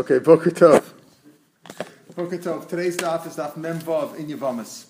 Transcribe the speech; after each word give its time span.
Okay, 0.00 0.18
Boker 0.18 0.50
Tov. 0.50 0.82
Boker 2.16 2.38
Tov. 2.38 2.66
Today's 2.66 2.96
daf 2.96 3.26
is 3.26 3.36
daf 3.36 3.58
Mem 3.58 3.78
Vav 3.80 4.18
in 4.18 4.28
Yevamos. 4.28 4.86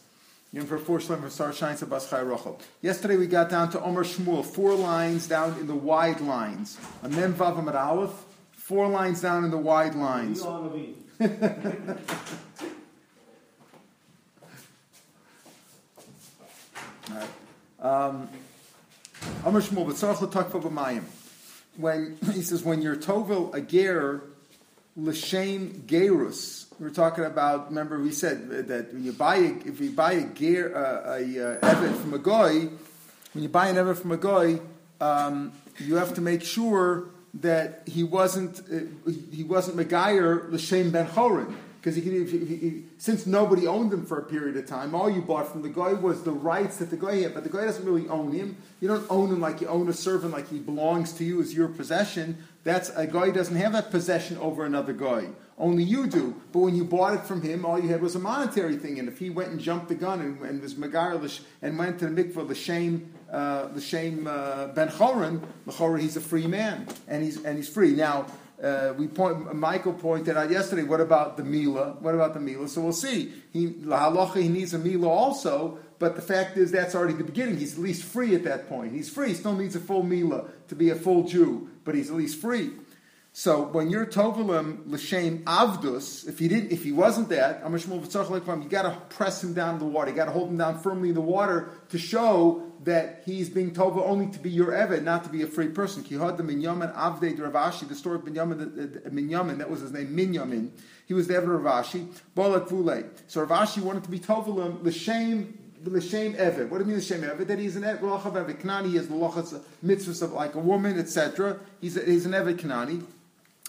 Yom 0.53 0.67
for 0.67 0.79
four 0.79 1.01
shlim 1.01 1.21
for 1.21 1.29
Star 1.29 1.53
Shines 1.53 1.83
of 1.83 1.89
Baschai 1.89 2.23
Rochel. 2.23 2.61
Yesterday 2.81 3.17
we 3.17 3.27
got 3.27 3.51
down 3.51 3.73
to 3.73 3.83
Omer 3.83 4.05
Shmuel, 4.05 4.47
four 4.47 4.73
lines 4.73 5.27
down 5.27 5.59
in 5.59 5.67
the 5.67 5.75
wide 5.75 6.21
lines. 6.21 6.79
A 7.03 7.09
Mem 7.09 7.35
Vav 7.35 7.57
Amad 7.61 7.75
Aleph, 7.75 8.13
four 8.53 8.87
lines 8.87 9.21
down 9.21 9.43
in 9.43 9.51
the 9.51 9.59
wide 9.59 9.97
lines. 9.97 10.45
Um, 17.81 18.29
Amr 19.45 19.63
Shmuel, 19.63 19.87
but 19.87 19.97
Tzarech 19.97 20.21
l'takva 20.21 20.63
b'mayim. 20.63 21.03
When 21.79 22.19
he 22.35 22.43
says 22.43 22.63
when 22.63 22.83
you're 22.83 22.95
tovel 22.95 23.53
a 23.55 23.61
ger 23.63 24.30
l'shem 25.01 25.85
gerus, 25.87 26.67
we're 26.79 26.91
talking 26.91 27.25
about. 27.25 27.69
Remember, 27.69 27.99
we 27.99 28.13
said 28.13 28.69
that 28.69 28.93
when 28.93 29.05
you 29.05 29.13
buy 29.13 29.37
a, 29.37 29.51
if 29.67 29.81
you 29.81 29.91
buy 29.91 30.13
a 30.13 30.27
ger 30.27 30.75
uh, 30.75 31.19
a 31.19 31.59
uh, 31.61 31.93
from 31.95 32.15
a 32.15 32.19
goy, 32.19 32.69
when 33.33 33.43
you 33.43 33.49
buy 33.49 33.69
an 33.69 33.77
evet 33.77 33.99
from 33.99 34.13
a 34.13 34.17
goy, 34.17 34.61
um, 35.01 35.53
you 35.79 35.97
have 35.97 36.15
to 36.15 36.21
make 36.21 36.43
sure 36.43 37.07
that 37.35 37.83
he 37.87 38.03
wasn't 38.03 38.61
uh, 38.61 39.11
he 39.31 39.45
wasn't 39.45 39.77
megayer 39.77 40.51
l'shem 40.51 40.91
ben 40.91 41.07
chorin 41.07 41.55
because 41.81 41.97
he, 41.97 42.03
he, 42.03 42.45
he, 42.45 42.85
since 42.99 43.27
nobody 43.27 43.67
owned 43.67 43.91
him 43.91 44.05
for 44.05 44.19
a 44.19 44.23
period 44.23 44.55
of 44.59 44.67
time, 44.67 44.95
all 44.95 45.09
you 45.09 45.23
bought 45.23 45.51
from 45.51 45.63
the 45.63 45.71
guy 45.71 45.95
was 45.95 46.23
the 46.25 46.31
rights 46.31 46.77
that 46.77 46.91
the 46.91 46.97
guy 46.97 47.23
had, 47.23 47.33
but 47.33 47.43
the 47.43 47.49
guy 47.49 47.65
doesn't 47.65 47.87
really 47.87 48.07
own 48.09 48.33
him. 48.33 48.59
You 48.83 48.89
don't 48.89 49.07
own 49.09 49.31
him 49.31 49.41
like 49.41 49.63
you 49.63 49.67
own 49.67 49.89
a 49.89 49.95
servant, 49.95 50.35
like 50.35 50.51
he 50.51 50.59
belongs 50.59 51.15
to 51.15 51.25
you 51.25 51.41
as 51.41 51.55
your 51.55 51.69
possession. 51.69 52.37
That's 52.63 52.91
a 52.91 53.07
guy 53.07 53.31
doesn't 53.31 53.57
have 53.57 53.73
that 53.73 53.91
possession 53.91 54.37
over 54.39 54.65
another 54.65 54.93
guy. 54.93 55.29
Only 55.59 55.83
you 55.83 56.07
do. 56.07 56.41
But 56.53 56.61
when 56.61 56.75
you 56.75 56.85
bought 56.85 57.15
it 57.15 57.25
from 57.25 57.43
him, 57.43 57.67
all 57.67 57.79
you 57.79 57.89
had 57.89 58.01
was 58.01 58.15
a 58.15 58.19
monetary 58.19 58.77
thing. 58.77 58.99
And 58.99 59.09
if 59.09 59.19
he 59.19 59.29
went 59.29 59.51
and 59.51 59.61
jumped 59.61 59.89
the 59.89 59.95
gun 59.95 60.21
and, 60.21 60.41
and 60.41 60.63
was 60.63 60.75
Magar 60.75 61.43
and 61.61 61.79
went 61.79 61.99
to 61.99 62.09
the 62.09 62.25
mikvah, 62.25 62.49
the 62.49 62.55
shame, 62.55 63.13
uh, 63.31 63.69
the 63.69 63.81
shame 63.81 64.27
uh, 64.27 64.69
ben 64.69 64.89
Chorin, 64.89 66.01
he's 66.01 66.17
a 66.17 66.21
free 66.21 66.47
man, 66.47 66.87
and 67.09 67.23
he's 67.23 67.45
and 67.45 67.57
he's 67.57 67.69
free 67.69 67.93
now. 67.93 68.27
Uh, 68.63 68.93
we 68.99 69.09
point, 69.09 69.55
Michael 69.55 69.95
pointed 69.95 70.37
out 70.37 70.51
yesterday. 70.51 70.83
What 70.83 71.01
about 71.01 71.39
the 71.39 71.45
mila? 71.45 71.97
What 72.01 72.15
about 72.15 72.35
the 72.35 72.41
mila? 72.41 72.69
So 72.69 72.83
we'll 72.83 72.93
see. 72.93 73.33
He 73.53 73.69
halacha 73.69 74.43
he 74.43 74.49
needs 74.49 74.75
a 74.75 74.79
mila 74.79 75.09
also, 75.09 75.79
but 75.99 76.15
the 76.15 76.23
fact 76.23 76.59
is 76.59 76.71
that's 76.71 76.95
already 76.95 77.15
the 77.15 77.25
beginning. 77.25 77.59
He's 77.59 77.75
at 77.75 77.81
least 77.81 78.03
free 78.03 78.35
at 78.35 78.45
that 78.45 78.69
point. 78.69 78.93
He's 78.93 79.09
free. 79.09 79.29
He 79.29 79.35
still 79.35 79.55
needs 79.55 79.77
a 79.77 79.81
full 79.81 80.03
mila 80.03 80.49
to 80.69 80.75
be 80.75 80.91
a 80.91 80.95
full 80.95 81.25
Jew, 81.25 81.71
but 81.91 81.97
he's 81.97 82.09
at 82.09 82.15
least 82.15 82.41
free. 82.41 82.71
So 83.33 83.63
when 83.63 83.91
you're 83.91 84.07
tovelim 84.07 84.89
l'shem 84.89 85.43
avdus, 85.43 86.29
if 86.29 86.39
he 86.39 86.47
didn't, 86.47 86.71
if 86.71 86.85
he 86.85 86.93
wasn't 86.93 87.31
that, 87.31 87.63
you 87.69 88.69
got 88.69 88.83
to 88.83 88.97
press 89.09 89.43
him 89.43 89.55
down 89.55 89.75
in 89.75 89.81
the 89.81 89.87
water. 89.87 90.11
You 90.11 90.17
got 90.17 90.27
to 90.27 90.31
hold 90.31 90.51
him 90.51 90.57
down 90.57 90.79
firmly 90.79 91.09
in 91.09 91.17
the 91.17 91.21
water 91.21 91.71
to 91.89 91.99
show 91.99 92.63
that 92.85 93.23
he's 93.27 93.51
being 93.51 93.75
told 93.75 93.99
only 93.99 94.29
to 94.29 94.39
be 94.39 94.51
your 94.51 94.71
eved, 94.71 95.03
not 95.03 95.25
to 95.25 95.31
be 95.31 95.43
a 95.43 95.49
free 95.49 95.67
person. 95.67 96.05
The 96.05 96.09
Minyamin 96.09 96.95
Avde 96.95 97.41
Rav 97.41 97.73
Ashi, 97.73 97.89
the 97.89 97.97
story 97.97 98.15
of 98.17 98.23
Minyamin, 98.23 99.11
Minyamin, 99.11 99.59
that 99.59 99.69
was 99.69 99.81
his 99.81 99.91
name, 99.91 100.17
Minyamin. 100.17 100.71
He 101.07 101.15
was 101.15 101.27
the 101.27 101.35
eved 101.35 101.65
Rav 101.65 101.85
Ashi. 101.85 102.07
Bolat 102.37 102.69
Vule. 102.69 103.03
So 103.27 103.43
Rav 103.43 103.69
Ashi 103.69 103.83
wanted 103.83 104.05
to 104.05 104.11
be 104.11 104.21
Tovalim, 104.21 104.85
l'shem 104.85 105.59
l'shem 105.85 106.35
eved. 106.35 106.69
What 106.69 106.79
do 106.79 106.85
you 106.85 106.91
mean 106.91 106.99
l'shem 106.99 107.23
eved? 107.23 107.47
That 107.47 107.59
he's 107.59 107.77
an 107.77 107.83
eved 107.83 108.01
eved 108.01 108.61
Kanani. 108.61 108.91
He 108.91 108.97
has 108.97 109.09
the 109.09 109.15
lochas 109.15 109.61
mitzvahs 109.85 110.23
of 110.23 110.33
like 110.33 110.55
a 110.55 110.59
woman, 110.59 110.99
etc. 110.99 111.59
He's 111.81 111.97
a, 111.97 112.05
he's 112.05 112.27
an 112.27 112.33
eved 112.33 112.59
Kanani, 112.59 113.05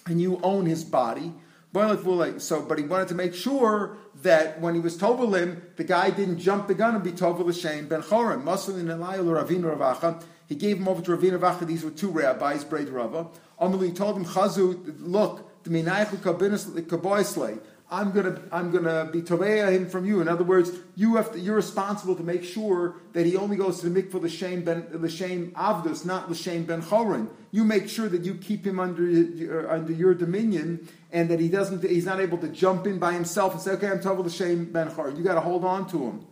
and 0.05 0.21
you 0.21 0.39
own 0.43 0.65
his 0.65 0.83
body. 0.83 1.33
So, 1.73 2.65
but 2.67 2.77
he 2.77 2.83
wanted 2.83 3.07
to 3.07 3.15
make 3.15 3.33
sure 3.33 3.95
that 4.23 4.59
when 4.59 4.75
he 4.75 4.81
was 4.81 4.97
Tovalim, 4.97 5.61
the 5.77 5.85
guy 5.85 6.09
didn't 6.09 6.39
jump 6.39 6.67
the 6.67 6.73
gun 6.73 6.95
and 6.95 7.03
be 7.03 7.13
Toval 7.13 7.45
Hashem 7.45 7.87
ben 7.87 8.01
Chorim. 8.01 8.43
Masalin 8.43 8.87
Elayel 8.87 9.23
Ravina 9.23 9.77
Ravacha. 9.77 10.21
He 10.49 10.55
gave 10.55 10.79
him 10.79 10.89
over 10.89 11.01
to 11.01 11.15
Ravina 11.15 11.39
Ravacha. 11.39 11.65
These 11.65 11.85
were 11.85 11.91
two 11.91 12.09
rabbis, 12.09 12.65
Braid 12.65 12.89
Rava. 12.89 13.27
Amalii 13.61 13.95
told 13.95 14.17
him, 14.17 14.25
Chazu, 14.25 14.95
look, 14.99 15.63
the 15.63 15.69
Minayachu 15.69 16.17
Kaboisley. 16.17 17.59
I'm 17.93 18.11
gonna 18.11 18.41
I'm 18.53 18.71
gonna 18.71 19.09
be 19.11 19.21
toveya 19.21 19.73
him 19.73 19.89
from 19.89 20.05
you. 20.05 20.21
In 20.21 20.29
other 20.29 20.45
words, 20.45 20.71
you 20.95 21.17
have 21.17 21.33
to, 21.33 21.39
you're 21.39 21.57
responsible 21.57 22.15
to 22.15 22.23
make 22.23 22.45
sure 22.45 22.95
that 23.11 23.25
he 23.25 23.35
only 23.35 23.57
goes 23.57 23.81
to 23.81 23.89
the 23.89 24.01
mikvah 24.01 24.21
l'shem 24.23 24.63
ben 24.63 24.87
l'shem 24.93 25.51
avdus, 25.51 26.05
not 26.05 26.31
l'shem 26.31 26.63
ben 26.63 26.81
chorin. 26.81 27.27
You 27.51 27.65
make 27.65 27.89
sure 27.89 28.07
that 28.07 28.21
you 28.21 28.35
keep 28.35 28.65
him 28.65 28.79
under 28.79 29.03
uh, 29.03 29.73
under 29.73 29.91
your 29.91 30.13
dominion, 30.13 30.87
and 31.11 31.29
that 31.29 31.41
he 31.41 31.49
doesn't 31.49 31.83
he's 31.83 32.05
not 32.05 32.21
able 32.21 32.37
to 32.37 32.47
jump 32.47 32.87
in 32.87 32.97
by 32.97 33.11
himself 33.11 33.51
and 33.51 33.61
say, 33.61 33.71
okay, 33.71 33.89
I'm 33.89 33.99
tovel 33.99 34.23
l'shem 34.23 34.71
ben 34.71 34.89
chorin. 34.89 35.17
You 35.17 35.23
got 35.25 35.35
to 35.35 35.41
hold 35.41 35.65
on 35.65 35.85
to 35.89 35.97
him. 35.97 36.25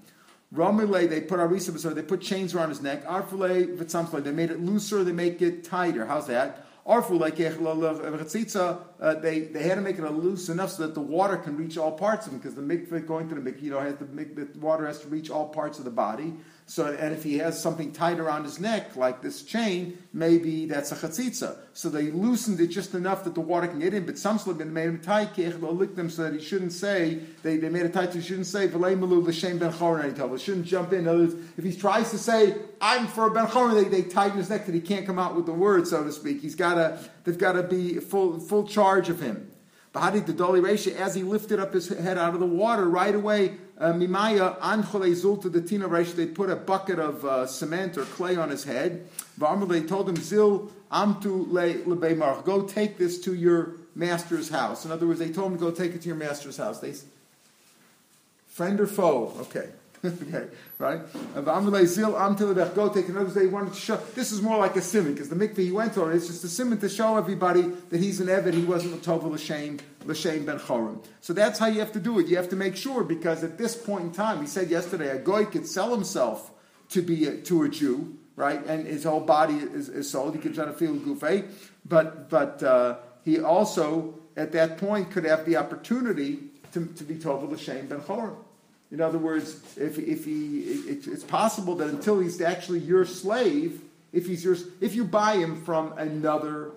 Ramile, 0.56 1.10
they 1.10 1.22
put 1.22 1.40
arisa 1.40 1.94
they 1.94 2.02
put 2.02 2.22
chains 2.22 2.56
around 2.56 2.70
his 2.70 2.82
neck. 2.82 3.06
V'tzamfle, 3.06 4.24
they 4.24 4.32
made 4.32 4.50
it 4.50 4.62
looser, 4.62 5.04
they 5.04 5.12
make 5.12 5.42
it 5.42 5.66
tighter. 5.66 6.06
How's 6.06 6.28
that? 6.28 6.66
Arfu 6.90 7.20
like 7.20 7.40
uh, 9.00 9.14
they 9.14 9.42
they 9.42 9.62
had 9.62 9.76
to 9.76 9.82
make 9.82 10.00
it 10.00 10.12
loose 10.12 10.50
enough 10.50 10.72
so 10.72 10.88
that 10.88 10.96
the 10.96 11.02
water 11.02 11.38
can 11.38 11.56
reach 11.56 11.78
all 11.78 11.92
parts 11.92 12.26
of 12.26 12.34
him 12.34 12.40
because 12.40 12.56
the 12.56 12.64
mikveh 12.64 13.06
going 13.06 13.30
to 13.30 13.36
the 13.36 13.42
mikveh, 13.42 13.62
you 13.62 13.70
know, 13.70 13.80
has 13.80 13.96
the 13.98 14.60
water 14.60 14.88
has 14.88 15.00
to 15.02 15.08
reach 15.08 15.30
all 15.30 15.50
parts 15.50 15.78
of 15.78 15.86
the 15.86 15.92
body. 15.92 16.34
So, 16.70 16.86
and 16.86 17.16
if 17.16 17.24
he 17.24 17.40
has 17.40 17.60
something 17.60 17.92
tight 17.94 18.20
around 18.20 18.44
his 18.44 18.60
neck, 18.60 18.96
like 18.96 19.24
this 19.24 19.42
chain, 19.42 19.98
maybe 20.14 20.68
that's 20.68 20.92
a 20.92 20.96
chatzitza. 20.96 21.58
So 21.74 21.90
they 21.90 22.12
loosened 22.12 22.60
it 22.60 22.68
just 22.68 22.94
enough 22.94 23.24
that 23.24 23.34
the 23.34 23.42
water 23.42 23.68
can 23.68 23.80
get 23.80 23.96
in. 23.96 24.06
But 24.06 24.20
some 24.20 24.38
Slim 24.38 24.72
made 24.72 24.88
him 24.88 25.00
tight, 25.00 25.36
licked 25.36 25.96
them 25.96 26.12
so 26.12 26.22
that 26.22 26.34
he 26.34 26.40
shouldn't 26.40 26.74
say, 26.74 27.22
they, 27.42 27.58
they 27.58 27.70
made 27.70 27.92
tight 27.92 28.14
so 28.14 28.20
he 28.20 28.22
shouldn't 28.24 28.46
say, 28.46 28.68
V'lei 28.68 28.96
malu 28.96 29.20
l'shem 29.20 29.58
ben 29.58 29.72
chorin, 29.72 30.32
He 30.32 30.38
shouldn't 30.38 30.68
jump 30.68 30.94
in. 30.94 31.06
Words, 31.06 31.34
if 31.58 31.64
he 31.64 31.76
tries 31.76 32.12
to 32.12 32.20
say, 32.20 32.56
I'm 32.80 33.08
for 33.08 33.26
a 33.26 33.32
ben 33.32 33.48
chorin, 33.48 33.74
they, 33.74 34.02
they 34.02 34.08
tighten 34.08 34.38
his 34.38 34.52
neck 34.52 34.68
that 34.68 34.76
he 34.76 34.82
can't 34.82 35.08
come 35.08 35.18
out 35.18 35.36
with 35.36 35.48
the 35.48 35.54
word, 35.54 35.88
so 35.88 36.04
to 36.04 36.12
speak. 36.12 36.42
He's 36.42 36.54
got 36.54 36.76
to, 36.76 37.00
they've 37.24 37.36
got 37.36 37.54
to 37.54 37.64
be 37.64 37.96
full, 37.96 38.40
full 38.40 38.68
charge 38.68 39.10
of 39.10 39.22
him. 39.22 39.50
Bahadi 39.94 40.24
the 40.24 40.34
Doli 40.34 40.62
Resha, 40.62 40.96
as 40.96 41.16
he 41.16 41.24
lifted 41.24 41.60
up 41.60 41.74
his 41.74 41.90
head 41.90 42.20
out 42.20 42.36
of 42.36 42.40
the 42.40 42.46
water, 42.46 42.88
right 42.88 43.16
away, 43.16 43.58
Mimaya, 43.80 44.60
Anchole 44.60 45.10
Zulta 45.16 45.52
the 45.52 45.62
Tina 45.62 45.88
Resha, 45.88 46.14
they 46.16 46.26
put 46.26 46.50
a 46.50 46.56
bucket 46.56 47.00
of 47.00 47.24
uh, 47.24 47.48
cement 47.48 47.98
or 47.98 48.04
clay 48.04 48.36
on 48.36 48.50
his 48.50 48.66
head. 48.66 49.08
They 49.38 49.82
told 49.84 50.10
him, 50.10 50.18
Zil 50.18 50.70
Amtu 50.92 51.50
Le 51.50 52.16
Mar, 52.16 52.42
go 52.42 52.64
take 52.64 52.98
this 52.98 53.20
to 53.22 53.34
your 53.34 53.76
master's 53.96 54.50
house. 54.50 54.84
In 54.84 54.92
other 54.92 55.08
words, 55.08 55.20
they 55.20 55.30
told 55.30 55.54
him 55.54 55.58
go 55.58 55.72
take 55.72 55.96
it 55.96 56.02
to 56.02 56.08
your 56.08 56.18
master's 56.18 56.58
house. 56.58 56.80
They, 56.80 56.94
friend 58.48 58.80
or 58.82 58.88
foe? 58.88 59.34
Okay. 59.42 59.70
okay, 60.06 60.48
right? 60.78 61.02
Go 61.36 62.90
take 62.90 63.10
another 63.10 63.38
day. 63.38 63.48
Wanted 63.48 63.74
to 63.74 63.80
show 63.80 63.98
this 64.16 64.32
is 64.32 64.42
more 64.42 64.58
like 64.58 64.78
a 64.78 64.82
simon 64.82 65.14
because 65.14 65.28
the 65.28 65.36
mikveh 65.36 65.58
he 65.58 65.72
went 65.72 65.94
to 65.96 66.06
it's 66.06 66.28
just 66.28 66.44
a 66.46 66.48
simon 66.48 66.78
to 66.80 66.88
show 66.88 67.18
everybody 67.18 67.64
that 67.64 68.00
he's 68.00 68.22
an 68.22 68.28
evid. 68.28 68.54
He 68.54 68.64
wasn't 68.64 68.94
a 68.94 68.98
tovel 68.98 69.32
l'shem 69.32 69.80
l'shem 70.06 70.46
ben 70.46 70.58
chorim. 70.58 71.04
So 71.20 71.34
that's 71.34 71.60
how 71.60 71.68
you 71.68 71.82
have 71.82 71.92
to 71.94 72.00
do 72.00 72.18
it. 72.20 72.28
You 72.28 72.38
have 72.38 72.48
to 72.50 72.56
make 72.56 72.78
sure 72.78 73.04
because 73.04 73.44
at 73.44 73.58
this 73.58 73.76
point 73.76 74.06
in 74.06 74.12
time, 74.14 74.40
he 74.40 74.48
said 74.48 74.70
yesterday, 74.70 75.10
a 75.10 75.20
goy 75.20 75.44
could 75.46 75.68
sell 75.68 75.94
himself 75.94 76.52
to 76.90 77.02
be 77.02 77.26
a, 77.26 77.36
to 77.42 77.64
a 77.64 77.70
Jew, 77.70 78.18
right? 78.38 78.66
And 78.66 78.88
his 78.88 79.04
whole 79.04 79.20
body 79.20 79.56
is, 79.56 79.90
is 79.90 80.10
sold. 80.10 80.34
He 80.34 80.40
could 80.40 80.56
try 80.56 80.64
to 80.64 80.74
feel 80.74 80.96
gufay, 80.96 81.46
but 81.84 82.30
but 82.30 82.64
uh, 82.64 83.00
he 83.26 83.42
also 83.42 84.18
at 84.38 84.54
that 84.54 84.78
point 84.78 85.12
could 85.12 85.26
have 85.26 85.46
the 85.46 85.58
opportunity 85.58 86.40
to, 86.72 86.86
to 86.86 87.04
be 87.04 87.16
tovel 87.16 87.52
l'shem 87.52 87.88
ben 87.88 88.00
chorim. 88.00 88.38
In 88.92 89.02
other 89.02 89.20
words, 89.20 89.62
if, 89.78 90.00
if 90.00 90.26
he, 90.26 90.62
it, 90.62 91.08
it's 91.08 91.24
possible 91.24 91.76
that 91.76 91.90
until 91.90 92.20
he's 92.20 92.42
actually 92.42 92.80
your 92.80 93.06
slave, 93.06 93.82
if 94.12 94.26
he's 94.26 94.44
yours, 94.44 94.66
if 94.82 94.96
you 94.96 95.06
buy 95.06 95.36
him 95.36 95.64
from 95.64 95.94
another 95.98 96.72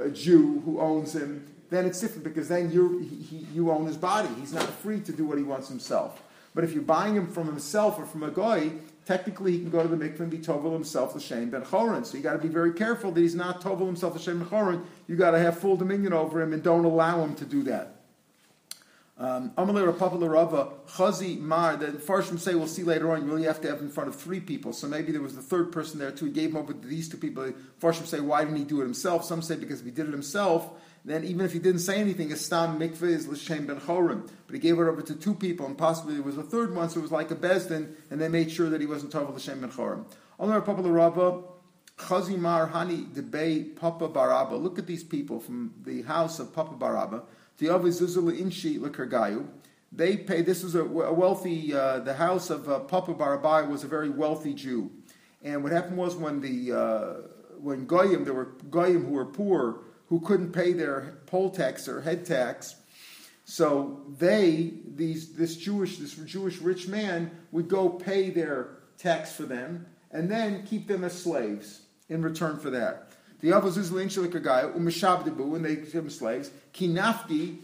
uh, 0.00 0.08
Jew 0.08 0.62
who 0.64 0.80
owns 0.80 1.14
him, 1.14 1.52
then 1.70 1.84
it's 1.84 2.00
different 2.00 2.24
because 2.24 2.48
then 2.48 2.70
you 2.70 3.00
he, 3.00 3.46
you 3.52 3.70
own 3.70 3.86
his 3.86 3.96
body. 3.96 4.28
He's 4.38 4.52
not 4.52 4.68
free 4.68 5.00
to 5.00 5.12
do 5.12 5.24
what 5.24 5.36
he 5.36 5.44
wants 5.44 5.68
himself. 5.68 6.22
But 6.54 6.64
if 6.64 6.72
you're 6.72 6.82
buying 6.82 7.14
him 7.14 7.26
from 7.26 7.46
himself 7.46 7.98
or 7.98 8.06
from 8.06 8.22
a 8.22 8.30
goy, 8.30 8.72
technically 9.04 9.52
he 9.52 9.58
can 9.58 9.70
go 9.70 9.82
to 9.82 9.88
the 9.88 9.96
mikveh 9.96 10.20
and 10.20 10.30
be 10.30 10.38
tovel 10.38 10.72
himself 10.72 11.14
l'shem 11.14 11.50
ben 11.50 11.62
chorin. 11.62 12.06
So 12.06 12.16
you 12.16 12.22
got 12.22 12.34
to 12.34 12.38
be 12.38 12.48
very 12.48 12.72
careful 12.72 13.10
that 13.12 13.20
he's 13.20 13.34
not 13.34 13.60
tovel 13.60 13.86
himself 13.86 14.14
l'shem 14.14 14.38
ben 14.38 14.48
chorin. 14.48 14.84
You 15.08 15.16
got 15.16 15.32
to 15.32 15.38
have 15.38 15.58
full 15.58 15.76
dominion 15.76 16.12
over 16.12 16.40
him 16.40 16.52
and 16.52 16.62
don't 16.62 16.84
allow 16.84 17.22
him 17.22 17.34
to 17.36 17.44
do 17.44 17.64
that. 17.64 17.97
Um, 19.20 19.50
Amalei 19.58 19.92
Rapapa 19.92 20.30
Rava 20.30 20.68
Chazi 20.86 21.40
Mar. 21.40 21.76
The 21.76 21.86
Farshim 21.88 22.38
say 22.38 22.54
we'll 22.54 22.68
see 22.68 22.84
later 22.84 23.10
on. 23.12 23.24
You 23.24 23.32
really 23.32 23.46
have 23.46 23.60
to 23.62 23.68
have 23.68 23.80
in 23.80 23.90
front 23.90 24.08
of 24.08 24.14
three 24.14 24.38
people. 24.38 24.72
So 24.72 24.86
maybe 24.86 25.10
there 25.10 25.20
was 25.20 25.34
the 25.34 25.42
third 25.42 25.72
person 25.72 25.98
there 25.98 26.12
too. 26.12 26.26
He 26.26 26.30
gave 26.30 26.50
him 26.50 26.58
over 26.58 26.72
to 26.72 26.86
these 26.86 27.08
two 27.08 27.16
people. 27.16 27.52
Farshim 27.82 28.06
say 28.06 28.20
why 28.20 28.44
didn't 28.44 28.58
he 28.58 28.64
do 28.64 28.80
it 28.80 28.84
himself? 28.84 29.24
Some 29.24 29.42
say 29.42 29.56
because 29.56 29.80
if 29.80 29.86
he 29.86 29.90
did 29.90 30.06
it 30.06 30.12
himself, 30.12 30.70
then 31.04 31.24
even 31.24 31.44
if 31.44 31.52
he 31.52 31.58
didn't 31.58 31.80
say 31.80 32.00
anything, 32.00 32.28
Istam 32.28 32.78
mikveh 32.78 33.02
is 33.02 33.26
l'shem 33.26 33.66
ben 33.66 33.80
chorim. 33.80 34.30
But 34.46 34.54
he 34.54 34.60
gave 34.60 34.78
it 34.78 34.82
over 34.82 35.02
to 35.02 35.14
two 35.16 35.34
people, 35.34 35.66
and 35.66 35.76
possibly 35.76 36.14
there 36.14 36.22
was 36.22 36.38
a 36.38 36.42
third 36.44 36.74
one, 36.74 36.88
so 36.88 37.00
it 37.00 37.02
was 37.02 37.12
like 37.12 37.32
a 37.32 37.36
bezdin, 37.36 37.94
and 38.10 38.20
they 38.20 38.28
made 38.28 38.52
sure 38.52 38.70
that 38.70 38.80
he 38.80 38.86
wasn't 38.86 39.10
told 39.10 39.34
l'shem 39.34 39.60
ben 39.60 39.70
chorim. 39.70 40.04
Amalei 40.38 40.62
Rapapa 40.62 40.94
Rava. 40.94 41.42
Chazimar 41.98 42.70
Hani 42.70 43.06
Debei 43.06 43.74
Papa 43.74 44.06
bar 44.06 44.32
Abba. 44.32 44.54
Look 44.54 44.78
at 44.78 44.86
these 44.86 45.02
people 45.02 45.40
from 45.40 45.74
the 45.84 46.02
house 46.02 46.38
of 46.38 46.54
Papa 46.54 46.74
bar 46.74 46.96
Abba. 46.96 47.24
They 49.90 50.16
pay. 50.16 50.42
This 50.42 50.62
was 50.62 50.74
a, 50.74 50.82
a 50.82 51.12
wealthy. 51.12 51.74
Uh, 51.74 52.00
the 52.00 52.14
house 52.14 52.50
of 52.50 52.68
uh, 52.68 52.80
Papa 52.80 53.14
Barabai 53.14 53.68
was 53.68 53.84
a 53.84 53.88
very 53.88 54.10
wealthy 54.10 54.54
Jew, 54.54 54.90
and 55.42 55.62
what 55.62 55.72
happened 55.72 55.96
was 55.96 56.14
when 56.14 56.40
the 56.40 56.72
uh, 56.72 57.12
when 57.60 57.86
goyim 57.86 58.24
there 58.24 58.34
were 58.34 58.52
goyim 58.70 59.06
who 59.06 59.12
were 59.12 59.24
poor 59.24 59.80
who 60.08 60.20
couldn't 60.20 60.52
pay 60.52 60.72
their 60.72 61.18
poll 61.26 61.50
tax 61.50 61.88
or 61.88 62.00
head 62.00 62.24
tax. 62.24 62.76
So 63.44 64.02
they, 64.18 64.74
these, 64.94 65.32
this 65.34 65.56
Jewish, 65.56 65.98
this 65.98 66.14
Jewish 66.14 66.58
rich 66.58 66.88
man 66.88 67.30
would 67.50 67.68
go 67.68 67.88
pay 67.88 68.30
their 68.30 68.78
tax 68.98 69.32
for 69.32 69.44
them 69.44 69.86
and 70.10 70.30
then 70.30 70.64
keep 70.64 70.86
them 70.86 71.04
as 71.04 71.20
slaves 71.20 71.82
in 72.08 72.22
return 72.22 72.58
for 72.58 72.70
that. 72.70 73.07
The 73.40 73.50
Avazuz 73.50 73.90
Linchalikagaya, 73.90 74.76
Umashabdibu, 74.76 75.56
and 75.56 75.64
they 75.64 75.76
them 75.76 76.10
slaves. 76.10 76.50
Kinafki, 76.74 77.58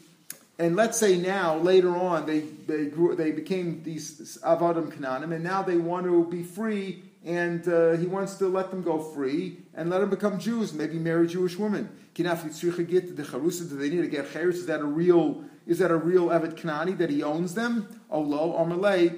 and 0.59 0.77
let's 0.77 0.99
say 0.99 1.17
now, 1.17 1.57
later 1.57 1.91
on, 1.91 2.27
they, 2.27 2.41
they 2.41 2.87
grew, 2.87 3.17
they 3.17 3.33
became 3.33 3.83
these 3.83 4.39
Avadim 4.45 4.93
Kananim, 4.93 5.35
and 5.35 5.43
now 5.43 5.63
they 5.63 5.77
want 5.77 6.07
to 6.07 6.25
be 6.27 6.45
free, 6.45 7.03
and 7.25 7.67
uh, 7.67 7.93
he 7.93 8.07
wants 8.07 8.37
to 8.37 8.47
let 8.47 8.71
them 8.71 8.83
go 8.83 9.01
free 9.01 9.59
and 9.75 9.91
let 9.91 10.01
them 10.01 10.11
become 10.11 10.39
Jews, 10.39 10.73
maybe 10.73 10.99
marry 10.99 11.27
Jewish 11.27 11.57
women. 11.57 11.89
Kinafki 12.15 12.51
Tzricha 12.51 13.17
the 13.17 13.23
Charusa, 13.25 13.69
do 13.69 13.77
they 13.77 13.91
need 13.91 14.03
to 14.03 14.07
get 14.07 14.33
Cheres? 14.33 14.59
Is 14.59 14.67
that 14.67 14.81
a 14.81 14.85
real, 14.85 15.43
is 15.67 15.81
that 15.81 15.91
a 15.91 15.97
real 15.97 16.29
Evet 16.29 16.55
Kanani 16.55 16.97
that 16.99 17.11
he 17.11 17.25
owns 17.25 17.55
them? 17.55 17.89
Olo, 18.09 18.65
Malay, 18.65 19.09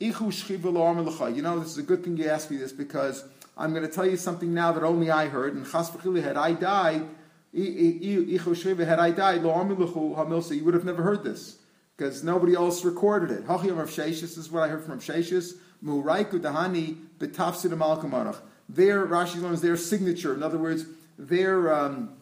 Ichu 0.00 0.32
Shchiva 0.32 1.36
You 1.36 1.42
know, 1.42 1.58
this 1.58 1.72
is 1.72 1.78
a 1.78 1.82
good 1.82 2.02
thing 2.02 2.16
you 2.16 2.28
ask 2.28 2.50
me 2.50 2.56
this 2.56 2.72
because 2.72 3.24
I'm 3.56 3.72
going 3.72 3.86
to 3.86 3.92
tell 3.92 4.06
you 4.06 4.16
something 4.16 4.52
now 4.52 4.72
that 4.72 4.82
only 4.82 5.10
I 5.10 5.28
heard, 5.28 5.54
and 5.54 5.64
Chas 5.64 5.88
had 5.88 6.36
I 6.36 6.52
died, 6.52 7.08
had 7.54 8.98
I 8.98 9.10
died, 9.10 9.42
Lo 9.42 10.44
you 10.50 10.64
would 10.64 10.74
have 10.74 10.84
never 10.84 11.02
heard 11.02 11.24
this 11.24 11.58
because 11.96 12.22
nobody 12.22 12.54
else 12.54 12.84
recorded 12.84 13.30
it. 13.30 13.46
Hachiyam 13.46 13.76
Sheshis, 13.86 14.20
this 14.20 14.36
is 14.36 14.50
what 14.50 14.62
I 14.62 14.68
heard 14.68 14.82
from 14.82 14.94
Rav 14.94 15.02
Sheshis. 15.02 15.54
Mu'raiku 15.82 16.40
dahani 16.40 16.96
betafsid 17.18 17.70
malkamanach. 17.70 18.38
Their 18.68 19.06
Rashi 19.06 19.40
learns 19.40 19.62
their 19.62 19.76
signature. 19.76 20.34
In 20.34 20.42
other 20.42 20.58
words, 20.58 20.84
their 21.18 21.72
um, 21.72 22.14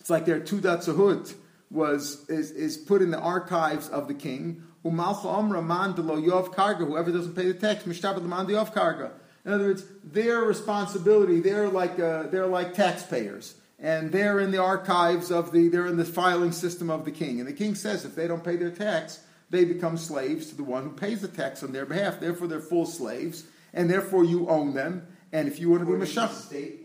it's 0.00 0.10
like 0.10 0.26
their 0.26 0.40
Tudat 0.40 0.84
Zahut 0.84 1.34
was 1.70 2.28
is, 2.28 2.50
is 2.50 2.76
put 2.76 3.00
in 3.00 3.10
the 3.10 3.18
archives 3.18 3.88
of 3.88 4.08
the 4.08 4.14
king. 4.14 4.62
Umalcha 4.84 5.24
Omra 5.24 5.64
man 5.64 5.94
delo 5.94 6.16
yov 6.16 6.54
karga. 6.54 6.86
Whoever 6.86 7.12
doesn't 7.12 7.34
pay 7.34 7.50
the 7.50 7.54
tax, 7.54 7.84
mishtabed 7.84 8.22
man 8.24 8.46
yov 8.46 8.74
karga. 8.74 9.12
In 9.48 9.54
other 9.54 9.64
words, 9.68 9.84
their 10.04 10.42
responsibility. 10.42 11.40
They're 11.40 11.70
like 11.70 11.98
uh, 11.98 12.24
they're 12.24 12.46
like 12.46 12.74
taxpayers 12.74 13.54
and 13.78 14.12
they're 14.12 14.40
in 14.40 14.50
the 14.50 14.58
archives 14.58 15.30
of 15.30 15.52
the, 15.52 15.68
they're 15.68 15.86
in 15.86 15.96
the 15.96 16.04
filing 16.04 16.52
system 16.52 16.90
of 16.90 17.06
the 17.06 17.10
king. 17.10 17.38
And 17.38 17.48
the 17.48 17.54
king 17.54 17.74
says 17.74 18.04
if 18.04 18.14
they 18.14 18.26
don't 18.26 18.44
pay 18.44 18.56
their 18.56 18.70
tax, 18.70 19.20
they 19.48 19.64
become 19.64 19.96
slaves 19.96 20.50
to 20.50 20.54
the 20.54 20.64
one 20.64 20.82
who 20.82 20.90
pays 20.90 21.22
the 21.22 21.28
tax 21.28 21.62
on 21.62 21.72
their 21.72 21.86
behalf. 21.86 22.20
Therefore, 22.20 22.46
they're 22.46 22.60
full 22.60 22.84
slaves, 22.84 23.44
and 23.72 23.88
therefore 23.88 24.22
you 24.22 24.46
own 24.50 24.74
them. 24.74 25.06
And 25.32 25.48
if 25.48 25.58
you 25.58 25.70
want 25.70 25.86
to 25.86 25.86
be 25.86 26.04
Mashach, 26.04 26.30
state 26.30 26.84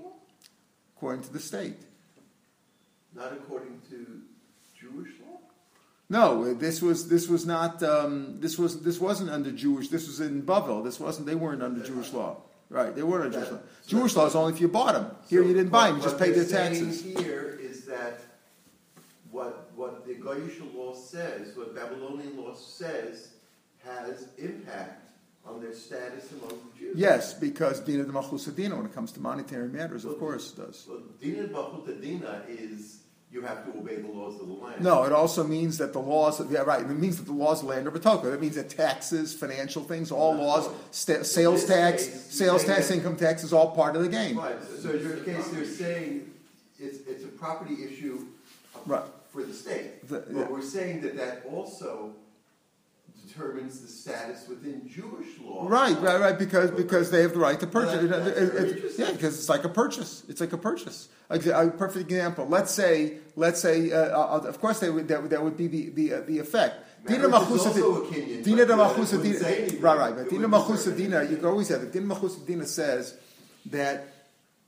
according 0.96 1.24
to 1.24 1.34
the 1.34 1.40
state, 1.40 1.82
not 3.14 3.34
according 3.34 3.82
to 3.90 4.22
Jewish 4.80 5.12
law. 5.20 5.40
No, 6.10 6.54
this 6.54 6.82
was 6.82 7.10
this 7.10 7.28
was 7.28 7.46
not 7.46 7.84
um, 7.84 8.40
this 8.40 8.58
was 8.58 8.84
this 8.84 9.02
wasn't 9.02 9.32
under 9.32 9.52
Jewish. 9.52 9.90
This 9.90 10.08
was 10.08 10.22
in 10.22 10.44
Bavel. 10.44 10.82
This 10.82 10.98
wasn't. 11.00 11.28
They 11.28 11.36
weren't 11.36 11.62
under 11.62 11.84
Jewish 11.84 12.14
law. 12.14 12.38
Right, 12.74 12.96
they 12.96 13.04
weren't 13.04 13.32
Jewish 13.34 13.52
law. 13.52 13.60
Jewish 13.86 14.16
law 14.16 14.26
is 14.26 14.36
only 14.36 14.54
if 14.54 14.60
you 14.60 14.68
bought 14.68 14.96
them. 14.96 15.16
Here 15.30 15.44
So 15.44 15.48
you 15.48 15.54
didn't 15.54 15.70
buy 15.70 15.90
them, 15.90 15.98
you 15.98 16.04
just 16.04 16.18
paid 16.18 16.34
saying 16.34 16.50
taxes. 16.50 17.04
Here 17.04 17.60
is 17.62 17.86
that 17.86 18.22
what, 19.30 19.70
what 19.76 20.08
the 20.08 20.16
Goyish 20.16 20.60
law 20.74 20.96
says, 20.96 21.56
what 21.56 21.76
Babylonian 21.76 22.36
law 22.36 22.56
says, 22.56 23.30
has 23.86 24.30
impact 24.40 25.04
on 25.46 25.62
their 25.62 25.76
status 25.76 26.32
among 26.32 26.50
the 26.50 26.80
Jews. 26.80 26.98
Yes, 26.98 27.36
because 27.36 27.80
Dina 27.80 28.06
de 28.06 28.12
Machusadina, 28.12 28.76
when 28.76 28.88
it 28.88 28.94
comes 28.96 29.12
to 29.12 29.20
monetary 29.20 29.68
matters, 29.68 30.04
of 30.04 30.18
course, 30.18 30.52
does. 30.52 30.80
So 30.80 31.00
Dina 31.22 31.50
Bachut 31.50 32.02
Dina 32.02 32.42
is 32.50 33.03
you 33.34 33.42
have 33.42 33.66
to 33.66 33.80
obey 33.80 33.96
the 33.96 34.08
laws 34.08 34.40
of 34.40 34.48
the 34.48 34.54
land. 34.54 34.80
No, 34.82 35.04
it 35.06 35.12
also 35.12 35.44
means 35.44 35.80
that 35.80 35.92
the 35.92 36.00
laws, 36.00 36.40
of, 36.40 36.52
yeah, 36.52 36.60
right, 36.60 36.82
it 36.82 36.88
means 36.88 37.18
that 37.18 37.24
the 37.26 37.34
laws 37.34 37.64
of 37.64 37.68
land 37.70 37.88
are 37.88 37.92
Batoka. 37.92 38.24
That 38.30 38.40
means 38.40 38.56
that 38.56 38.70
taxes, 38.70 39.34
financial 39.34 39.84
things, 39.84 40.12
all 40.12 40.36
laws, 40.36 40.70
sta- 40.92 41.24
sales 41.24 41.66
tax, 41.66 42.06
case, 42.06 42.26
sales 42.30 42.64
tax, 42.64 42.90
that- 42.90 42.94
income 42.96 43.16
tax 43.16 43.44
is 43.44 43.52
all 43.52 43.72
part 43.72 43.96
of 43.96 44.04
the 44.04 44.10
game. 44.10 44.38
Right, 44.38 44.56
so 44.82 44.92
in 44.92 45.02
your 45.02 45.18
case, 45.18 45.48
they're 45.48 45.66
saying 45.66 46.32
it's, 46.80 47.00
it's 47.08 47.24
a 47.24 47.28
property 47.30 47.84
issue 47.84 48.28
Right. 48.86 49.04
for 49.32 49.42
the 49.44 49.54
state. 49.54 50.08
The- 50.08 50.20
But 50.20 50.36
yeah. 50.36 50.48
we're 50.50 50.62
saying 50.62 51.02
that 51.02 51.18
that 51.18 51.44
also 51.52 52.14
determines 53.28 53.80
the 53.80 53.88
status 53.88 54.48
within 54.48 54.88
Jewish 54.88 55.40
law. 55.44 55.68
Right, 55.68 56.00
right, 56.02 56.20
right. 56.20 56.38
Because 56.38 56.70
because 56.72 57.10
they 57.10 57.22
have 57.24 57.34
the 57.34 57.40
right 57.40 57.60
to 57.60 57.66
purchase. 57.66 57.96
Well, 58.08 58.08
that's 58.24 58.38
It- 58.38 58.44
it- 58.56 58.84
it- 58.86 58.92
yeah, 59.00 59.12
because 59.12 59.40
it's 59.40 59.50
like 59.50 59.64
a 59.64 59.70
purchase. 59.70 60.24
It's 60.28 60.40
like 60.42 60.54
a 60.54 60.58
purchase. 60.58 61.08
A, 61.30 61.40
perfect 61.72 62.12
example. 62.12 62.48
Let's 62.48 62.72
say, 62.72 63.18
let's 63.36 63.60
say, 63.60 63.92
uh, 63.92 63.98
uh, 63.98 64.42
of 64.46 64.60
course, 64.60 64.80
they 64.80 64.90
would, 64.90 65.08
that, 65.08 65.22
would- 65.22 65.32
that 65.32 65.44
would 65.44 65.58
be 65.58 65.68
the 65.68 65.90
the, 65.90 66.14
uh, 66.14 66.22
the 66.22 66.40
effect. 66.40 66.76
Dina 67.08 67.28
Marriage 67.28 67.50
is 67.50 67.62
Machusa 67.62 67.66
also 67.68 68.04
a 68.04 68.08
Kenyan, 68.08 68.44
Dina 68.44 68.64
uh, 68.64 68.66
Machusa 68.66 69.14
it 69.14 69.18
wouldn't 69.18 69.38
say 69.40 69.68
Dina. 69.70 69.82
Right, 69.82 69.98
right. 70.00 70.16
But 70.16 70.30
Dina 70.30 70.48
wouldn't 70.48 70.64
Machusa 70.70 70.78
say 70.92 70.98
Dina, 70.98 71.24
you 71.24 71.36
can 71.38 71.46
always 71.46 71.68
have 71.70 71.84
it. 71.84 71.92
Dina 71.92 72.06
Machusa 72.16 72.46
Dina 72.46 72.66
says 72.66 73.16
that 73.68 74.13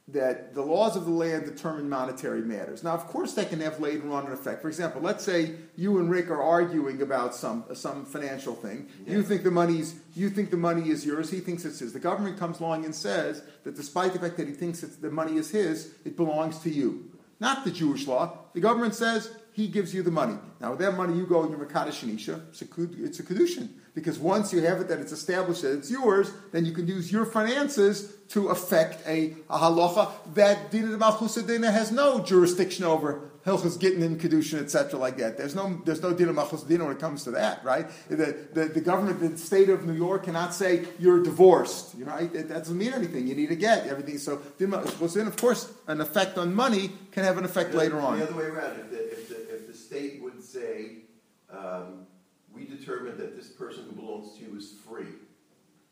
that 0.07 0.53
the 0.53 0.61
laws 0.61 0.95
of 0.95 1.05
the 1.05 1.11
land 1.11 1.45
determine 1.45 1.89
monetary 1.89 2.41
matters. 2.41 2.83
Now, 2.83 2.91
of 2.91 3.07
course, 3.07 3.33
that 3.33 3.49
can 3.49 3.59
have 3.61 3.79
later 3.79 4.11
on 4.11 4.27
an 4.27 4.33
effect. 4.33 4.61
For 4.61 4.67
example, 4.67 5.01
let's 5.01 5.23
say 5.23 5.55
you 5.75 5.97
and 5.97 6.11
Rick 6.11 6.29
are 6.29 6.41
arguing 6.41 7.01
about 7.01 7.33
some 7.33 7.65
some 7.73 8.05
financial 8.05 8.53
thing. 8.53 8.87
You 9.07 9.23
think 9.23 9.43
the 9.43 9.49
money's 9.51 9.95
you 10.15 10.29
think 10.29 10.51
the 10.51 10.57
money 10.57 10.89
is 10.89 11.05
yours. 11.05 11.31
He 11.31 11.39
thinks 11.39 11.65
it's 11.65 11.79
his. 11.79 11.93
The 11.93 11.99
government 11.99 12.37
comes 12.37 12.59
along 12.59 12.85
and 12.85 12.93
says 12.93 13.41
that 13.63 13.75
despite 13.75 14.13
the 14.13 14.19
fact 14.19 14.37
that 14.37 14.47
he 14.47 14.53
thinks 14.53 14.83
it's, 14.83 14.97
the 14.97 15.09
money 15.09 15.37
is 15.37 15.49
his, 15.49 15.95
it 16.05 16.15
belongs 16.15 16.59
to 16.59 16.69
you. 16.69 17.11
Not 17.39 17.65
the 17.65 17.71
Jewish 17.71 18.07
law. 18.07 18.37
The 18.53 18.61
government 18.61 18.93
says 18.93 19.31
he 19.53 19.67
gives 19.67 19.93
you 19.93 20.03
the 20.03 20.11
money. 20.11 20.37
Now, 20.61 20.71
with 20.71 20.79
that 20.79 20.95
money, 20.95 21.17
you 21.17 21.25
go 21.25 21.43
and 21.43 21.49
you're 21.49 21.65
Makadash 21.65 22.05
Shanisha. 22.05 22.47
It's 22.49 22.61
a, 22.61 22.65
it's 23.03 23.19
a 23.19 23.23
Kedushin. 23.23 23.69
Because 23.95 24.19
once 24.19 24.51
you 24.51 24.61
have 24.61 24.81
it 24.81 24.89
that 24.89 24.99
it's 24.99 25.13
established 25.13 25.61
that 25.61 25.71
it's 25.77 25.89
yours, 25.89 26.29
then 26.51 26.65
you 26.65 26.73
can 26.73 26.85
use 26.85 27.09
your 27.09 27.25
finances 27.25 28.13
to 28.29 28.49
affect 28.49 29.07
a, 29.07 29.33
a 29.49 29.57
halacha 29.57 30.11
that 30.33 30.69
Dina 30.69 30.97
de 30.97 31.71
has 31.71 31.91
no 31.93 32.19
jurisdiction 32.19 32.83
over. 32.83 33.31
Hilchas 33.45 33.79
Gittin 33.79 34.01
and 34.01 34.19
Kedushin, 34.19 34.59
etc., 34.59 34.99
like 34.99 35.17
that. 35.17 35.37
There's 35.37 35.53
no, 35.53 35.79
there's 35.85 36.01
no 36.01 36.13
Dina 36.13 36.33
Malchusadina 36.33 36.79
when 36.79 36.91
it 36.95 36.99
comes 36.99 37.23
to 37.25 37.31
that, 37.31 37.63
right? 37.63 37.85
The, 38.09 38.35
the, 38.53 38.65
the 38.65 38.81
government, 38.81 39.19
the 39.19 39.37
state 39.37 39.69
of 39.69 39.85
New 39.85 39.93
York 39.93 40.23
cannot 40.23 40.53
say 40.55 40.85
you're 40.97 41.21
divorced, 41.21 41.95
you 41.95 42.05
know, 42.05 42.11
right? 42.11 42.33
That 42.33 42.49
doesn't 42.49 42.77
mean 42.77 42.91
anything. 42.91 43.27
You 43.27 43.35
need 43.35 43.49
to 43.49 43.55
get 43.55 43.85
everything. 43.85 44.17
So, 44.17 44.41
Dina 44.57 44.77
of 44.77 45.37
course, 45.37 45.71
an 45.87 46.01
effect 46.01 46.39
on 46.39 46.55
money 46.55 46.91
can 47.11 47.23
have 47.23 47.37
an 47.37 47.45
effect 47.45 47.71
The- 47.71 47.77
later 47.77 48.01
on. 48.01 48.17
The 48.17 48.25
other 48.25 48.35
way 48.35 48.45
around, 48.45 48.79
if 48.79 48.89
the, 48.89 49.11
if 49.11 49.29
the, 49.29 49.55
if 49.55 49.67
the 49.67 49.73
state 49.73 50.23
would 50.23 50.43
say, 50.43 51.03
um, 51.51 52.07
we 52.55 52.65
determined 52.65 53.17
that 53.19 53.35
this 53.35 53.47
person 53.49 53.85
who 53.85 53.91
belongs 54.01 54.37
to 54.37 54.43
you 54.45 54.57
is 54.57 54.73
free, 54.87 55.05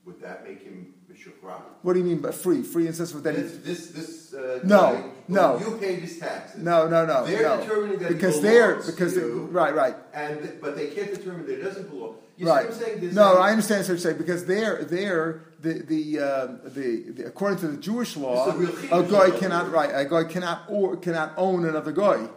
would 0.06 0.20
that 0.22 0.48
make 0.48 0.62
him 0.64 0.94
Mishukra? 1.12 1.62
What 1.82 1.94
do 1.94 2.00
you 2.00 2.06
mean 2.06 2.20
by 2.20 2.32
free? 2.32 2.62
Free 2.62 2.88
in 2.88 2.94
sense 2.94 3.14
of 3.14 3.24
that 3.24 3.36
This, 3.36 3.58
this, 3.58 3.88
this, 3.92 4.34
uh, 4.34 4.60
No, 4.64 4.94
guy 4.94 5.04
no. 5.28 5.60
You 5.60 5.78
paid 5.78 6.00
his 6.00 6.20
taxes. 6.20 6.62
No, 6.62 6.88
no, 6.88 7.06
no, 7.06 7.26
They're 7.26 7.44
no. 7.44 7.62
determining 7.62 8.00
that 8.00 8.10
because 8.10 8.42
they're 8.42 8.76
because 8.78 9.14
to 9.14 9.20
they- 9.20 9.26
you. 9.28 9.46
right, 9.52 9.74
right, 9.74 9.96
And, 10.14 10.58
but 10.62 10.76
they 10.76 10.88
can't 10.88 11.14
determine 11.14 11.46
that 11.46 11.60
it 11.60 11.64
doesn't 11.64 11.90
belong. 11.90 12.16
You 12.36 12.48
right. 12.48 12.64
see 12.64 12.68
what 12.70 12.76
I'm 12.76 12.82
saying? 12.84 13.02
There's 13.02 13.16
no, 13.16 13.38
I 13.38 13.52
understand 13.52 13.82
what 13.84 13.88
you're 13.90 13.98
saying 14.00 14.18
because 14.18 14.46
they're 14.46 14.84
they're 14.86 15.42
the 15.62 15.74
the, 15.84 16.20
uh, 16.20 16.48
the 16.66 17.12
the 17.12 17.26
according 17.28 17.60
to 17.60 17.68
the 17.68 17.78
Jewish 17.78 18.18
law, 18.18 18.48
a 18.50 19.00
a 19.00 19.04
guy 19.04 19.30
cannot 19.38 19.72
right 19.72 19.92
a 19.94 20.04
guy 20.06 20.24
cannot 20.24 20.64
or 20.68 20.98
cannot 20.98 21.34
own 21.38 21.64
another 21.66 21.92
guy. 21.92 22.28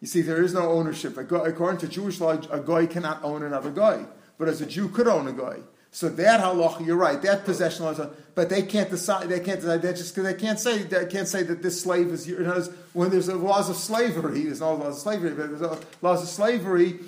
You 0.00 0.06
see, 0.06 0.22
there 0.22 0.42
is 0.42 0.54
no 0.54 0.70
ownership. 0.70 1.16
According 1.18 1.80
to 1.80 1.88
Jewish 1.88 2.20
law, 2.20 2.38
a 2.50 2.60
guy 2.60 2.86
cannot 2.86 3.22
own 3.22 3.42
another 3.42 3.70
guy, 3.70 4.04
but 4.38 4.48
as 4.48 4.60
a 4.60 4.66
Jew 4.66 4.88
could 4.88 5.06
own 5.06 5.28
a 5.28 5.32
guy. 5.32 5.58
So 5.92 6.08
that 6.08 6.40
halacha, 6.40 6.86
you're 6.86 6.96
right. 6.96 7.20
That 7.20 7.44
possession 7.44 7.84
law, 7.84 7.94
but 8.36 8.48
they 8.48 8.62
can't 8.62 8.88
decide. 8.88 9.28
They 9.28 9.40
can't 9.40 9.60
decide 9.60 9.82
that 9.82 9.96
just 9.96 10.14
because 10.14 10.32
they 10.32 10.38
can't 10.38 10.58
say 10.58 10.84
they 10.84 11.06
can't 11.06 11.26
say 11.26 11.42
that 11.42 11.62
this 11.62 11.80
slave 11.82 12.08
is 12.08 12.28
yours. 12.28 12.70
When 12.92 13.10
there's 13.10 13.28
a 13.28 13.34
laws 13.34 13.68
of 13.68 13.76
slavery, 13.76 14.44
there's 14.44 14.60
no 14.60 14.74
laws 14.74 14.96
of 14.96 15.02
slavery, 15.02 15.30
but 15.30 15.48
there's 15.48 15.62
a- 15.62 15.78
laws 16.00 16.22
of 16.22 16.28
slavery 16.28 17.00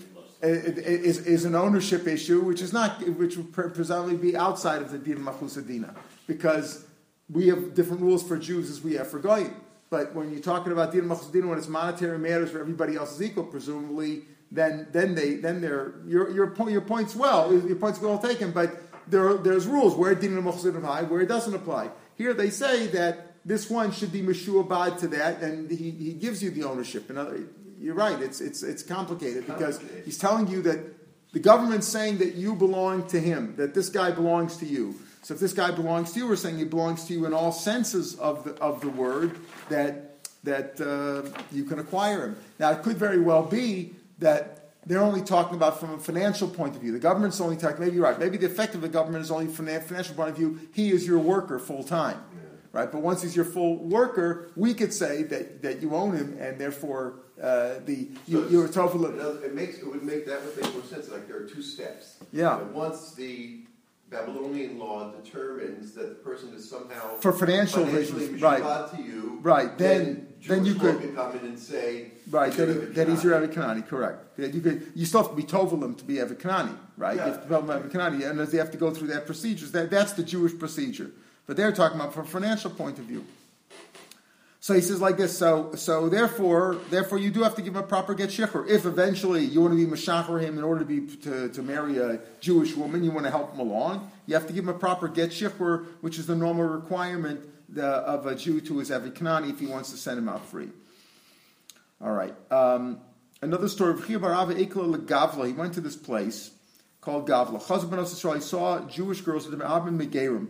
uh, 0.43 0.49
is, 0.49 1.25
is 1.27 1.45
an 1.45 1.55
ownership 1.55 2.09
issue, 2.09 2.41
which 2.41 2.61
is 2.61 2.73
not 2.73 3.01
which 3.07 3.37
would 3.37 3.53
presumably 3.53 4.17
be 4.17 4.37
outside 4.37 4.83
of 4.83 4.91
the 4.91 4.99
din 4.99 5.19
machusadina, 5.19 5.95
because 6.27 6.85
we 7.31 7.47
have 7.47 7.75
different 7.75 8.03
rules 8.03 8.25
for 8.27 8.37
Jews 8.37 8.69
as 8.69 8.83
we 8.83 8.95
have 8.95 9.07
for 9.07 9.21
goyim. 9.21 9.55
But 9.93 10.15
when 10.15 10.33
you're 10.33 10.41
talking 10.41 10.73
about 10.73 10.91
din 10.91 11.03
machusadina, 11.03 11.51
when 11.51 11.59
it's 11.59 11.69
monetary 11.69 12.19
matters 12.19 12.51
where 12.51 12.63
everybody 12.63 12.97
else 12.97 13.13
is 13.17 13.23
equal, 13.23 13.45
presumably, 13.45 14.23
then 14.51 14.87
then 14.91 15.15
they 15.15 15.35
then 15.35 15.61
they're 15.61 15.97
your 16.07 16.31
your 16.31 16.47
point 16.47 16.71
your 16.71 16.81
point's 16.81 17.15
well 17.15 17.53
your 17.53 17.77
point's 17.77 18.01
well 18.01 18.19
taken, 18.19 18.53
but 18.53 18.71
there 19.07 19.35
there's 19.35 19.67
rules 19.67 19.95
where 19.95 20.15
din 20.15 20.33
machusadina 20.43 20.79
apply, 20.79 21.03
where 21.03 21.21
it 21.21 21.29
doesn't 21.29 21.53
apply. 21.55 21.91
Here 22.17 22.33
they 22.33 22.49
say 22.49 22.87
that 22.87 23.35
this 23.45 23.69
one 23.69 23.93
should 23.93 24.13
be 24.13 24.23
meshuabad 24.23 24.99
to 25.01 25.09
that, 25.09 25.43
and 25.43 25.71
he, 25.71 25.91
he 25.91 26.15
gives 26.15 26.43
you 26.43 26.51
the 26.51 26.65
ownership. 26.65 27.11
In 27.11 27.19
other, 27.19 27.41
you're 27.79 27.95
right. 27.95 28.19
It's 28.19 28.41
it's 28.41 28.63
it's 28.63 28.83
complicated 28.83 29.47
because 29.47 29.79
he's 30.07 30.17
telling 30.17 30.49
you 30.49 30.63
that 30.63 30.79
the 31.35 31.41
government's 31.41 31.87
saying 31.87 32.17
that 32.19 32.35
you 32.35 32.55
belong 32.55 33.07
to 33.09 33.21
him, 33.21 33.57
that 33.57 33.75
this 33.75 33.91
guy 33.91 34.11
belongs 34.11 34.57
to 34.57 34.67
you. 34.67 34.95
So 35.23 35.35
if 35.35 35.41
this 35.41 35.52
guy 35.52 35.71
belongs 35.71 36.12
to 36.12 36.19
you, 36.19 36.26
we're 36.29 36.37
saying 36.37 36.59
he 36.59 36.64
belongs 36.64 37.05
to 37.07 37.12
you 37.14 37.26
in 37.26 37.33
all 37.33 37.52
senses 37.52 38.17
of 38.19 38.45
the 38.45 38.55
of 38.61 38.81
the 38.81 38.88
word 38.88 39.37
that 39.69 40.26
that 40.45 40.81
uh, 40.81 41.29
you 41.52 41.64
can 41.64 41.79
acquire 41.79 42.26
him. 42.26 42.37
Now 42.59 42.71
it 42.73 42.83
could 42.83 42.97
very 42.97 43.21
well 43.21 43.43
be 43.45 43.95
that 44.19 44.59
they're 44.85 45.00
only 45.00 45.23
talking 45.23 45.55
about 45.55 45.79
from 45.79 45.95
a 45.95 45.99
financial 45.99 46.49
point 46.49 46.75
of 46.75 46.83
view. 46.83 46.91
The 46.91 46.99
government's 46.99 47.41
only 47.41 47.57
talking. 47.57 47.79
Maybe 47.79 47.95
you're 47.95 48.02
right. 48.05 48.19
Maybe 48.19 48.37
the 48.37 48.47
effect 48.47 48.75
of 48.75 48.81
the 48.81 48.88
government 48.88 49.23
is 49.25 49.31
only 49.31 49.47
from 49.47 49.69
a 49.69 49.81
financial 49.81 50.17
point 50.17 50.31
of 50.31 50.37
view. 50.37 50.59
He 50.73 50.91
is 50.91 51.07
your 51.07 51.21
worker 51.21 51.61
full 51.61 51.85
time, 51.85 52.19
right? 52.73 52.91
But 52.91 53.00
once 53.02 53.23
he's 53.23 53.37
your 53.37 53.45
full 53.45 53.76
worker, 53.76 54.50
we 54.57 54.75
could 54.75 54.93
say 54.93 55.23
that, 55.25 55.62
that 55.62 55.81
you 55.83 55.95
own 55.95 56.17
him, 56.17 56.37
and 56.41 56.59
therefore 56.59 57.21
uh, 57.41 57.75
the 57.87 58.09
you, 58.26 58.43
So 58.43 58.49
you're 58.49 58.64
it's- 58.64 58.75
total. 58.75 59.07
It 59.07 59.45
it 59.45 59.55
makes, 59.55 59.79
it 59.79 59.87
would 59.87 60.02
make, 60.02 60.26
that 60.26 60.45
would 60.45 60.61
make 60.61 60.75
more 60.75 60.83
sense, 60.85 61.09
like 61.09 61.29
there 61.29 61.37
are 61.37 61.47
two 61.47 61.62
steps. 61.62 62.17
Yeah. 62.33 62.59
And 62.59 62.75
once 62.75 63.14
the 63.14 63.61
Babylonian 64.12 64.78
law 64.78 65.11
determines 65.11 65.92
that 65.95 66.09
the 66.11 66.14
person 66.16 66.52
is 66.54 66.69
somehow. 66.69 67.16
For 67.16 67.33
financial 67.33 67.85
reasons, 67.87 68.42
right. 68.42 68.62
to 68.95 69.02
you. 69.02 69.38
Right, 69.42 69.76
then- 69.78 70.28
then 70.47 70.64
you 70.64 70.75
law 70.75 70.81
could- 70.81 71.00
can 71.00 71.14
come 71.14 71.38
in 71.38 71.47
and 71.47 71.59
say. 71.59 72.12
Right, 72.31 72.52
that, 72.52 72.69
he, 72.69 72.75
that 72.75 73.09
he's 73.09 73.25
your 73.25 73.40
Kanani. 73.40 73.54
Evikanani, 73.54 73.88
correct. 73.88 74.37
That 74.37 74.52
you 74.52 74.61
could, 74.61 74.92
you 74.95 75.07
still 75.07 75.23
have 75.23 75.31
to 75.31 75.37
be 75.37 75.45
Tovalim 75.45 75.97
to 75.99 76.04
be 76.04 76.14
Evikanani, 76.14 76.76
right? 76.97 77.16
Yeah. 77.16 77.26
You 77.26 77.33
have 77.33 77.42
to 77.42 77.49
become 77.49 77.66
Evikanani, 77.69 78.28
and 78.28 78.38
they 78.40 78.59
have 78.59 78.71
to 78.73 78.78
go 78.78 78.90
through 78.90 79.09
that 79.09 79.25
procedures. 79.25 79.73
That, 79.73 79.90
that's 79.90 80.12
the 80.12 80.23
Jewish 80.23 80.59
procedure. 80.59 81.11
But 81.47 81.57
they're 81.57 81.73
talking 81.73 81.99
about 81.99 82.12
from 82.12 82.25
a 82.25 82.28
financial 82.28 82.71
point 82.71 82.99
of 82.99 83.04
view. 83.04 83.25
So 84.62 84.75
he 84.75 84.81
says 84.81 85.00
like 85.00 85.16
this. 85.16 85.37
So, 85.37 85.75
so 85.75 86.09
therefore, 86.09 86.76
therefore, 86.88 87.19
you 87.19 87.33
do 87.33 87.42
have 87.42 87.57
to 87.57 87.62
give 87.62 87.75
him 87.75 87.83
a 87.83 87.87
proper 87.87 88.14
get 88.14 88.31
shikhr. 88.31 88.69
If 88.69 88.87
eventually 88.87 89.45
you 89.45 89.61
want 89.61 89.76
to 89.76 89.76
be 89.76 89.90
mashachar 89.90 90.40
him 90.40 90.57
in 90.57 90.62
order 90.62 90.78
to 90.78 90.87
be 90.87 91.16
to, 91.16 91.49
to 91.49 91.62
marry 91.62 91.99
a 91.99 92.21
Jewish 92.38 92.76
woman, 92.76 93.02
you 93.02 93.11
want 93.11 93.25
to 93.26 93.33
help 93.33 93.54
him 93.54 93.59
along. 93.59 94.12
You 94.26 94.35
have 94.35 94.47
to 94.47 94.52
give 94.52 94.62
him 94.62 94.71
a 94.71 94.78
proper 94.78 95.09
get 95.09 95.31
shikhr, 95.31 95.87
which 96.00 96.16
is 96.16 96.28
the 96.28 96.37
normal 96.37 96.62
requirement 96.62 97.45
the, 97.69 97.85
of 97.85 98.25
a 98.26 98.37
Jew 98.37 98.61
to 98.61 98.78
his 98.78 98.90
Evikanani 98.90 99.50
if 99.50 99.59
he 99.59 99.66
wants 99.66 99.90
to 99.90 99.97
send 99.97 100.16
him 100.16 100.28
out 100.28 100.47
free. 100.47 100.69
All 102.00 102.12
right. 102.12 102.35
Um, 102.52 103.00
another 103.40 103.69
story 103.69 103.95
of. 103.95 104.04
He 104.07 104.16
went 104.16 105.75
to 105.75 105.81
this 105.81 105.97
place 105.97 106.52
called 107.00 107.28
Gavla. 107.28 107.61
Chazal 107.61 107.90
ben 107.90 107.99
Yisrael. 107.99 108.37
He 108.37 108.40
saw 108.40 108.78
Jewish 108.87 109.23
girls 109.23 109.49
with 109.49 109.59
Abin 109.59 109.99
Megerim. 110.00 110.47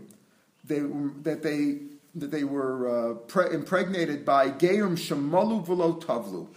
They 0.65 0.81
that 1.23 1.43
they 1.43 1.65
that 1.73 1.92
they 2.15 2.45
were 2.45 3.13
uh, 3.13 3.15
pre- 3.15 3.55
impregnated 3.55 4.25
by 4.25 4.51
Gerim 4.51 4.97
Shemalu 4.97 5.67
Velo 5.67 5.95
Tavlu. 5.95 6.49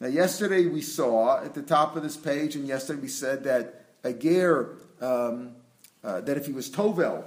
Now, 0.00 0.08
yesterday 0.08 0.66
we 0.66 0.82
saw 0.82 1.42
at 1.42 1.54
the 1.54 1.62
top 1.62 1.96
of 1.96 2.02
this 2.02 2.16
page, 2.16 2.54
and 2.54 2.66
yesterday 2.66 3.00
we 3.00 3.08
said 3.08 3.44
that 3.44 3.86
a 4.04 4.12
ger 4.12 4.76
um, 5.00 5.56
uh, 6.04 6.20
that 6.20 6.36
if 6.36 6.46
he 6.46 6.52
was 6.52 6.70
Tovel, 6.70 7.24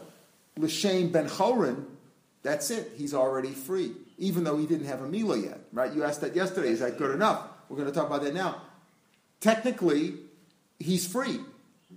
L'Shem 0.57 1.11
Ben 1.11 1.27
Chorin, 1.27 1.85
that's 2.43 2.71
it. 2.71 2.93
He's 2.95 3.13
already 3.13 3.51
free, 3.51 3.91
even 4.17 4.43
though 4.43 4.57
he 4.57 4.65
didn't 4.65 4.87
have 4.87 5.01
a 5.01 5.07
Mila 5.07 5.37
yet, 5.37 5.59
right? 5.73 5.93
You 5.93 6.03
asked 6.03 6.21
that 6.21 6.35
yesterday. 6.35 6.69
Is 6.69 6.79
that 6.79 6.97
good 6.97 7.11
enough? 7.11 7.47
We're 7.67 7.77
going 7.77 7.89
to 7.89 7.93
talk 7.93 8.07
about 8.07 8.23
that 8.23 8.33
now. 8.33 8.61
Technically, 9.39 10.15
he's 10.79 11.05
free. 11.05 11.39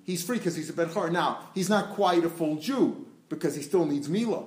He's 0.04 0.24
free 0.24 0.38
because 0.38 0.56
he's 0.56 0.70
a 0.70 0.72
Ben 0.72 0.88
Chorin. 0.88 1.12
Now, 1.12 1.40
he's 1.54 1.68
not 1.68 1.94
quite 1.94 2.24
a 2.24 2.28
full 2.28 2.56
Jew 2.56 3.06
because 3.28 3.54
he 3.54 3.62
still 3.62 3.86
needs 3.86 4.08
Mila. 4.08 4.44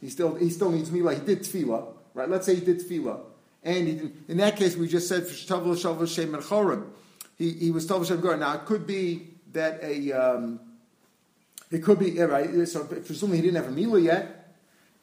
He 0.00 0.10
still 0.10 0.34
he 0.34 0.50
still 0.50 0.70
needs 0.70 0.90
Mila. 0.90 1.14
He 1.14 1.20
did 1.20 1.40
Tevilah, 1.40 1.86
right? 2.14 2.28
Let's 2.28 2.46
say 2.46 2.54
he 2.54 2.64
did 2.64 2.80
Tevilah. 2.80 3.20
And 3.62 3.88
he 3.88 4.10
in 4.28 4.36
that 4.38 4.56
case, 4.56 4.76
we 4.76 4.88
just 4.88 5.08
said, 5.08 5.24
Shtavla 5.24 5.74
Shavla 5.74 6.06
Shem. 6.06 6.92
He, 7.36 7.50
he 7.52 7.70
was 7.70 7.86
Tavla 7.86 8.06
Shem 8.06 8.22
Gorin. 8.22 8.40
Now, 8.40 8.54
it 8.54 8.64
could 8.64 8.86
be 8.86 9.28
that 9.52 9.80
a. 9.82 10.12
Um, 10.12 10.60
it 11.70 11.82
could 11.82 11.98
be, 11.98 12.18
right? 12.20 12.68
So 12.68 12.84
presumably 12.84 13.38
he 13.38 13.42
didn't 13.42 13.56
have 13.56 13.66
a 13.66 13.74
Mila 13.74 13.98
yet, 13.98 14.54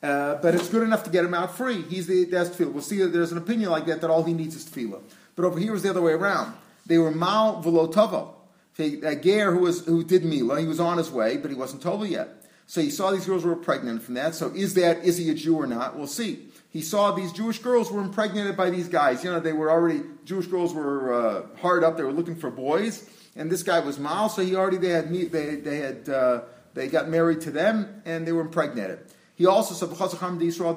uh, 0.01 0.35
but 0.35 0.55
it's 0.55 0.69
good 0.69 0.83
enough 0.83 1.03
to 1.03 1.09
get 1.09 1.25
him 1.25 1.33
out 1.33 1.55
free. 1.55 1.81
He's 1.81 2.07
the 2.07 2.25
that's 2.25 2.51
tevilah. 2.51 2.71
We'll 2.71 2.81
see 2.81 2.99
that 2.99 3.07
there's 3.07 3.31
an 3.31 3.37
opinion 3.37 3.69
like 3.69 3.85
that 3.87 4.01
that 4.01 4.09
all 4.09 4.23
he 4.23 4.33
needs 4.33 4.55
is 4.55 4.65
tevilah. 4.65 5.01
But 5.35 5.45
over 5.45 5.59
here 5.59 5.73
was 5.73 5.83
the 5.83 5.89
other 5.89 6.01
way 6.01 6.13
around. 6.13 6.53
They 6.85 6.97
were 6.97 7.11
mal 7.11 7.61
velo 7.61 7.87
tavo. 7.87 8.35
A 8.79 9.15
ger 9.15 9.51
who 9.51 9.59
was 9.59 9.85
who 9.85 10.03
did 10.03 10.23
mila, 10.23 10.59
he 10.59 10.65
was 10.65 10.79
on 10.79 10.97
his 10.97 11.11
way, 11.11 11.37
but 11.37 11.51
he 11.51 11.55
wasn't 11.55 11.83
tova 11.83 12.09
yet. 12.09 12.29
So 12.65 12.81
he 12.81 12.89
saw 12.89 13.11
these 13.11 13.25
girls 13.25 13.43
were 13.43 13.55
pregnant 13.55 14.03
from 14.03 14.15
that. 14.15 14.35
So 14.35 14.51
is 14.53 14.73
that 14.75 15.03
is 15.03 15.17
he 15.17 15.29
a 15.29 15.33
Jew 15.33 15.57
or 15.57 15.67
not? 15.67 15.97
We'll 15.97 16.07
see. 16.07 16.47
He 16.69 16.81
saw 16.81 17.11
these 17.11 17.31
Jewish 17.31 17.59
girls 17.59 17.91
were 17.91 18.01
impregnated 18.01 18.57
by 18.57 18.71
these 18.71 18.87
guys. 18.87 19.23
You 19.23 19.31
know, 19.31 19.39
they 19.39 19.53
were 19.53 19.69
already 19.69 20.01
Jewish 20.25 20.47
girls 20.47 20.73
were 20.73 21.13
uh, 21.13 21.57
hard 21.57 21.83
up. 21.83 21.97
They 21.97 22.03
were 22.03 22.11
looking 22.11 22.35
for 22.35 22.49
boys, 22.49 23.07
and 23.35 23.51
this 23.51 23.63
guy 23.63 23.79
was 23.79 23.99
mal. 23.99 24.29
So 24.29 24.43
he 24.43 24.55
already 24.55 24.77
they 24.77 24.89
had 24.89 25.11
me 25.11 25.25
they 25.25 25.55
they 25.55 25.77
had 25.77 26.09
uh, 26.09 26.41
they 26.73 26.87
got 26.87 27.09
married 27.09 27.41
to 27.41 27.51
them, 27.51 28.01
and 28.05 28.25
they 28.25 28.31
were 28.31 28.41
impregnated. 28.41 28.99
He 29.35 29.45
also 29.45 29.73
saw 29.73 30.39
He 30.39 30.49
Israel. 30.49 30.73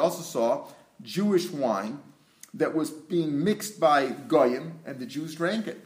Also 0.00 0.22
saw 0.22 0.68
Jewish 1.02 1.50
wine 1.50 2.00
that 2.54 2.74
was 2.74 2.90
being 2.90 3.44
mixed 3.44 3.80
by 3.80 4.08
goyim, 4.08 4.80
and 4.84 4.98
the 4.98 5.06
Jews 5.06 5.34
drank 5.34 5.66
it. 5.66 5.80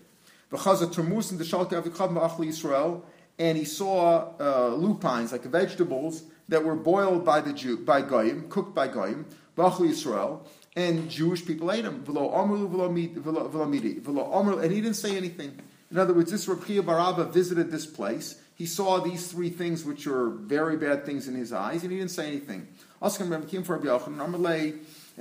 And 3.38 3.56
he 3.58 3.64
saw 3.64 4.32
uh, 4.38 4.74
lupines, 4.74 5.32
like 5.32 5.44
vegetables, 5.44 6.22
that 6.48 6.64
were 6.64 6.76
boiled 6.76 7.24
by 7.24 7.40
the 7.40 7.52
Jew, 7.52 7.78
by 7.78 8.02
goyim, 8.02 8.48
cooked 8.48 8.72
by 8.74 8.86
goyim, 8.86 9.26
b'achli 9.56 9.90
Yisrael, 9.90 10.40
and 10.76 11.10
Jewish 11.10 11.44
people 11.44 11.72
ate 11.72 11.82
them. 11.82 12.04
And 12.06 12.96
he 14.72 14.80
didn't 14.80 14.94
say 14.94 15.16
anything. 15.16 15.58
In 15.90 15.98
other 15.98 16.14
words, 16.14 16.30
this 16.30 16.46
Rabbi 16.48 16.80
Baraba 16.80 17.30
visited 17.32 17.70
this 17.70 17.86
place. 17.86 18.40
He 18.56 18.66
saw 18.66 19.00
these 19.00 19.26
three 19.28 19.50
things, 19.50 19.84
which 19.84 20.06
were 20.06 20.30
very 20.30 20.76
bad 20.76 21.04
things 21.04 21.26
in 21.28 21.34
his 21.34 21.52
eyes, 21.52 21.82
and 21.82 21.90
he 21.90 21.98
didn't 21.98 22.12
say 22.12 22.28
anything. 22.28 22.68
And 23.02 23.12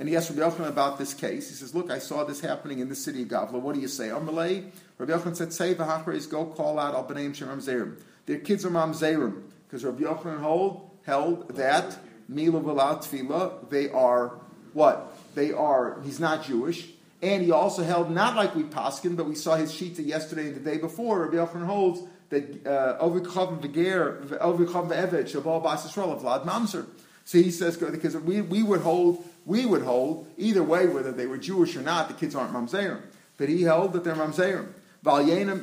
he 0.08 0.16
asked 0.16 0.30
Rabbi 0.30 0.40
Yochanan 0.40 0.68
about 0.68 0.98
this 0.98 1.14
case. 1.14 1.48
He 1.48 1.54
says, 1.54 1.74
"Look, 1.74 1.90
I 1.90 1.98
saw 1.98 2.24
this 2.24 2.40
happening 2.40 2.78
in 2.80 2.88
the 2.88 2.94
city 2.94 3.22
of 3.22 3.28
Gavla. 3.28 3.60
What 3.60 3.74
do 3.74 3.80
you 3.80 3.88
say?" 3.88 4.08
Amalei, 4.08 4.70
Rabbi 4.98 5.12
Yochanan 5.12 5.36
said, 5.36 5.52
"Say 5.52 5.74
v'hachreis, 5.74 6.30
go 6.30 6.46
call 6.46 6.78
out 6.78 6.94
al 6.94 7.04
b'neim 7.04 7.34
shem 7.34 7.48
mamzerim. 7.48 7.96
Their 8.26 8.38
kids 8.38 8.64
are 8.64 8.70
mamzerim 8.70 9.42
because 9.66 9.84
Rabbi 9.84 10.04
Yochanan 10.04 10.40
hold, 10.40 10.90
held 11.04 11.48
that 11.56 11.98
mila 12.28 12.60
v'la 12.60 12.98
tevilah. 12.98 13.68
They 13.70 13.90
are 13.90 14.38
what? 14.72 15.16
They 15.34 15.52
are. 15.52 16.00
He's 16.02 16.20
not 16.20 16.44
Jewish." 16.44 16.88
And 17.22 17.42
he 17.42 17.50
also 17.52 17.82
held, 17.82 18.10
not 18.10 18.36
like 18.36 18.54
we 18.54 18.64
paskin, 18.64 19.16
but 19.16 19.24
we 19.26 19.34
saw 19.34 19.56
his 19.56 19.72
shita 19.72 20.04
yesterday 20.04 20.48
and 20.48 20.56
the 20.56 20.60
day 20.60 20.76
before. 20.76 21.26
Rabbi 21.26 21.36
Yochanan 21.36 21.64
holds 21.64 22.00
that 22.28 22.66
uh, 22.66 23.02
ovikchav 23.02 23.60
v'ger 23.60 24.26
ovikchav 24.38 24.90
v'eved 24.90 25.24
shabal 25.24 25.62
bas 25.62 25.86
Yisrael 25.86 26.20
vlad 26.20 26.44
mamzer. 26.44 26.86
So 27.24 27.38
he 27.38 27.50
says 27.50 27.76
because 27.78 28.16
we, 28.18 28.42
we 28.42 28.62
would 28.62 28.82
hold 28.82 29.24
we 29.46 29.64
would 29.64 29.82
hold 29.82 30.26
either 30.36 30.62
way 30.62 30.86
whether 30.86 31.12
they 31.12 31.26
were 31.26 31.38
Jewish 31.38 31.76
or 31.76 31.80
not. 31.80 32.08
The 32.08 32.14
kids 32.14 32.34
aren't 32.34 32.52
mamzerim, 32.52 33.00
but 33.38 33.48
he 33.48 33.62
held 33.62 33.94
that 33.94 34.04
they're 34.04 34.14
mamzerim. 34.14 34.68
And 35.06 35.54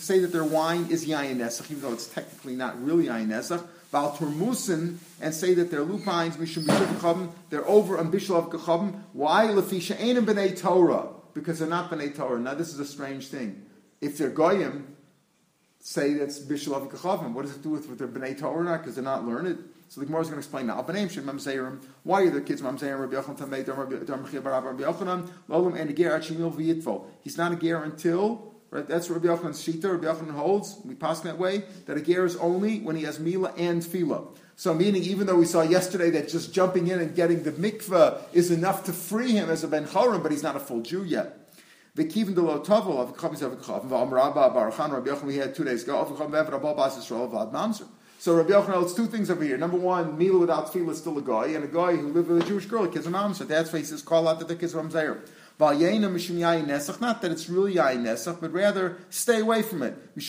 say 0.00 0.18
that 0.18 0.32
their 0.32 0.44
wine 0.44 0.86
is 0.90 1.06
yayin 1.06 1.36
nesach, 1.36 1.70
even 1.70 1.82
though 1.82 1.92
it's 1.92 2.08
technically 2.08 2.56
not 2.56 2.82
really 2.82 3.04
yayin 3.06 3.28
nesach. 3.28 3.64
Val 3.92 4.16
turmusin 4.16 4.98
and 5.20 5.34
say 5.34 5.54
that 5.54 5.70
they're 5.70 5.84
lupines, 5.84 6.36
mishum 6.36 6.64
b'shuvchavim, 6.64 7.32
they're 7.50 7.66
over 7.68 7.98
on 7.98 8.10
bishul 8.12 8.48
kachavim. 8.48 9.00
Why 9.12 9.46
lefisha 9.46 10.00
ain't 10.00 10.24
b'nei 10.24 10.56
Torah? 10.56 11.08
Because 11.34 11.58
they're 11.58 11.68
not 11.68 11.90
b'nei 11.90 12.14
Torah. 12.14 12.38
Now 12.38 12.54
this 12.54 12.72
is 12.72 12.78
a 12.78 12.84
strange 12.84 13.26
thing. 13.28 13.66
If 14.00 14.16
they're 14.16 14.30
goyim, 14.30 14.96
say 15.80 16.14
that's 16.14 16.38
bishul 16.38 16.88
kachavim. 16.88 17.32
What 17.32 17.46
does 17.46 17.56
it 17.56 17.62
do 17.62 17.70
with, 17.70 17.88
with 17.88 17.98
their 17.98 18.06
b'nei 18.08 18.38
Torah? 18.38 18.78
Because 18.78 18.94
they're 18.94 19.02
not 19.02 19.26
learned. 19.26 19.58
So 19.90 20.00
the 20.00 20.06
Gemara 20.06 20.20
is 20.22 20.28
going 20.28 20.40
to 20.40 20.46
explain 20.46 20.68
now. 20.68 20.80
Why 22.04 22.22
are 22.22 22.30
the 22.30 22.40
kids 22.40 22.62
v'yitvo. 26.52 27.04
He's 27.22 27.36
not 27.36 27.50
a 27.52 27.56
ger 27.56 27.82
until 27.82 28.50
Right? 28.70 28.86
That's 28.86 29.10
Rabbi 29.10 29.26
Yochanan's 29.26 29.60
shita. 29.66 29.90
Rabbi 29.90 30.06
Yochanan 30.06 30.30
holds, 30.30 30.78
we 30.84 30.94
pass 30.94 31.18
that 31.22 31.38
way, 31.38 31.64
that 31.86 31.96
a 31.96 32.00
ger 32.00 32.24
is 32.24 32.36
only 32.36 32.78
when 32.78 32.94
he 32.94 33.02
has 33.02 33.18
mila 33.18 33.52
and 33.56 33.82
tevilah. 33.82 34.28
So 34.54 34.72
meaning, 34.74 35.02
even 35.02 35.26
though 35.26 35.34
we 35.34 35.46
saw 35.46 35.62
yesterday 35.62 36.10
that 36.10 36.28
just 36.28 36.54
jumping 36.54 36.86
in 36.86 37.00
and 37.00 37.16
getting 37.16 37.42
the 37.42 37.50
mikveh 37.50 38.20
is 38.32 38.52
enough 38.52 38.84
to 38.84 38.92
free 38.92 39.32
him 39.32 39.50
as 39.50 39.64
a 39.64 39.68
ben 39.68 39.86
chorim, 39.86 40.22
but 40.22 40.30
he's 40.30 40.44
not 40.44 40.54
a 40.54 40.60
full 40.60 40.82
Jew 40.82 41.02
yet. 41.02 41.36
We 41.96 42.04
had 42.04 42.24
two 45.56 45.64
days 45.64 45.82
ago 45.82 45.98
So 48.20 48.34
Rabbi 48.34 48.50
Yochanan 48.50 48.74
holds 48.74 48.92
two 48.92 49.06
things 49.06 49.30
over 49.30 49.42
here. 49.42 49.56
Number 49.56 49.78
one, 49.78 50.18
mila 50.18 50.40
without 50.40 50.70
tevilah 50.70 50.90
is 50.90 50.98
still 50.98 51.16
a 51.16 51.22
guy, 51.22 51.46
and 51.46 51.64
a 51.64 51.68
guy 51.68 51.96
who 51.96 52.08
lived 52.08 52.28
with 52.28 52.42
a 52.42 52.46
Jewish 52.46 52.66
girl, 52.66 52.84
a 52.84 52.88
mamzer. 52.88 53.48
That's 53.48 53.72
why 53.72 53.78
he 53.78 53.84
says 53.86 54.02
call 54.02 54.28
out 54.28 54.40
that 54.40 54.48
the 54.48 54.54
are 54.54 54.82
mamzer. 54.82 55.26
Not 55.58 55.78
that 57.22 57.30
it's 57.30 57.48
really 57.48 57.74
yayin 57.76 58.02
nesach, 58.02 58.38
but 58.42 58.52
rather 58.52 58.98
stay 59.08 59.40
away 59.40 59.62
from 59.62 59.82
it. 59.82 60.14
The 60.14 60.22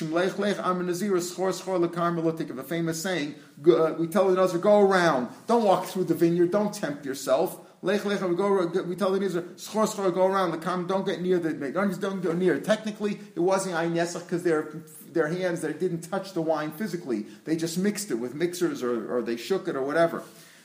famous 2.67 3.01
saying, 3.01 3.35
uh, 3.67 3.93
we 3.99 4.07
tell 4.07 4.27
the 4.29 4.35
Nazir, 4.35 4.59
go 4.59 4.79
around. 4.79 5.27
Don't 5.47 5.63
walk 5.63 5.85
through 5.85 6.05
the 6.05 6.15
vineyard. 6.15 6.51
Don't 6.51 6.73
tempt 6.73 7.05
yourself. 7.05 7.59
Lech 7.81 8.05
lech, 8.05 8.21
we 8.21 8.35
go. 8.35 8.67
We 8.85 8.95
tell 8.95 9.11
the 9.11 9.53
schor, 9.57 10.11
go 10.11 10.27
around. 10.27 10.51
The 10.51 10.85
don't 10.87 11.05
get 11.05 11.21
near 11.21 11.39
the. 11.39 11.53
Don't 11.71 11.99
don't 11.99 12.21
go 12.21 12.31
near. 12.31 12.59
Technically, 12.59 13.19
it 13.35 13.39
wasn't 13.39 13.75
ayin 13.75 13.93
nesach 13.93 14.23
because 14.23 14.43
their 14.43 14.81
their 15.13 15.27
hands 15.27 15.61
they 15.61 15.73
didn't 15.73 16.01
touch 16.01 16.33
the 16.33 16.41
wine 16.41 16.71
physically. 16.71 17.25
They 17.45 17.55
just 17.55 17.77
mixed 17.77 18.11
it 18.11 18.15
with 18.15 18.33
mixers 18.35 18.83
or, 18.83 19.17
or 19.17 19.21
they 19.21 19.37
shook 19.37 19.67
it 19.67 19.75
or 19.75 19.81
whatever. 19.81 20.23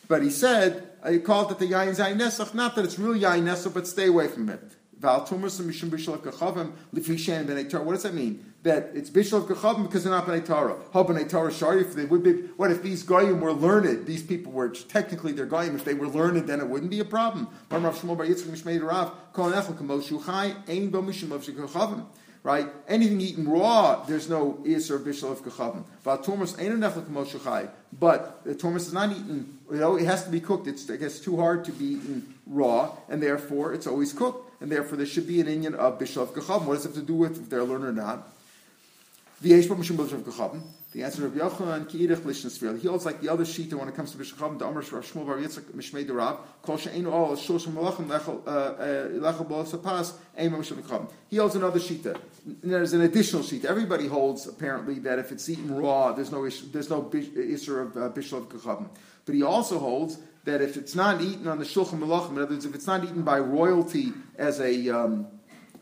But 0.08 0.22
he 0.22 0.30
said 0.30 0.88
uh, 1.02 1.10
he 1.10 1.18
called 1.18 1.50
it 1.50 1.58
the 1.58 1.66
yain 1.66 1.96
zayin 1.96 2.18
nesach. 2.18 2.54
Not 2.54 2.74
that 2.76 2.84
it's 2.84 2.98
really 2.98 3.20
yain 3.20 3.42
nesach, 3.44 3.74
but 3.74 3.86
stay 3.86 4.06
away 4.06 4.28
from 4.28 4.48
it. 4.48 4.60
What 4.98 5.28
does 5.28 5.58
that 8.02 8.14
mean? 8.14 8.52
That 8.62 8.90
it's 8.94 9.10
bishul 9.10 9.46
kachavim 9.46 9.82
because 9.82 10.04
they're 10.04 10.12
not 10.12 10.26
b'nei 10.26 10.46
Torah. 10.46 10.78
They 11.94 12.04
would 12.06 12.22
be, 12.22 12.32
what 12.56 12.70
if 12.70 12.82
these 12.82 13.02
goyim 13.02 13.40
were 13.42 13.52
learned? 13.52 14.06
These 14.06 14.22
people 14.22 14.52
were 14.52 14.70
technically 14.70 15.32
they're 15.32 15.44
goyim. 15.44 15.76
If 15.76 15.84
they 15.84 15.92
were 15.92 16.08
learned, 16.08 16.48
then 16.48 16.60
it 16.60 16.68
wouldn't 16.68 16.90
be 16.90 17.00
a 17.00 17.04
problem 17.04 17.48
right? 22.46 22.68
Anything 22.86 23.20
eaten 23.20 23.48
raw, 23.48 24.04
there's 24.04 24.28
no 24.28 24.60
isur 24.64 25.00
bishul 25.00 25.32
of 25.32 25.42
kachavim. 25.42 25.82
But 26.04 26.22
tumas 26.22 26.56
ain't 26.60 26.78
like 26.78 26.94
moshachai. 27.08 27.68
But 27.98 28.44
the 28.44 28.54
tumas 28.54 28.86
is 28.86 28.92
not 28.92 29.10
eaten. 29.10 29.58
You 29.68 29.78
know, 29.78 29.96
it 29.96 30.04
has 30.04 30.22
to 30.22 30.30
be 30.30 30.38
cooked. 30.38 30.68
It's, 30.68 30.88
it 30.88 31.00
gets 31.00 31.18
too 31.18 31.36
hard 31.38 31.64
to 31.64 31.72
be 31.72 31.94
eaten 31.94 32.34
raw, 32.46 32.92
and 33.08 33.20
therefore 33.20 33.74
it's 33.74 33.88
always 33.88 34.12
cooked. 34.12 34.62
And 34.62 34.70
therefore 34.70 34.96
there 34.96 35.06
should 35.06 35.26
be 35.26 35.40
an 35.40 35.48
Indian 35.48 35.74
of 35.74 35.98
bishul 35.98 36.22
of 36.22 36.34
kachavim. 36.34 36.66
What 36.66 36.74
does 36.76 36.84
it 36.84 36.90
have 36.90 36.98
to 36.98 37.02
do 37.02 37.16
with 37.16 37.36
if 37.36 37.50
they're 37.50 37.64
learned 37.64 37.84
or 37.84 37.92
not? 37.92 38.28
The 39.42 39.52
the 40.96 41.02
answer 41.02 41.26
of 41.26 41.32
Yochanan 41.32 41.86
Ki'irich 41.90 42.22
Lishnesfil. 42.22 42.80
He 42.80 42.88
holds 42.88 43.04
like 43.04 43.20
the 43.20 43.28
other 43.28 43.44
sheet 43.44 43.74
when 43.74 43.86
it 43.86 43.94
comes 43.94 44.12
to 44.12 44.16
Bishacham, 44.16 44.56
the 44.56 44.64
Amr 44.64 44.82
Shmuel 44.82 45.26
Bar 45.26 45.36
Yitzchak 45.36 45.64
Mishmei 45.72 46.06
Derav, 46.06 46.38
Kol 46.62 46.78
She'enu 46.78 47.10
All 47.10 47.36
Shoshim 47.36 47.74
Malachim 47.74 48.06
Lechel 48.06 48.40
uh, 48.46 49.26
uh, 49.28 49.42
Bol 49.42 49.64
Sapas, 49.64 50.14
Eimah 50.38 50.56
Mishacham. 50.56 51.10
He 51.28 51.36
holds 51.36 51.54
another 51.54 51.78
sheet. 51.78 52.06
There's 52.62 52.94
an 52.94 53.02
additional 53.02 53.42
sheet. 53.42 53.66
Everybody 53.66 54.06
holds 54.06 54.46
apparently 54.46 54.98
that 55.00 55.18
if 55.18 55.32
it's 55.32 55.46
eaten 55.50 55.76
raw, 55.76 56.12
there's 56.12 56.32
no 56.32 56.46
issue, 56.46 56.64
there's 56.72 56.88
no 56.88 57.10
issue 57.12 57.74
of 57.74 57.94
uh, 57.94 58.08
Kachavim. 58.08 58.88
But 59.26 59.34
he 59.34 59.42
also 59.42 59.78
holds 59.78 60.18
that 60.44 60.62
if 60.62 60.78
it's 60.78 60.94
not 60.94 61.20
eaten 61.20 61.46
on 61.46 61.58
the 61.58 61.66
Shulchan 61.66 61.98
Malachim, 61.98 62.30
in 62.30 62.38
other 62.38 62.54
words, 62.54 62.64
if 62.64 62.74
it's 62.74 62.86
not 62.86 63.04
eaten 63.04 63.20
by 63.20 63.38
royalty 63.38 64.14
as 64.38 64.60
a 64.60 64.88
um, 64.88 65.26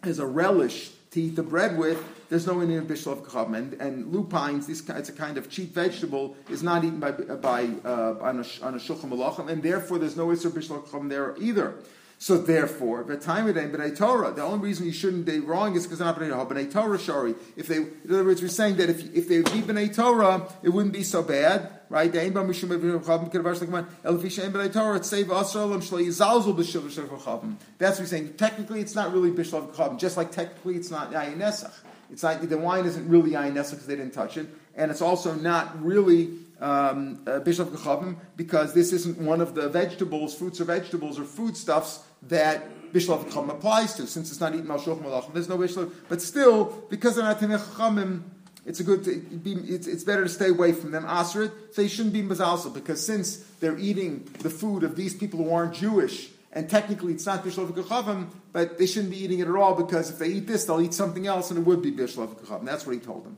as 0.02 0.18
a 0.18 0.26
relish 0.26 0.90
to 1.12 1.22
eat 1.22 1.36
the 1.36 1.44
bread 1.44 1.78
with, 1.78 2.02
there's 2.28 2.46
no 2.46 2.54
bishul 2.54 3.12
of 3.12 3.24
kachavim. 3.24 3.56
And, 3.56 3.72
and 3.74 4.12
lupines, 4.12 4.66
this 4.66 4.88
it's 4.88 5.08
a 5.08 5.12
kind 5.12 5.38
of 5.38 5.50
cheap 5.50 5.74
vegetable, 5.74 6.36
is 6.48 6.62
not 6.62 6.84
eaten 6.84 7.00
by 7.00 7.12
by 7.12 7.68
uh, 7.84 8.16
on 8.20 8.40
a, 8.40 8.42
shulchan 8.42 9.10
malachim, 9.10 9.48
and 9.48 9.62
therefore 9.62 9.98
there's 9.98 10.16
no 10.16 10.26
bishul 10.26 10.78
of 10.78 10.86
kachavim 10.86 11.08
there 11.08 11.36
either. 11.38 11.76
So 12.18 12.38
therefore, 12.38 13.00
of 13.00 13.08
b'nei 13.08 13.96
Torah. 13.96 14.32
The 14.32 14.42
only 14.42 14.60
reason 14.60 14.86
you 14.86 14.92
shouldn't 14.92 15.26
be 15.26 15.40
wrong 15.40 15.74
is 15.74 15.84
because 15.84 16.00
not 16.00 16.18
b'nei. 16.18 16.48
B'nei 16.48 16.72
Torah, 16.72 16.98
shari. 16.98 17.34
If 17.56 17.66
they, 17.66 17.76
in 17.76 17.90
other 18.08 18.24
words, 18.24 18.40
we're 18.40 18.48
saying 18.48 18.76
that 18.76 18.88
if 18.88 19.14
if 19.14 19.28
they 19.28 19.42
be 19.42 19.60
b'nei 19.60 19.94
Torah, 19.94 20.48
it 20.62 20.70
wouldn't 20.70 20.94
be 20.94 21.02
so 21.02 21.22
bad, 21.22 21.80
right? 21.90 22.10
The 22.10 22.22
ain't 22.22 22.34
mishum 22.34 22.70
b'nei 22.70 24.72
Torah. 24.72 24.96
It's 24.96 25.10
save 25.10 25.26
asralim 25.26 25.82
shlo 25.82 26.02
yizalzul 26.02 26.56
b'shil 26.56 26.88
b'shil 26.88 27.56
That's 27.78 27.98
what 27.98 28.00
we're 28.00 28.06
saying. 28.06 28.34
Technically, 28.34 28.80
it's 28.80 28.94
not 28.94 29.12
really 29.12 29.30
b'shil 29.30 29.74
chavim. 29.74 29.98
Just 29.98 30.16
like 30.16 30.30
technically, 30.30 30.76
it's 30.76 30.90
not 30.90 31.12
yayin 31.12 31.36
nesach. 31.36 31.72
It's 32.10 32.22
not 32.22 32.48
the 32.48 32.58
wine 32.58 32.86
isn't 32.86 33.08
really 33.08 33.32
yayin 33.32 33.52
nesach 33.52 33.70
because 33.70 33.86
they 33.86 33.96
didn't 33.96 34.14
touch 34.14 34.36
it, 34.36 34.46
and 34.74 34.90
it's 34.90 35.02
also 35.02 35.34
not 35.34 35.82
really 35.82 36.30
um, 36.60 37.20
uh, 37.26 37.40
because 37.40 38.74
this 38.74 38.92
isn't 38.92 39.18
one 39.18 39.40
of 39.40 39.54
the 39.54 39.68
vegetables, 39.68 40.34
fruits 40.34 40.60
or 40.60 40.64
vegetables 40.64 41.18
or 41.18 41.24
foodstuffs 41.24 42.04
that 42.22 42.92
bishul 42.92 43.22
kachavim 43.24 43.50
applies 43.50 43.94
to. 43.94 44.06
Since 44.06 44.30
it's 44.30 44.40
not 44.40 44.54
eaten 44.54 44.66
malshuch 44.66 45.02
malachim, 45.02 45.32
there's 45.34 45.48
no 45.48 45.58
bishul. 45.58 45.92
But 46.08 46.22
still, 46.22 46.84
because 46.88 47.16
they're 47.16 47.24
not 47.24 47.40
chachamim, 47.40 48.22
it's 48.64 48.80
a 48.80 48.84
good. 48.84 49.06
It's, 49.06 49.86
it's, 49.86 50.04
better 50.04 50.22
to 50.22 50.28
stay 50.28 50.48
away 50.48 50.72
from 50.72 50.90
them. 50.92 51.06
So 51.24 51.50
they 51.76 51.88
shouldn't 51.88 52.14
be 52.14 52.22
mazalsa 52.22 52.72
because 52.72 53.04
since 53.04 53.38
they're 53.60 53.78
eating 53.78 54.24
the 54.40 54.50
food 54.50 54.84
of 54.84 54.96
these 54.96 55.14
people 55.14 55.44
who 55.44 55.52
aren't 55.52 55.74
Jewish 55.74 56.30
and 56.54 56.70
technically 56.70 57.12
it's 57.12 57.26
not 57.26 57.44
bishul 57.44 57.68
kachavim, 57.70 58.28
but 58.52 58.78
they 58.78 58.86
shouldn't 58.86 59.10
be 59.10 59.22
eating 59.22 59.40
it 59.40 59.48
at 59.48 59.54
all 59.54 59.74
because 59.74 60.10
if 60.10 60.18
they 60.18 60.28
eat 60.28 60.46
this, 60.46 60.64
they'll 60.64 60.80
eat 60.80 60.94
something 60.94 61.26
else, 61.26 61.50
and 61.50 61.58
it 61.58 61.66
would 61.66 61.82
be 61.82 61.92
bishul 61.92 62.28
kachavim. 62.28 62.64
That's 62.64 62.86
what 62.86 62.94
he 62.94 63.00
told 63.00 63.24
them. 63.24 63.36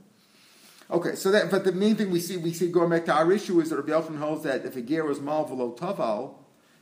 Okay, 0.88 1.16
so 1.16 1.32
that, 1.32 1.50
but 1.50 1.64
the 1.64 1.72
main 1.72 1.96
thing 1.96 2.10
we 2.10 2.20
see, 2.20 2.36
we 2.36 2.52
see 2.52 2.70
going 2.70 2.90
back 2.90 3.06
to 3.06 3.12
our 3.12 3.32
issue 3.32 3.58
is 3.60 3.70
that 3.70 3.76
Rabbi 3.76 3.90
Yochanan 3.90 4.18
holds 4.18 4.44
that 4.44 4.64
if 4.64 4.76
a 4.76 4.82
ger 4.82 5.04
was 5.04 5.18
malvelo 5.18 5.76
taval, 5.76 6.34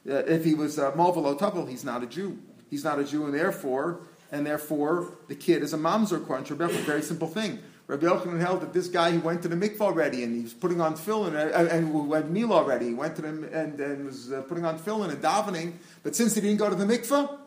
if 0.05 0.45
he 0.45 0.55
was 0.55 0.79
uh, 0.79 0.93
malvelo 0.93 1.39
taval, 1.39 1.69
he's 1.69 1.85
not 1.85 2.03
a 2.03 2.07
Jew. 2.07 2.39
He's 2.69 2.85
not 2.85 2.99
a 2.99 3.05
Jew, 3.05 3.25
and 3.25 3.33
therefore, 3.33 4.01
and 4.31 4.45
therefore, 4.45 5.17
the 5.29 5.35
kid 5.35 5.63
is 5.63 5.73
a 5.73 5.79
mamzer 5.79 6.17
according 6.17 6.55
Rabbi 6.57 6.73
Very 6.81 7.03
simple 7.03 7.29
thing. 7.29 7.61
Rabbi 7.87 8.07
Yochanan 8.07 8.41
held 8.41 8.63
that 8.63 8.73
this 8.73 8.89
guy, 8.89 9.11
he 9.11 9.19
went 9.19 9.43
to 9.43 9.49
the 9.49 9.57
mikvah 9.57 9.83
already, 9.83 10.25
and 10.25 10.35
he 10.35 10.43
was 10.43 10.55
putting 10.55 10.81
on 10.81 10.95
tefillin, 10.95 11.35
uh, 11.35 11.69
and 11.71 11.89
who 11.93 12.15
had 12.15 12.31
meal 12.31 12.53
already. 12.53 12.89
He 12.89 12.95
went 12.95 13.15
to 13.17 13.23
them 13.23 13.45
and, 13.53 13.79
and 13.79 14.07
was 14.07 14.33
uh, 14.33 14.41
putting 14.43 14.65
on 14.65 14.79
tefillin 14.79 15.11
and 15.11 15.23
davening. 15.23 15.75
But 16.03 16.17
since 16.17 16.35
he 16.35 16.41
didn't 16.41 16.57
go 16.57 16.71
to 16.71 16.75
the 16.75 16.87
mikvah, 16.87 17.39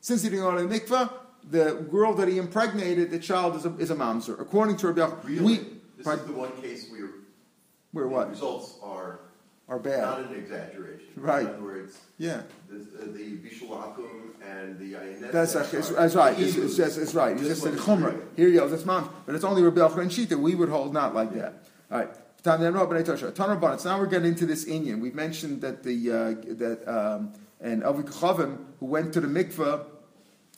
since 0.00 0.22
he 0.22 0.30
didn't 0.30 0.44
go 0.44 0.56
to 0.56 0.66
the 0.66 0.80
mikvah, 0.80 1.12
the 1.50 1.86
girl 1.90 2.14
that 2.14 2.28
he 2.28 2.38
impregnated, 2.38 3.10
the 3.10 3.18
child 3.18 3.56
is 3.56 3.66
a, 3.66 3.76
is 3.76 3.90
a 3.90 3.96
mamzer. 3.96 4.40
According 4.40 4.76
to 4.78 4.88
Rabbi 4.88 5.00
Yochanan, 5.00 5.24
really? 5.24 5.44
we 5.44 5.56
this 5.98 6.06
is 6.06 6.26
the 6.26 6.32
one 6.32 6.62
case 6.62 6.90
where 6.90 7.10
where 7.92 8.08
what 8.08 8.30
results 8.30 8.78
are 8.82 9.20
are 9.72 9.78
bad. 9.78 10.02
Not 10.02 10.20
an 10.20 10.34
exaggeration. 10.34 11.06
Right. 11.16 11.42
In 11.42 11.48
other 11.48 11.62
words, 11.62 11.98
yeah. 12.18 12.42
The, 12.68 13.06
the 13.06 13.38
Bishulakum 13.38 14.34
and 14.46 14.78
the 14.78 14.92
Ayinet. 14.92 15.32
That's, 15.32 15.54
that's, 15.54 15.88
that's 15.88 16.14
right. 16.14 16.38
It's, 16.38 16.56
it's, 16.56 16.76
just, 16.76 16.98
it's 16.98 17.14
right. 17.14 17.32
It's 17.32 17.48
just 17.48 17.64
in 17.64 17.74
Chumrah. 17.76 18.20
Here 18.36 18.48
you 18.48 18.60
go. 18.60 18.68
That's 18.68 18.84
mom. 18.84 19.08
But 19.24 19.34
it's 19.34 19.44
only 19.44 19.62
Rebbe 19.62 19.82
and 19.82 20.10
Shita. 20.10 20.36
We 20.38 20.54
would 20.54 20.68
hold 20.68 20.92
not 20.92 21.14
like 21.14 21.30
yeah. 21.30 21.40
that. 21.40 21.64
All 21.90 21.98
right. 22.00 22.10
So 22.44 22.56
now 22.58 23.98
we're 23.98 24.06
getting 24.06 24.28
into 24.28 24.46
this 24.46 24.64
Indian. 24.64 25.00
We've 25.00 25.14
mentioned 25.14 25.62
that 25.62 25.84
the 25.84 26.10
uh, 26.10 26.54
that 26.56 26.88
um, 26.88 27.32
and 27.60 27.84
Avi 27.84 28.02
Chavim 28.02 28.58
who 28.80 28.86
went 28.86 29.14
to 29.14 29.20
the 29.20 29.28
mikveh, 29.28 29.84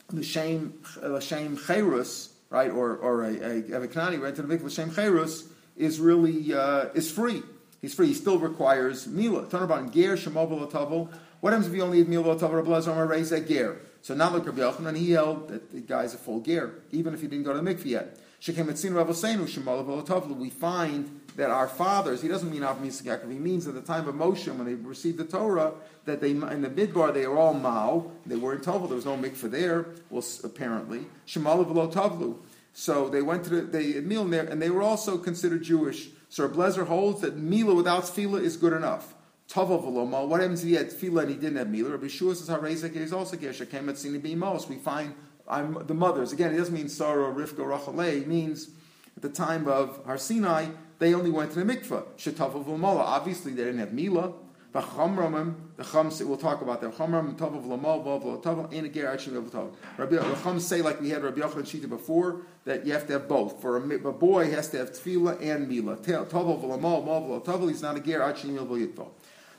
the 0.09 0.23
shame 0.23 0.79
Lashem 0.97 1.63
Cherus, 1.63 2.33
right, 2.49 2.71
or, 2.71 2.97
or 2.97 3.23
a, 3.23 3.35
a, 3.37 3.77
a 3.77 4.19
went 4.19 4.35
to 4.35 4.41
the 4.41 4.57
mikvah 4.57 4.75
Shem 4.75 4.91
Cherus 4.91 5.43
is 5.77 5.99
really 5.99 6.53
uh, 6.53 6.87
is 6.95 7.11
free. 7.11 7.43
He's 7.85 7.93
free. 7.93 8.07
He 8.07 8.13
still 8.15 8.39
requires 8.39 9.05
mila. 9.05 9.45
Tanaban 9.45 9.93
ger 9.93 10.17
shemobel 10.17 10.67
atavel. 10.67 11.07
What 11.39 11.53
happens 11.53 11.67
if 11.67 11.75
you 11.75 11.83
only 11.83 11.99
eat 11.99 12.07
mila 12.07 12.35
atavel? 12.35 12.53
Rabbi 12.53 12.71
Lazar 12.71 13.05
raise 13.05 13.31
a 13.31 13.39
ger. 13.39 13.77
So 14.01 14.15
now 14.15 14.31
look 14.31 14.47
Rabbi 14.47 14.59
Yochanan, 14.59 14.97
he 14.97 15.11
held 15.11 15.49
that 15.49 15.71
the 15.71 15.81
guy's 15.81 16.15
a 16.15 16.17
full 16.17 16.41
ger, 16.41 16.81
even 16.89 17.13
if 17.13 17.21
he 17.21 17.27
didn't 17.27 17.45
go 17.45 17.53
to 17.53 17.61
the 17.61 17.75
mikvah 17.75 17.85
yet. 17.85 18.19
Shekem 18.41 18.69
etzin 18.71 18.95
Rav 18.95 19.07
Seinu 19.09 19.43
shemobel 19.47 20.03
atavel. 20.03 20.35
We 20.35 20.49
find 20.49 21.21
that 21.35 21.51
our 21.51 21.67
fathers, 21.67 22.23
he 22.23 22.27
doesn't 22.27 22.49
mean 22.49 22.61
Avram 22.61 22.87
Yitzchak 22.87 23.31
he 23.31 23.37
means 23.37 23.67
at 23.67 23.75
the 23.75 23.81
time 23.81 24.07
of 24.07 24.15
Moshe, 24.15 24.47
when 24.47 24.65
they 24.65 24.73
received 24.73 25.19
the 25.19 25.23
Torah, 25.23 25.73
that 26.05 26.21
they 26.21 26.31
in 26.31 26.39
the 26.39 26.69
midbar 26.71 27.13
they 27.13 27.27
were 27.27 27.37
all 27.37 27.53
Mao, 27.53 28.09
they 28.25 28.35
were 28.35 28.55
in 28.55 28.61
Tovel, 28.61 28.87
there 28.87 28.95
was 28.95 29.05
no 29.05 29.15
mikveh 29.15 29.51
there, 29.51 29.85
well, 30.09 30.25
apparently. 30.43 31.05
Shemalav 31.27 31.93
Tavlu. 31.93 32.37
So 32.73 33.09
they 33.09 33.21
went 33.21 33.43
to 33.43 33.49
the, 33.51 33.61
they 33.61 34.01
meal 34.01 34.25
there, 34.25 34.45
and 34.45 34.59
they 34.59 34.71
were 34.71 34.81
also 34.81 35.19
considered 35.19 35.61
Jewish. 35.61 36.09
So 36.29 36.47
Blazer 36.47 36.85
holds 36.85 37.21
that 37.21 37.37
Mila 37.37 37.75
without 37.75 38.03
Tevilah 38.03 38.41
is 38.41 38.57
good 38.57 38.73
enough. 38.73 39.13
Tava 39.47 39.77
v'loma. 39.77 40.27
What 40.27 40.41
happens 40.41 40.63
if 40.63 40.69
he 40.69 40.75
had 40.75 40.89
Tevilah 40.89 41.21
and 41.21 41.29
he 41.29 41.35
didn't 41.35 41.57
have 41.57 41.69
Mila? 41.69 41.91
Rabbi 41.91 42.07
Shua 42.07 42.35
says 42.35 42.49
Harezek 42.49 42.95
is 42.95 43.13
also 43.13 43.37
Gesha 43.37 43.69
came 43.69 43.89
at 43.89 43.95
Sini 43.95 44.19
Bimos. 44.19 44.67
We 44.67 44.77
find 44.77 45.13
I'm, 45.47 45.85
the 45.85 45.93
mothers 45.93 46.33
again. 46.33 46.53
It 46.53 46.57
doesn't 46.57 46.73
mean 46.73 46.89
Sarah, 46.89 47.31
Rivka, 47.31 47.57
Rachalei. 47.57 48.21
It 48.21 48.27
means 48.27 48.69
at 49.15 49.21
the 49.21 49.29
time 49.29 49.67
of 49.67 50.01
Har 50.05 50.17
Sinai 50.17 50.67
they 50.97 51.13
only 51.13 51.29
went 51.29 51.51
to 51.51 51.63
the 51.63 51.73
mikveh. 51.73 52.03
Shetava 52.17 52.63
v'lmola. 52.65 53.01
Obviously 53.01 53.53
they 53.53 53.63
didn't 53.63 53.79
have 53.79 53.93
Mila. 53.93 54.33
The 54.75 54.81
chamramim, 54.81 55.55
the 55.77 55.85
chum 55.85 56.11
we'll 56.27 56.35
talk 56.35 56.61
about 56.61 56.81
that. 56.81 56.91
Chamram 56.95 57.37
tov 57.37 57.57
of 57.57 57.63
lamal 57.63 58.03
vav 58.03 58.43
tov 58.43 58.73
ain't 58.73 58.85
a 58.85 58.89
ger 58.89 59.07
actually 59.07 59.37
of 59.37 59.45
tov. 59.45 59.71
The 59.95 60.37
chum 60.43 60.59
say 60.59 60.81
like 60.81 60.99
we 60.99 61.11
had 61.11 61.23
Rabbi 61.23 61.39
Yochanan 61.39 61.63
Shita 61.63 61.87
before 61.87 62.41
that 62.65 62.85
you 62.85 62.91
have 62.91 63.07
to 63.07 63.13
have 63.13 63.29
both. 63.29 63.61
For 63.61 63.77
a, 63.77 63.81
a 63.81 64.11
boy 64.11 64.51
has 64.51 64.67
to 64.71 64.79
have 64.79 64.91
tevilah 64.91 65.41
and 65.41 65.69
mila. 65.69 65.95
Tov 65.95 66.33
of 66.33 66.61
lamal 66.63 67.07
vav 67.07 67.45
tov 67.45 67.69
he's 67.69 67.81
not 67.81 67.95
a 67.95 68.01
ger 68.01 68.21
actually 68.21 68.57
of 68.57 68.67
yitvo. 68.67 69.07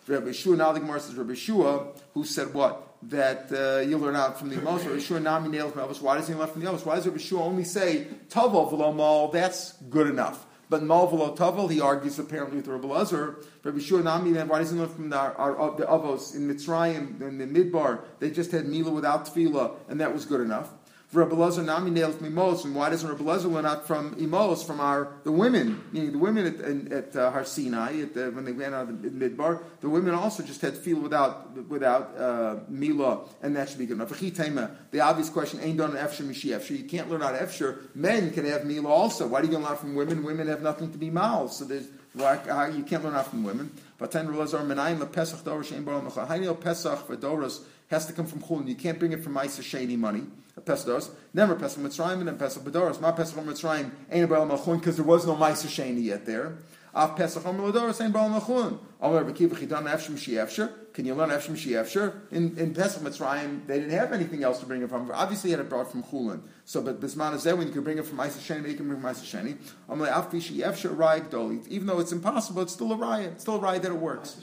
Rabbi 0.07 0.33
Shua 0.33 0.55
now 0.55 0.72
the 0.72 0.81
Gemara 0.81 1.00
says 1.00 1.14
Rabbi 1.14 1.33
Shua 1.33 1.94
who 2.12 2.22
said 2.22 2.52
what 2.52 2.96
that 3.05 3.50
uh, 3.50 3.81
you 3.88 3.96
learn 3.96 4.16
out 4.16 4.38
from 4.38 4.50
the 4.50 4.61
most 4.61 4.85
Rabbi 4.85 4.98
Shua 4.98 5.18
nami 5.18 5.48
nails 5.48 5.72
from 5.72 5.88
Elvis. 5.88 6.02
Why 6.02 6.16
does 6.18 6.29
he 6.29 6.35
left 6.35 6.52
from 6.52 6.62
the 6.62 6.70
Elvis? 6.70 6.85
Why 6.85 6.96
does 6.96 7.07
Rabbi 7.07 7.16
Shua 7.16 7.42
only 7.42 7.64
say 7.64 8.07
tov 8.29 8.70
lamal? 8.70 9.33
That's 9.33 9.72
good 9.88 10.09
enough. 10.09 10.46
But 10.68 10.83
Malvalo 10.83 11.37
Tavel, 11.37 11.68
he 11.68 11.81
argues 11.81 12.18
apparently 12.18 12.57
with 12.57 12.66
Rabbi 12.66 12.88
Lazar, 12.88 13.37
Rabbi 13.62 13.79
Shua 13.79 14.02
Nami, 14.02 14.33
why 14.33 14.59
doesn't 14.59 14.79
learn 14.79 14.88
from 14.88 15.11
the, 15.11 15.16
our, 15.16 15.76
the 15.76 15.85
Avos 15.85 16.35
in 16.35 16.48
Mitzrayim, 16.48 17.20
in 17.20 17.38
the 17.38 17.46
Midbar, 17.46 18.00
they 18.18 18.31
just 18.31 18.50
had 18.50 18.66
Mila 18.66 18.90
without 18.90 19.26
Tevilah, 19.26 19.76
and 19.88 20.00
that 20.00 20.12
was 20.12 20.24
good 20.24 20.40
enough. 20.40 20.70
Rabbi 21.12 21.37
Lezer 21.37 21.64
nami 21.64 21.92
nails 21.92 22.16
mimos, 22.16 22.64
and 22.64 22.75
why 22.75 22.90
doesn't 22.90 23.09
Rabbi 23.09 23.23
Lezer 23.23 23.51
learn 23.51 23.64
out 23.64 23.87
from 23.87 24.16
imos 24.16 24.66
from 24.66 24.81
our 24.81 25.12
the 25.23 25.31
women, 25.31 25.85
meaning 25.92 26.11
the 26.11 26.19
women 26.19 26.47
at, 26.47 26.92
at, 26.92 27.16
uh, 27.16 27.31
Har 27.31 27.45
Sinai 27.45 28.03
at 28.03 28.35
when 28.35 28.45
they 28.45 28.51
ran 28.51 28.75
out 28.75 28.88
of 28.88 29.03
the 29.03 29.11
midbar, 29.11 29.62
the 29.81 29.88
women 29.88 30.14
also 30.14 30.42
just 30.42 30.61
had 30.61 30.75
to 30.75 30.81
feel 30.81 30.99
without 30.99 31.57
without 31.69 32.16
uh, 32.19 32.57
mila, 32.69 33.21
and 33.40 33.55
that 33.55 33.69
should 33.69 33.79
be 33.79 33.87
good 33.87 33.95
enough. 33.95 34.11
The 34.19 35.01
obvious 35.01 35.31
question 35.31 35.61
ain't 35.61 35.79
done 35.79 35.92
efsher 35.92 36.27
mishi. 36.27 36.77
You 36.77 36.85
can't 36.85 37.09
learn 37.09 37.23
out 37.23 37.35
efsher. 37.35 37.95
Men 37.95 38.33
can 38.33 38.45
have 38.47 38.64
mila 38.64 38.88
also. 38.88 39.29
Why 39.29 39.42
do 39.42 39.47
you 39.47 39.55
learn 39.55 39.64
out 39.64 39.79
from 39.79 39.95
women? 39.95 40.25
Women 40.25 40.49
have 40.49 40.62
nothing 40.62 40.90
to 40.90 40.99
be 40.99 41.11
mal, 41.11 41.49
so 41.49 41.64
there's 41.64 41.87
why, 42.14 42.38
uh, 42.38 42.66
you 42.75 42.83
can't 42.83 43.05
learn 43.05 43.14
out 43.14 43.29
from 43.29 43.45
women. 43.45 43.71
But 43.99 44.11
ten 44.11 44.27
Lezer 44.27 44.66
menayim 44.66 44.99
lepesach 44.99 45.42
doros 45.42 45.73
shein 45.73 45.85
bar 45.85 46.55
pesach 46.55 47.07
for 47.07 47.16
doros 47.16 47.62
has 47.88 48.07
to 48.07 48.12
come 48.12 48.27
from 48.27 48.40
chulin. 48.42 48.68
You 48.68 48.75
can't 48.75 48.99
bring 48.99 49.12
it 49.12 49.22
from 49.22 49.35
Ma'aser 49.35 49.62
Sheni 49.62 49.96
money. 49.96 50.25
A 50.57 51.01
never 51.35 51.55
Pesach 51.55 51.83
Mitzrayim 51.83 52.27
and 52.27 52.38
Pesach 52.38 52.62
Bedoros. 52.62 52.99
My 52.99 53.12
Pesach 53.12 53.38
Mitzrayim 53.44 53.90
ain't 54.11 54.25
about 54.25 54.49
Malchun 54.49 54.79
because 54.79 54.96
there 54.96 55.05
was 55.05 55.27
no 55.27 55.37
Ma'aser 55.37 55.66
Sheni 55.66 56.03
yet 56.05 56.25
there. 56.25 56.57
Av 56.94 57.14
Pesach 57.14 57.42
Bedoros 57.42 58.01
ain't 58.01 58.11
about 58.11 58.31
Malchun. 58.31 58.79
Omer 59.03 59.31
Bekiva 59.31 59.51
Chidan 59.51 59.85
Efsher 59.85 60.12
Mishi 60.12 60.94
Can 60.94 61.05
you 61.05 61.14
learn 61.14 61.29
Efsher 61.29 61.51
Mishi 61.51 62.14
In 62.33 62.57
in 62.57 62.72
Pesach 62.72 63.03
Mitzrayim, 63.03 63.66
they 63.66 63.81
didn't 63.81 63.92
have 63.92 64.14
anything 64.14 64.42
else 64.42 64.61
to 64.61 64.66
bring 64.66 64.83
it 64.83 64.88
from. 64.88 65.11
Obviously, 65.12 65.51
he 65.51 65.53
had 65.53 65.61
it 65.61 65.68
brought 65.68 65.92
from 65.92 66.03
chulin. 66.03 66.40
So, 66.64 66.81
but 66.81 66.99
Bisman 67.01 67.35
is 67.35 67.42
there 67.42 67.55
when 67.55 67.66
you 67.66 67.72
can 67.75 67.83
bring 67.83 67.99
it 67.99 68.07
from 68.07 68.16
Ma'aser 68.16 68.40
Sheni, 68.40 68.70
you 68.70 68.77
can 68.77 68.88
bring 68.88 69.03
Ma'aser 69.03 69.25
Sheni. 69.25 69.59
Omer 69.90 70.09
Av 70.09 70.33
Pishi 70.33 70.66
Efsher 70.66 70.96
Rayik 70.96 71.29
Doli. 71.29 71.66
Even 71.68 71.87
though 71.87 72.01
it's 72.01 72.12
impossible, 72.12 72.62
it's 72.62 72.72
still 72.72 72.92
a 72.92 72.96
riot. 72.96 73.33
It's 73.35 73.42
still 73.42 73.57
a 73.57 73.61
riot 73.61 73.83
that 73.83 73.92
it 73.92 73.99
works. 73.99 74.38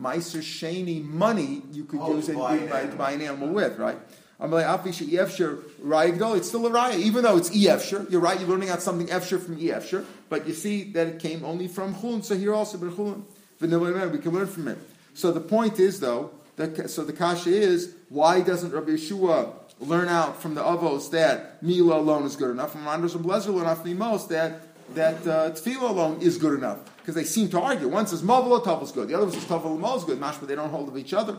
Meiser 0.00 0.40
Sheni 0.40 1.04
money 1.04 1.62
you 1.72 1.84
could 1.84 2.00
oh, 2.00 2.14
use 2.14 2.28
it 2.28 2.36
buy, 2.36 2.58
buy, 2.58 2.86
to 2.86 2.96
buy 2.96 3.12
an 3.12 3.20
animal 3.20 3.48
with, 3.48 3.78
right? 3.78 3.98
I'm 4.40 4.52
like, 4.52 4.66
It's 4.86 4.98
still 4.98 6.66
a 6.66 6.70
raya, 6.70 6.96
even 6.96 7.24
though 7.24 7.36
it's 7.36 7.50
efsher. 7.50 8.08
You're 8.08 8.20
right. 8.20 8.38
You're 8.38 8.48
learning 8.48 8.70
out 8.70 8.80
something 8.80 9.08
efsher 9.08 9.40
from 9.40 9.56
efsher, 9.58 10.04
but 10.28 10.46
you 10.46 10.54
see 10.54 10.84
that 10.92 11.08
it 11.08 11.18
came 11.18 11.44
only 11.44 11.66
from 11.66 11.94
chulin. 11.96 12.22
So 12.22 12.36
here 12.36 12.54
also, 12.54 12.78
but 12.78 12.90
chulin, 12.90 13.22
we 13.60 14.18
can 14.18 14.32
learn 14.32 14.46
from 14.46 14.68
it. 14.68 14.78
So 15.14 15.32
the 15.32 15.40
point 15.40 15.80
is, 15.80 15.98
though, 15.98 16.30
that, 16.54 16.88
so 16.88 17.02
the 17.04 17.12
kasha 17.12 17.50
is, 17.50 17.94
why 18.08 18.40
doesn't 18.40 18.72
Rabbi 18.72 18.90
Yeshua 18.90 19.52
learn 19.80 20.08
out 20.08 20.40
from 20.40 20.54
the 20.54 20.62
avos 20.62 21.10
that 21.10 21.62
mila 21.62 21.98
alone 21.98 22.24
is 22.24 22.36
good 22.36 22.50
enough, 22.50 22.74
and 22.74 22.86
Anders 22.86 23.14
and 23.14 23.24
Blazer 23.24 23.50
learn 23.50 23.66
out 23.66 23.78
from 23.78 23.90
the 23.90 23.94
most 23.94 24.28
that 24.28 24.67
that 24.94 25.26
uh, 25.26 25.50
tevilah 25.50 25.90
alone 25.90 26.20
is 26.20 26.38
good 26.38 26.58
enough 26.58 26.78
because 26.98 27.14
they 27.14 27.24
seem 27.24 27.48
to 27.50 27.60
argue. 27.60 27.88
One 27.88 28.06
says 28.06 28.22
mavel 28.22 28.52
or 28.52 28.82
is 28.82 28.92
good, 28.92 29.08
the 29.08 29.14
other 29.14 29.26
one 29.26 29.34
says 29.34 29.44
tavel 29.44 29.78
mal 29.78 29.96
is 29.96 30.04
good. 30.04 30.18
Mashma 30.18 30.46
they 30.46 30.54
don't 30.54 30.70
hold 30.70 30.88
of 30.88 30.96
each 30.96 31.12
other. 31.14 31.38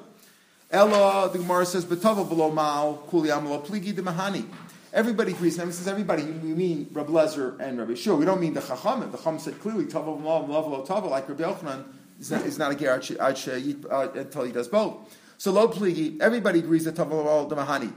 Ella, 0.72 1.28
the 1.32 1.40
Gemara 1.40 1.66
says 1.66 1.84
betavel 1.84 2.30
below 2.30 2.52
pligi 2.52 3.96
de 3.96 4.02
mahani. 4.04 4.46
Everybody 4.94 5.32
agrees. 5.32 5.58
Now 5.58 5.66
says 5.66 5.88
everybody. 5.88 6.24
We 6.24 6.54
mean 6.54 6.90
Rabbi 6.92 7.12
Lezer 7.12 7.60
and 7.60 7.80
Rabbi 7.80 7.96
Shua. 7.96 8.16
We 8.16 8.26
don't 8.26 8.40
mean 8.40 8.54
the 8.54 8.62
Chacham. 8.62 9.12
The 9.12 9.18
Chacham 9.18 9.40
said 9.40 9.60
clearly 9.60 9.86
tavel 9.86 10.20
mal 10.20 10.44
tavel 10.86 11.10
like 11.10 11.28
Rabbi 11.28 11.44
Yochanan 11.44 11.86
is 12.20 12.30
not, 12.30 12.46
is 12.46 12.60
not 12.60 12.72
a 12.72 12.76
ger 12.76 12.94
until 12.94 14.44
he 14.44 14.52
does 14.52 14.68
both. 14.68 15.18
So 15.40 15.52
lo 15.52 15.68
pligi. 15.70 16.20
Everybody 16.22 16.60
agrees 16.60 16.86
that 16.86 16.96
tavel 16.96 17.24
mal 17.24 17.48
de 17.48 17.56
mahani 17.56 17.92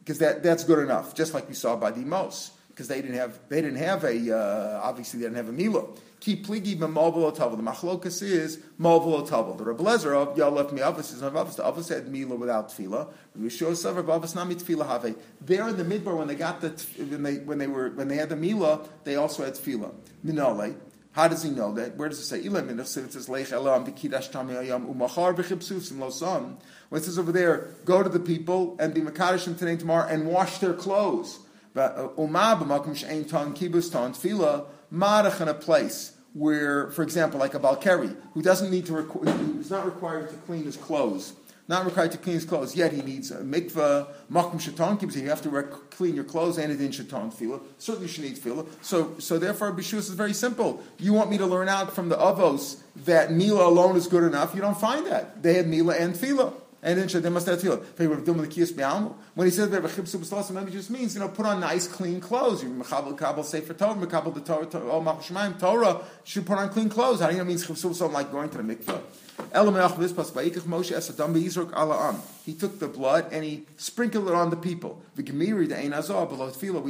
because 0.00 0.18
that, 0.18 0.42
that's 0.42 0.64
good 0.64 0.80
enough. 0.80 1.14
Just 1.14 1.32
like 1.32 1.48
we 1.48 1.54
saw 1.54 1.76
by 1.76 1.92
the 1.92 2.00
Mos 2.00 2.50
because 2.76 2.88
they 2.88 3.00
didn't 3.00 3.16
have 3.16 3.38
they 3.48 3.62
didn't 3.62 3.78
have 3.78 4.04
a 4.04 4.36
uh, 4.36 4.80
obviously 4.82 5.18
they 5.18 5.24
didn't 5.24 5.38
have 5.38 5.48
a 5.48 5.52
mila. 5.52 5.86
Ki 6.20 6.36
pligi. 6.36 6.78
The 6.78 6.86
machlokas 6.86 8.22
is 8.22 8.58
malvul 8.78 9.26
tavel. 9.26 9.56
The 9.56 9.64
Rebbe 9.64 9.82
Lezer 9.82 10.14
of 10.14 10.36
Yal 10.36 10.50
left 10.50 10.72
me 10.72 10.82
avos 10.82 11.14
is 11.14 11.22
avos. 11.22 11.56
The 11.56 11.62
avos 11.62 11.88
had 11.88 12.08
mila 12.08 12.36
without 12.36 12.68
tevila. 12.68 13.08
We 13.34 13.48
show 13.48 13.72
sever 13.72 14.02
avos 14.02 14.34
nami 14.34 14.56
tevila 14.56 14.86
have. 14.86 15.16
There 15.40 15.66
in 15.66 15.78
the 15.78 15.84
midbar 15.84 16.18
when 16.18 16.28
they 16.28 16.34
got 16.34 16.60
the 16.60 16.68
when 16.98 17.22
they 17.22 17.36
when 17.36 17.56
they 17.56 17.66
were 17.66 17.88
when 17.90 18.08
they 18.08 18.16
had 18.16 18.28
the 18.28 18.36
mila 18.36 18.86
they 19.04 19.16
also 19.16 19.42
had 19.42 19.54
tevila. 19.54 19.94
Minole. 20.22 20.76
How 21.12 21.28
does 21.28 21.42
he 21.42 21.48
know 21.48 21.72
that? 21.72 21.96
Where 21.96 22.10
does 22.10 22.18
it 22.18 22.24
say? 22.24 22.42
Ilam 22.42 22.68
in 22.68 22.76
the 22.76 22.82
it 22.82 22.88
says 22.88 23.26
Leich 23.26 23.50
Elam 23.50 23.86
b'kidash 23.86 24.30
tami 24.30 24.52
ayam 24.52 24.94
umachar 24.94 25.34
b'chibsus 25.34 25.90
and 25.90 26.02
losam. 26.02 26.56
When 26.90 27.00
it 27.00 27.06
says 27.06 27.18
over 27.18 27.32
there, 27.32 27.74
go 27.86 28.02
to 28.02 28.10
the 28.10 28.20
people 28.20 28.76
and 28.78 28.92
be 28.92 29.00
makadosh 29.00 29.44
today 29.56 29.76
tomorrow 29.76 30.06
and 30.06 30.26
wash 30.26 30.58
their 30.58 30.74
clothes. 30.74 31.38
Uh, 31.76 32.08
Uma 32.16 32.58
b'makom 32.58 32.96
she'ein 32.96 33.24
ton 33.24 33.54
kibus 33.54 33.92
ton 33.92 34.12
tevila 34.12 34.66
marach 34.92 35.40
in 35.40 35.48
a 35.48 35.54
place 35.54 36.12
where, 36.32 36.90
for 36.90 37.02
example, 37.02 37.40
like 37.40 37.54
a 37.54 37.58
balkari, 37.58 38.14
who 38.34 38.42
doesn't 38.42 38.70
need 38.70 38.86
to, 38.86 38.92
requ- 38.92 39.26
who's 39.26 39.70
not 39.70 39.86
required 39.86 40.28
to 40.28 40.36
clean 40.36 40.64
his 40.64 40.76
clothes, 40.76 41.32
not 41.66 41.84
required 41.84 42.12
to 42.12 42.18
clean 42.18 42.34
his 42.34 42.44
clothes, 42.44 42.76
yet 42.76 42.92
he 42.92 43.00
needs 43.00 43.30
a 43.30 43.38
mikvah, 43.38 44.06
makom 44.30 44.60
shaitan 44.60 44.98
kibbutz, 44.98 45.16
you 45.16 45.30
have 45.30 45.40
to 45.40 45.48
rec- 45.48 45.90
clean 45.90 46.14
your 46.14 46.24
clothes 46.24 46.58
and 46.58 46.70
it 46.70 46.80
in 46.80 46.92
shaitan 46.92 47.30
tevilah. 47.30 47.60
Certainly 47.78 48.06
you 48.06 48.12
should 48.12 48.24
need 48.24 48.36
tevilah. 48.36 48.66
So, 48.82 49.14
so 49.18 49.38
therefore, 49.38 49.72
Bishus 49.72 50.00
is 50.00 50.10
very 50.10 50.34
simple. 50.34 50.82
You 50.98 51.14
want 51.14 51.30
me 51.30 51.38
to 51.38 51.46
learn 51.46 51.68
out 51.68 51.94
from 51.94 52.10
the 52.10 52.16
avos 52.16 52.80
that 53.04 53.32
Mila 53.32 53.66
alone 53.66 53.96
is 53.96 54.06
good 54.06 54.24
enough, 54.24 54.54
you 54.54 54.60
don't 54.60 54.78
find 54.78 55.06
that. 55.06 55.42
They 55.42 55.54
had 55.54 55.66
Mila 55.66 55.94
and 55.94 56.14
tevilah 56.14 56.52
and 56.86 57.08
then 57.08 57.32
must 57.32 57.46
have 57.46 57.60
tevilah. 57.60 59.14
When 59.34 59.46
he 59.46 59.50
says 59.50 59.70
that 59.70 59.82
chibsu 59.82 60.18
b'slasim, 60.18 60.68
it 60.68 60.70
just 60.70 60.88
means 60.88 61.14
you 61.14 61.20
know 61.20 61.28
put 61.28 61.44
on 61.44 61.58
nice 61.58 61.88
clean 61.88 62.20
clothes. 62.20 62.62
You 62.62 62.68
mechabel 62.68 63.18
kabel 63.18 63.42
sefer 63.42 63.74
Torah, 63.74 63.94
mechabel 63.94 64.32
the 64.32 64.40
Torah, 64.40 65.52
Torah, 65.58 66.04
should 66.22 66.46
put 66.46 66.58
on 66.58 66.68
clean 66.68 66.88
clothes. 66.88 67.20
How 67.20 67.26
do 67.26 67.32
you 67.32 67.38
know 67.38 67.44
it 67.44 67.48
means 67.48 67.66
b'slasim 67.66 68.12
like 68.12 68.30
going 68.30 68.48
to 68.50 68.58
the 68.58 68.62
mikveh? 68.62 69.00
He 72.44 72.54
took 72.54 72.78
the 72.78 72.88
blood 72.88 73.32
and 73.32 73.44
he 73.44 73.66
sprinkled 73.76 74.28
it 74.28 74.34
on 74.34 74.50
the 74.50 74.56
people. 74.56 75.02
We 75.16 75.24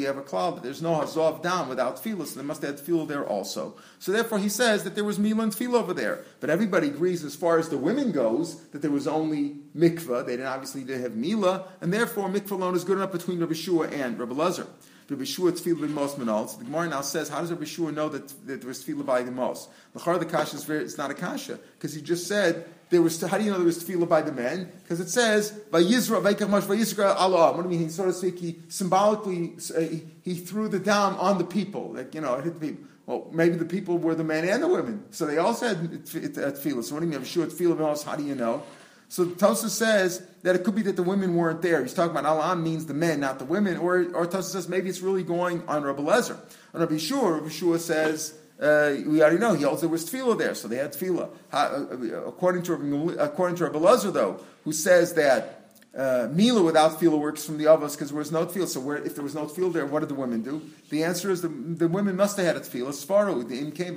have 0.03 0.17
a 0.17 0.23
cloud, 0.23 0.51
but 0.55 0.63
there's 0.63 0.83
no 0.83 1.01
Azov 1.03 1.43
down 1.43 1.69
without 1.69 1.97
tevilah, 2.03 2.27
so 2.27 2.39
they 2.39 2.47
must 2.47 2.63
have 2.63 2.81
tevilah 2.81 3.09
there 3.09 3.25
also. 3.27 3.75
So 3.99 4.13
therefore 4.13 4.39
he 4.39 4.49
says 4.49 4.85
that 4.85 4.95
there 4.95 5.05
was 5.05 5.19
milah 5.19 5.43
and 5.43 5.75
over 5.75 5.93
there. 5.93 6.25
But 6.41 6.51
everybody 6.51 6.89
agrees 6.89 7.25
as 7.25 7.35
far 7.35 7.59
as 7.59 7.69
the 7.69 7.79
women 7.79 8.13
goes 8.13 8.61
that 8.69 8.81
there 8.81 8.91
was 8.91 9.09
only 9.09 9.57
mikvah. 9.77 10.25
They 10.27 10.37
didn't 10.37 10.47
obviously 10.47 10.85
didn't 10.85 11.03
have 11.03 11.13
milah, 11.13 11.67
and 11.81 11.93
therefore 11.93 12.29
mikvah 12.29 12.53
alone 12.53 12.77
is 12.77 12.85
good 12.85 12.99
enough 12.99 13.13
between 13.13 13.41
Rabbi 13.41 13.55
Shua 13.55 13.89
and 13.89 14.19
Rabbi 14.19 14.35
Lezer. 14.35 14.67
Rabbi 15.09 15.25
Shua 15.25 15.53
tevilah 15.53 15.83
bin 15.83 15.95
most 15.95 16.19
manal. 16.19 16.49
So 16.49 16.59
the 16.59 16.65
Gemara 16.65 16.89
now 16.89 17.01
says, 17.01 17.29
how 17.29 17.41
does 17.41 17.51
Rabbi 17.51 17.65
Shua 17.65 17.93
know 17.93 18.09
that, 18.09 18.29
that 18.47 18.61
there 18.61 18.69
was 18.69 18.85
tevilah 18.85 19.07
by 19.07 19.23
the 19.23 19.31
most? 19.31 19.69
The 19.95 20.01
char 20.01 20.19
the 20.19 20.27
kasha 20.27 20.57
is 20.57 20.65
very, 20.65 20.83
it's 20.83 20.99
not 20.99 21.11
a 21.11 21.15
kasha 21.15 21.61
because 21.79 21.95
he 21.95 22.03
just 22.03 22.27
said 22.27 22.67
there 22.91 23.03
was. 23.03 23.21
How 23.21 23.39
do 23.39 23.45
you 23.45 23.51
know 23.51 23.59
there 23.59 23.67
was 23.67 23.83
tevilah 23.85 24.09
by 24.09 24.23
the 24.23 24.33
men? 24.33 24.73
Because 24.83 24.99
it 24.99 25.09
says 25.09 25.53
by 25.71 25.83
Yisra 25.83 26.23
by 26.23 26.35
Yisra 26.35 27.15
Allah. 27.17 27.53
What 27.53 27.63
do 27.63 27.73
you 27.73 27.79
mean? 27.79 27.87
He, 27.87 27.93
So 27.93 28.07
to 28.07 28.13
speak, 28.13 28.39
he 28.39 28.59
symbolically 28.69 29.55
uh, 29.77 29.97
he, 30.23 30.35
threw 30.35 30.69
the 30.69 30.81
dam 30.81 31.15
on 31.17 31.39
the 31.39 31.45
people. 31.45 31.93
Like 31.93 32.15
you 32.15 32.21
know, 32.21 32.35
it 32.35 32.45
hit 32.45 32.55
the 32.55 32.61
people. 32.61 32.85
Well, 33.07 33.29
maybe 33.33 33.55
the 33.55 33.65
people 33.65 33.99
were 33.99 34.17
the 34.17 34.25
men 34.25 34.49
and 34.49 34.61
the 34.61 34.67
women, 34.67 35.05
so 35.13 35.27
they 35.27 35.39
all 35.39 35.55
said 35.55 35.77
tevilah. 36.05 36.83
So 36.83 36.95
what 36.95 37.01
do 37.01 37.07
you 37.07 37.13
mean? 37.13 37.23
Shua 37.23 37.47
tevilah 37.47 38.05
How 38.05 38.17
do 38.17 38.25
you 38.25 38.35
know? 38.35 38.65
So 39.09 39.27
Tosa 39.27 39.71
says 39.71 40.27
that 40.43 40.57
it 40.57 40.65
could 40.65 40.75
be 40.75 40.83
that 40.83 40.97
the 40.97 41.03
women 41.03 41.37
weren't 41.37 41.63
there. 41.63 41.83
He's 41.83 41.95
talking 41.95 42.17
about 42.17 42.25
Alam 42.25 42.63
means 42.63 42.87
the 42.87 42.95
men, 42.95 43.21
not 43.21 43.39
the 43.39 43.45
women. 43.45 43.77
Or, 43.77 44.05
or 44.15 44.27
Tosa 44.27 44.51
says 44.51 44.69
maybe 44.69 44.89
it's 44.89 45.01
really 45.01 45.23
going 45.23 45.63
on 45.69 45.85
Rabbi 45.85 46.03
Lezer. 46.03 46.39
On 46.75 46.81
Rabbi 46.81 46.99
Shua, 46.99 47.33
Rabbi 47.33 47.49
Shua 47.49 47.79
says, 47.79 48.35
uh, 48.61 48.97
we 49.07 49.21
already 49.21 49.39
know, 49.39 49.55
he 49.55 49.65
also 49.65 49.83
there 49.83 49.91
was 49.91 50.11
tevilah 50.11 50.39
there, 50.39 50.55
so 50.55 50.67
they 50.67 50.77
had 50.77 50.93
tevilah. 50.93 51.29
Uh, 51.53 52.27
according 52.27 52.63
to 52.63 53.17
according 53.19 53.57
to 53.57 53.65
Rabbi 53.65 53.79
Lezer, 53.79 54.13
though, 54.13 54.41
who 54.65 54.73
says 54.73 55.13
that 55.15 55.67
uh, 55.97 56.29
Mila 56.33 56.63
without 56.63 56.99
tevilah 56.99 57.19
works 57.19 57.45
from 57.45 57.59
the 57.59 57.65
avos 57.65 57.93
because 57.93 58.09
there 58.09 58.19
was 58.19 58.33
no 58.33 58.47
tevilah. 58.47 58.69
So 58.69 58.81
where, 58.81 58.97
if 58.97 59.15
there 59.15 59.25
was 59.25 59.35
no 59.35 59.45
tevilah 59.45 59.73
there, 59.75 59.87
what 59.87 60.01
did 60.01 60.09
the 60.09 60.15
women 60.15 60.43
do? 60.43 60.63
The 60.91 61.05
answer 61.05 61.31
is 61.31 61.43
the, 61.43 61.49
the 61.49 61.87
women 61.87 62.17
must 62.17 62.39
have 62.39 62.47
had 62.47 62.57
a 62.57 62.61
tevilah. 62.61 62.93
Svaru, 62.93 63.47
the 63.47 63.59
im 63.59 63.73
came 63.73 63.97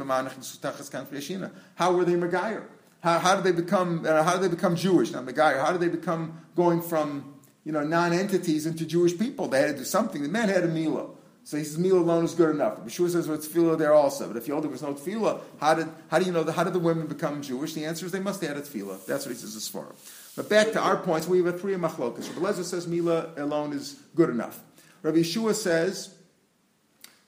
How 1.76 1.94
were 1.94 2.06
they 2.06 2.14
megayer? 2.14 2.64
How, 3.02 3.20
how 3.20 3.36
do 3.36 3.42
they 3.42 3.52
become? 3.52 4.06
Uh, 4.06 4.24
how 4.24 4.36
do 4.36 4.42
they 4.42 4.48
become 4.54 4.76
Jewish? 4.76 5.12
Now, 5.12 5.22
the 5.22 5.34
guy, 5.34 5.58
how 5.58 5.72
do 5.72 5.78
they 5.78 5.88
become 5.88 6.42
going 6.56 6.82
from 6.82 7.36
you 7.64 7.72
know 7.72 7.84
non-entities 7.84 8.66
into 8.66 8.86
Jewish 8.86 9.18
people? 9.18 9.48
They 9.48 9.62
had 9.62 9.72
to 9.72 9.78
do 9.78 9.84
something. 9.86 10.22
The 10.22 10.30
man 10.30 10.50
had 10.50 10.64
a 10.64 10.68
mila. 10.68 11.10
So 11.50 11.58
he 11.58 11.64
says 11.64 11.80
Mila 11.80 12.02
alone 12.02 12.26
is 12.26 12.36
good 12.36 12.52
enough. 12.52 12.78
Yeshua 12.86 13.10
says 13.10 13.28
well, 13.28 13.40
tevilah 13.40 13.76
there 13.76 13.94
also. 13.94 14.28
But 14.28 14.38
if 14.38 14.48
you 14.48 14.62
there 14.62 14.70
was 14.70 14.84
no 14.84 14.94
tevilah, 14.94 15.42
how 15.60 15.74
did 15.74 15.88
how 16.10 16.20
do 16.20 16.26
you 16.26 16.32
know 16.32 16.44
the, 16.44 16.52
how 16.52 16.64
did 16.64 16.74
the 16.74 16.80
women 16.80 17.08
become 17.08 17.42
Jewish? 17.42 17.74
The 17.74 17.86
answer 17.86 18.06
is 18.06 18.12
they 18.12 18.20
must 18.20 18.40
have 18.42 18.56
had 18.56 18.58
a 18.58 18.62
tevilah. 18.62 19.04
That's 19.08 19.26
what 19.26 19.34
he 19.34 19.38
says 19.40 19.56
as 19.56 19.68
far. 19.68 19.88
But 20.36 20.48
back 20.48 20.74
to 20.74 20.80
our 20.80 20.98
points, 20.98 21.28
we 21.28 21.40
have 21.40 21.48
a 21.48 21.58
three 21.58 21.74
machlokas. 21.74 22.30
Rabbi 22.36 22.52
Lezer 22.52 22.64
says 22.64 22.88
Mila 22.88 23.32
alone 23.36 23.74
is 23.74 24.00
good 24.14 24.30
enough. 24.30 24.60
Rabbi 25.02 25.18
Yeshua 25.18 25.56
says 25.56 26.14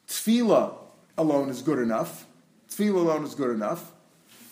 tevilah 0.07 0.75
alone 1.17 1.49
is 1.49 1.63
good 1.63 1.79
enough. 1.79 2.27
Tevilah 2.69 2.97
alone 2.97 3.23
is 3.23 3.33
good 3.33 3.49
enough. 3.49 3.91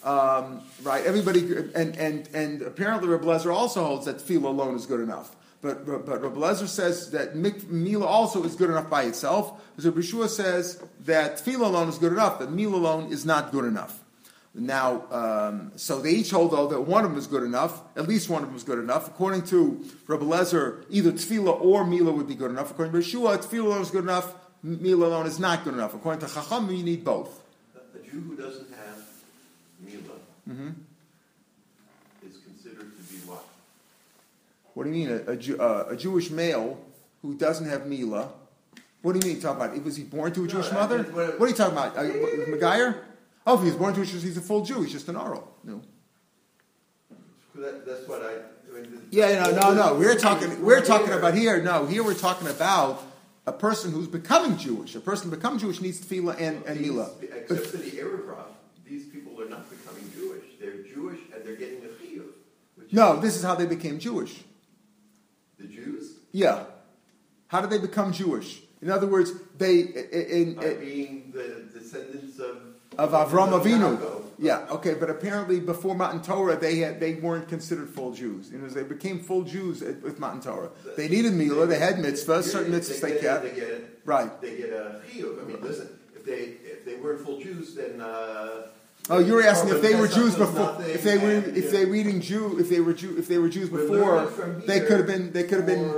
Um, 0.04 0.62
right? 0.84 1.06
Everybody, 1.06 1.42
and, 1.76 1.96
and, 1.98 2.30
and 2.34 2.62
apparently 2.62 3.10
Reb 3.10 3.26
also 3.28 3.84
holds 3.84 4.06
that 4.06 4.18
tevilah 4.18 4.46
alone 4.46 4.76
is 4.76 4.86
good 4.86 5.02
enough. 5.02 5.36
But, 5.62 5.86
but, 5.86 6.06
but 6.06 6.22
Reb 6.22 6.58
says 6.68 7.12
that 7.12 7.36
Mila 7.36 8.06
also 8.06 8.44
is 8.44 8.56
good 8.56 8.70
enough 8.70 8.90
by 8.90 9.04
itself. 9.04 9.62
Reb 9.78 9.96
Yeshua 9.96 10.30
says 10.30 10.82
that 11.02 11.38
tevilah 11.38 11.66
alone 11.66 11.90
is 11.90 11.98
good 11.98 12.14
enough, 12.14 12.40
that 12.40 12.52
Mila 12.52 12.78
alone 12.78 13.12
is 13.12 13.26
not 13.26 13.52
good 13.52 13.66
enough. 13.66 14.00
Now, 14.56 15.04
um, 15.12 15.72
so 15.76 16.02
they 16.02 16.12
each 16.12 16.32
hold 16.32 16.52
though 16.52 16.68
that 16.68 16.82
one 16.82 17.06
of 17.06 17.12
them 17.12 17.20
is 17.20 17.28
good 17.28 17.44
enough. 17.44 17.82
At 17.96 18.08
least 18.08 18.30
one 18.30 18.42
of 18.42 18.50
them 18.50 18.58
is 18.58 18.64
good 18.64 18.80
enough. 18.80 19.08
According 19.08 19.44
to 19.48 19.86
Rabbi 20.08 20.24
Lezer, 20.24 20.86
either 20.90 21.12
tevilah 21.12 21.62
or 21.62 21.86
mila 21.86 22.12
would 22.12 22.28
be 22.28 22.36
good 22.36 22.52
enough. 22.52 22.72
According 22.72 22.94
to 22.94 23.00
Yeshua, 23.00 23.38
tevilah 23.38 23.66
alone 23.66 23.82
is 23.82 23.92
good 23.92 24.04
enough. 24.04 24.34
Mila 24.64 25.08
alone 25.08 25.28
is 25.28 25.40
not 25.40 25.64
good 25.64 25.74
enough. 25.74 25.94
According 25.94 26.28
to 26.28 26.34
Chacham, 26.34 26.70
you 26.72 26.84
need 26.84 27.04
both. 27.04 27.42
A 27.76 28.00
Jew 28.00 28.22
who 28.22 28.36
doesn't 28.36 28.70
have 28.74 28.99
Mila 29.84 30.16
hmm 30.48 30.70
is 32.28 32.38
considered 32.46 32.92
to 32.98 33.04
be 33.04 33.18
what? 33.26 33.44
What 34.74 34.84
do 34.84 34.90
you 34.90 34.96
mean? 35.08 35.10
A, 35.28 35.32
a, 35.32 35.36
Jew, 35.38 35.58
uh, 35.60 35.88
a 35.90 35.96
Jewish 35.96 36.30
male 36.30 36.80
who 37.22 37.34
doesn't 37.36 37.68
have 37.68 37.86
mila? 37.88 38.30
What 39.02 39.14
do 39.14 39.20
you 39.20 39.26
mean? 39.26 39.36
You 39.38 39.42
talking 39.42 39.62
about? 39.64 39.84
Was 39.86 39.96
he 39.96 40.04
born 40.04 40.32
to 40.34 40.42
a 40.42 40.44
No, 40.44 40.50
Jewish 40.50 40.72
I- 40.72 40.74
mother? 40.74 41.04
what- 41.04 41.40
What 41.40 41.46
are 41.46 41.50
you 41.50 41.56
talking 41.56 41.78
about? 41.78 41.98
Uh, 41.98 42.04
Megayer? 42.04 42.96
Oh, 43.48 43.56
if 43.56 43.62
he 43.62 43.68
was 43.68 43.76
born 43.78 43.94
to 43.94 44.02
a 44.02 44.06
Jewish, 44.06 44.22
he's 44.24 44.38
a 44.38 44.42
full 44.42 44.66
Jew. 44.66 44.82
He's 44.82 44.92
just 44.92 45.08
an 45.08 45.16
oral. 45.16 45.50
No. 45.64 45.82
That, 47.56 47.86
that's 47.86 48.08
what 48.08 48.22
I. 48.22 48.34
I 48.70 48.82
mean, 48.82 48.92
the- 48.92 49.16
Yeah, 49.18 49.44
no, 49.52 49.52
no, 49.52 49.74
no. 49.74 49.96
We're 49.96 50.16
talking. 50.16 50.62
We're 50.64 50.84
talking 50.86 51.14
about 51.14 51.34
here. 51.36 51.62
No, 51.62 51.86
here 51.86 52.04
we're 52.04 52.14
talking 52.14 52.48
about 52.48 53.02
a 53.48 53.52
person 53.54 53.92
who's 53.92 54.08
becoming 54.08 54.58
Jewish. 54.58 54.96
A 54.96 55.00
person 55.00 55.30
to 55.30 55.36
become 55.38 55.58
Jewish 55.58 55.82
needs 55.82 56.00
tevilah 56.00 56.36
and, 56.40 56.64
and 56.66 56.80
These- 56.80 56.88
mila. 56.92 57.10
Except 57.22 57.66
for 57.68 57.78
the 57.78 57.92
Erev 57.92 58.28
Rav, 58.28 58.46
these 58.86 59.06
people 59.08 59.42
are 59.42 59.50
not 59.50 59.70
becoming 59.70 60.10
Jewish. 60.16 60.44
They're 60.60 60.84
Jewish 60.94 61.20
and 61.34 61.44
they're 61.44 61.56
getting 61.56 61.80
a 61.84 61.88
chiyuv. 61.88 62.28
which 62.76 62.79
No, 62.92 63.20
this 63.20 63.36
is 63.36 63.44
how 63.44 63.56
they 63.56 63.66
became 63.66 64.00
Jewish. 64.00 64.44
The 65.58 65.68
Jews 65.68 66.14
Yeah. 66.32 66.64
How 67.48 67.62
did 67.62 67.70
they 67.70 67.80
become 67.80 68.14
Jewish? 68.14 68.62
In 68.82 68.90
other 68.90 69.08
words, 69.08 69.34
they 69.58 69.80
in, 69.80 70.56
by 70.56 70.66
in, 70.66 70.80
being 70.80 71.32
the 71.34 71.66
descendants 71.78 72.40
of 72.40 72.58
of 72.98 73.12
Avram 73.12 73.60
Avinu. 73.60 74.24
Yeah, 74.38 74.66
okay, 74.72 74.94
but 74.94 75.10
apparently 75.10 75.60
before 75.60 75.96
Matan 75.96 76.22
Torah, 76.22 76.56
they 76.56 76.78
had 76.78 77.00
they 77.00 77.16
weren't 77.16 77.50
considered 77.50 77.90
full 77.90 78.14
Jews. 78.14 78.52
You 78.52 78.60
know, 78.60 78.70
they 78.70 78.84
became 78.84 79.20
full 79.20 79.44
Jews 79.44 79.82
at, 79.82 80.02
with 80.02 80.18
Matan 80.20 80.42
Torah. 80.42 80.70
They 80.96 81.10
needed 81.10 81.34
milah, 81.34 81.68
they 81.68 81.80
had 81.80 81.96
mitzvahs, 81.96 82.44
certain 82.44 82.72
mitzvahs 82.72 83.02
they 83.02 83.12
get, 83.12 83.22
kept. 83.22 83.44
They 83.44 83.56
get, 83.60 84.00
Right. 84.06 84.42
They 84.42 84.58
get 84.58 84.70
a 84.70 85.02
chiyuv. 85.12 85.44
I 85.44 85.46
mean, 85.46 85.62
listen, 85.62 85.90
if 86.16 86.24
they 86.24 86.58
if 86.64 86.86
they 86.86 86.96
weren't 86.96 87.22
full 87.26 87.40
Jews, 87.40 87.76
then. 87.76 88.00
Uh, 88.00 88.68
Oh, 89.10 89.20
you 89.20 89.34
were 89.34 89.44
asking 89.44 89.72
oh, 89.72 89.76
if 89.78 89.82
they 89.82 89.96
were 89.96 90.08
Jews 90.08 90.36
before, 90.36 90.78
if 90.82 91.04
they 91.04 91.18
were, 91.18 91.32
if 91.32 91.72
they 91.72 91.84
know, 91.84 91.90
were 91.90 91.96
eating 91.96 92.22
Jew, 92.22 92.60
if 92.60 92.70
they 92.70 92.80
were 92.80 92.94
Jew, 92.94 93.18
if 93.18 93.28
they 93.28 93.40
were 93.40 93.50
Jews 93.50 93.70
before, 93.70 94.26
they 94.68 94.82
could 94.82 94.98
have 94.98 95.08
been, 95.08 95.32
they 95.32 95.44
could 95.44 95.58
have 95.58 95.66
been, 95.66 95.90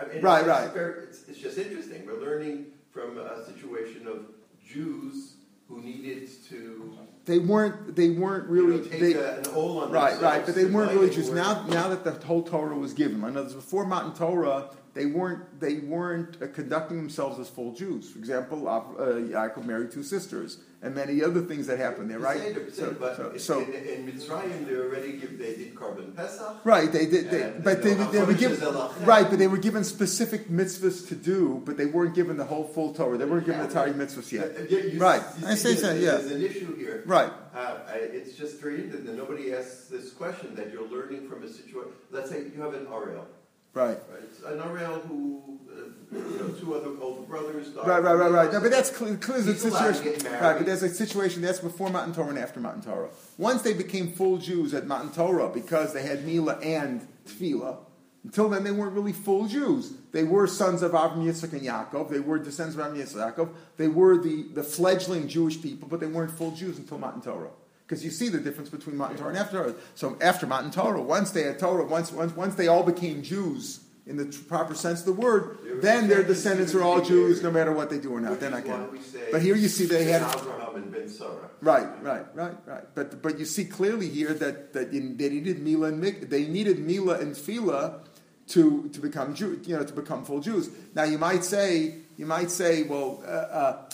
I 0.00 0.12
mean, 0.12 0.22
Right, 0.22 0.40
it's 0.40 0.48
right. 0.48 0.70
It's, 0.76 1.28
it's 1.28 1.38
just 1.38 1.58
interesting. 1.58 2.06
We're 2.06 2.20
learning 2.20 2.66
from 2.92 3.18
a 3.18 3.44
situation 3.44 4.06
of 4.06 4.26
Jews 4.64 5.34
who 5.68 5.80
needed 5.82 6.28
to 6.48 6.98
they 7.26 7.38
weren't, 7.38 7.94
they 7.94 8.10
weren't 8.10 8.48
you 8.48 8.54
really, 8.54 8.76
know, 8.78 8.84
take 8.84 9.00
they, 9.00 9.12
a, 9.14 9.38
an 9.38 9.46
on 9.46 9.90
Right, 9.92 10.20
right, 10.20 10.44
but 10.44 10.54
they 10.54 10.64
weren't 10.64 10.92
really 10.92 11.10
Jews. 11.10 11.30
Now, 11.30 11.64
now 11.66 11.88
that 11.88 12.02
the 12.02 12.12
whole 12.26 12.42
Torah 12.42 12.76
was 12.76 12.92
given, 12.92 13.18
in 13.18 13.36
other 13.36 13.42
words, 13.42 13.54
before 13.54 13.86
Matan 13.86 14.14
Torah, 14.14 14.70
they 14.94 15.06
weren't 15.06 15.60
they 15.60 15.76
weren't 15.76 16.42
uh, 16.42 16.46
conducting 16.48 16.96
themselves 16.96 17.38
as 17.38 17.48
full 17.48 17.72
Jews. 17.72 18.10
For 18.10 18.18
example, 18.18 18.66
Av- 18.68 18.96
uh, 18.98 19.02
Yaakov 19.32 19.64
married 19.64 19.90
two 19.92 20.02
sisters, 20.02 20.58
and 20.82 20.94
many 20.94 21.22
other 21.22 21.42
things 21.42 21.66
that 21.68 21.78
happened 21.78 22.10
there, 22.10 22.18
right? 22.18 22.54
Percent, 22.54 22.74
So, 22.74 22.96
but 22.98 23.16
so, 23.16 23.30
in- 23.30 23.38
so- 23.38 23.60
in, 23.60 23.72
in 23.72 24.06
Mitzrayim, 24.12 24.66
they 24.66 24.74
already 24.74 25.12
give, 25.18 25.38
they 25.38 25.54
did 25.54 25.74
carbon 25.76 26.12
Pesach. 26.12 26.64
right, 26.64 26.90
they 26.90 27.06
did, 27.06 27.30
they, 27.30 27.52
but 27.62 27.84
you 27.84 27.94
they, 27.94 28.04
they 28.18 28.22
were 28.24 28.34
given 28.34 28.58
right, 29.04 29.28
but 29.30 29.38
they 29.38 29.46
were 29.46 29.58
given 29.58 29.84
specific 29.84 30.48
mitzvahs 30.48 31.06
to 31.08 31.14
do, 31.14 31.62
but 31.64 31.76
they 31.76 31.86
weren't 31.86 32.14
given 32.14 32.36
the 32.36 32.44
whole 32.44 32.64
full 32.64 32.92
Torah. 32.92 33.16
They 33.16 33.26
weren't 33.26 33.46
given 33.46 33.60
the 33.66 33.72
Tari 33.72 33.92
mitzvahs 33.92 34.32
yet. 34.32 34.56
Uh, 34.56 34.62
you- 34.68 34.78
you- 34.94 35.00
Right. 35.00 35.22
you 35.40 35.46
I 35.46 35.54
see 35.54 35.74
say 35.74 35.74
there's- 35.74 35.80
so, 35.80 35.92
yeah. 35.94 36.16
There's 36.18 36.32
an 36.32 36.42
issue 36.42 36.74
here. 36.76 37.02
Right, 37.06 37.32
Uh, 37.54 37.78
it's 37.94 38.34
just 38.36 38.60
very 38.60 38.82
that 38.88 39.04
nobody 39.16 39.54
asks 39.54 39.86
this 39.86 40.10
question 40.12 40.54
that 40.56 40.72
you're 40.72 40.88
learning 40.88 41.28
from 41.28 41.42
a 41.44 41.48
situation. 41.48 41.92
Let's 42.10 42.30
say 42.30 42.42
you 42.54 42.60
have 42.62 42.74
an 42.74 42.86
RL, 42.86 43.26
right. 43.74 43.98
right? 44.10 45.02
Who, 45.02 45.58
uh, 45.70 46.16
you 46.16 46.38
know, 46.38 46.48
two 46.48 46.74
other 46.74 46.90
older 47.00 47.22
brothers. 47.22 47.68
died 47.68 47.86
Right, 47.86 48.02
right, 48.02 48.14
right, 48.14 48.30
right. 48.30 48.52
No, 48.52 48.60
but 48.60 48.70
that's 48.70 48.90
clear, 48.90 49.16
clear 49.16 49.38
to 49.38 49.54
situation. 49.54 50.12
Right, 50.40 50.56
but 50.56 50.66
there's 50.66 50.82
a 50.82 50.88
situation 50.88 51.42
that's 51.42 51.60
before 51.60 51.90
Matan 51.90 52.14
Torah 52.14 52.28
and 52.28 52.38
after 52.38 52.60
Matan 52.60 52.82
Torah. 52.82 53.10
Once 53.38 53.62
they 53.62 53.74
became 53.74 54.12
full 54.12 54.38
Jews 54.38 54.74
at 54.74 54.86
Matan 54.86 55.12
Torah 55.12 55.48
because 55.48 55.92
they 55.92 56.02
had 56.02 56.24
Mila 56.24 56.58
and 56.58 57.06
Tevilah, 57.26 57.78
until 58.24 58.48
then 58.48 58.64
they 58.64 58.70
weren't 58.70 58.92
really 58.92 59.12
full 59.12 59.46
Jews. 59.46 59.92
They 60.12 60.24
were 60.24 60.46
sons 60.46 60.82
of 60.82 60.92
Avram 60.92 61.24
Yitzchak 61.24 61.52
and 61.52 61.62
Yaakov. 61.62 62.10
They 62.10 62.20
were 62.20 62.38
descendants 62.38 62.78
of 62.78 62.84
Avram 62.84 62.96
Yitzchak 62.96 63.24
and 63.24 63.36
Yaakov. 63.36 63.54
They 63.76 63.88
were 63.88 64.18
the, 64.18 64.46
the 64.52 64.62
fledgling 64.62 65.28
Jewish 65.28 65.62
people, 65.62 65.88
but 65.88 66.00
they 66.00 66.06
weren't 66.06 66.30
full 66.30 66.50
Jews 66.50 66.78
until 66.78 66.98
Matan 66.98 67.22
Torah. 67.22 67.50
Because 67.90 68.04
you 68.04 68.12
see 68.12 68.28
the 68.28 68.38
difference 68.38 68.70
between 68.70 68.96
Matan 68.96 69.16
Torah 69.16 69.30
and 69.30 69.38
after 69.38 69.56
Torah. 69.64 69.74
So 69.96 70.16
after 70.20 70.46
Matan 70.46 70.70
Torah, 70.70 71.02
once 71.02 71.32
they 71.32 71.42
had 71.42 71.58
Torah, 71.58 71.84
once, 71.84 72.12
once, 72.12 72.36
once 72.36 72.54
they 72.54 72.68
all 72.68 72.84
became 72.84 73.20
Jews 73.20 73.80
in 74.06 74.16
the 74.16 74.26
proper 74.46 74.76
sense 74.76 75.00
of 75.00 75.06
the 75.06 75.12
word, 75.12 75.58
then 75.82 76.06
their 76.06 76.22
descendants 76.22 76.72
are 76.72 76.84
all 76.84 77.00
Jews, 77.00 77.42
no 77.42 77.50
matter 77.50 77.72
what 77.72 77.90
they 77.90 77.98
do 77.98 78.12
or 78.14 78.20
not. 78.20 78.30
Which 78.30 78.40
They're 78.40 78.48
is 78.50 78.64
not 78.64 78.66
why 78.68 78.78
getting. 78.78 78.92
we 78.92 79.00
say 79.00 79.28
But 79.32 79.42
here 79.42 79.56
you 79.56 79.66
see 79.66 79.86
they 79.86 80.04
had 80.04 80.22
Abraham 80.22 80.76
and 80.76 80.92
Ben 80.92 81.08
Sarah. 81.08 81.50
right, 81.60 81.88
right, 82.00 82.26
right, 82.32 82.54
right. 82.64 82.84
But 82.94 83.20
but 83.22 83.40
you 83.40 83.44
see 83.44 83.64
clearly 83.64 84.08
here 84.08 84.34
that 84.34 84.72
that 84.72 84.92
in, 84.92 85.16
they 85.16 85.28
needed 85.28 85.60
Mila 85.60 85.88
and 85.88 86.00
Mik, 86.00 86.30
they 86.30 86.46
needed 86.46 86.78
Mila 86.78 87.18
and 87.18 87.34
Tevilah 87.34 88.06
to 88.50 88.88
to 88.90 89.00
become 89.00 89.34
Jew, 89.34 89.60
you 89.64 89.76
know, 89.76 89.82
to 89.82 89.92
become 89.92 90.24
full 90.24 90.38
Jews. 90.38 90.70
Now 90.94 91.02
you 91.02 91.18
might 91.18 91.42
say 91.42 91.96
you 92.16 92.26
might 92.26 92.52
say, 92.52 92.84
well, 92.84 93.20
uh, 93.26 93.30
uh, 93.30 93.88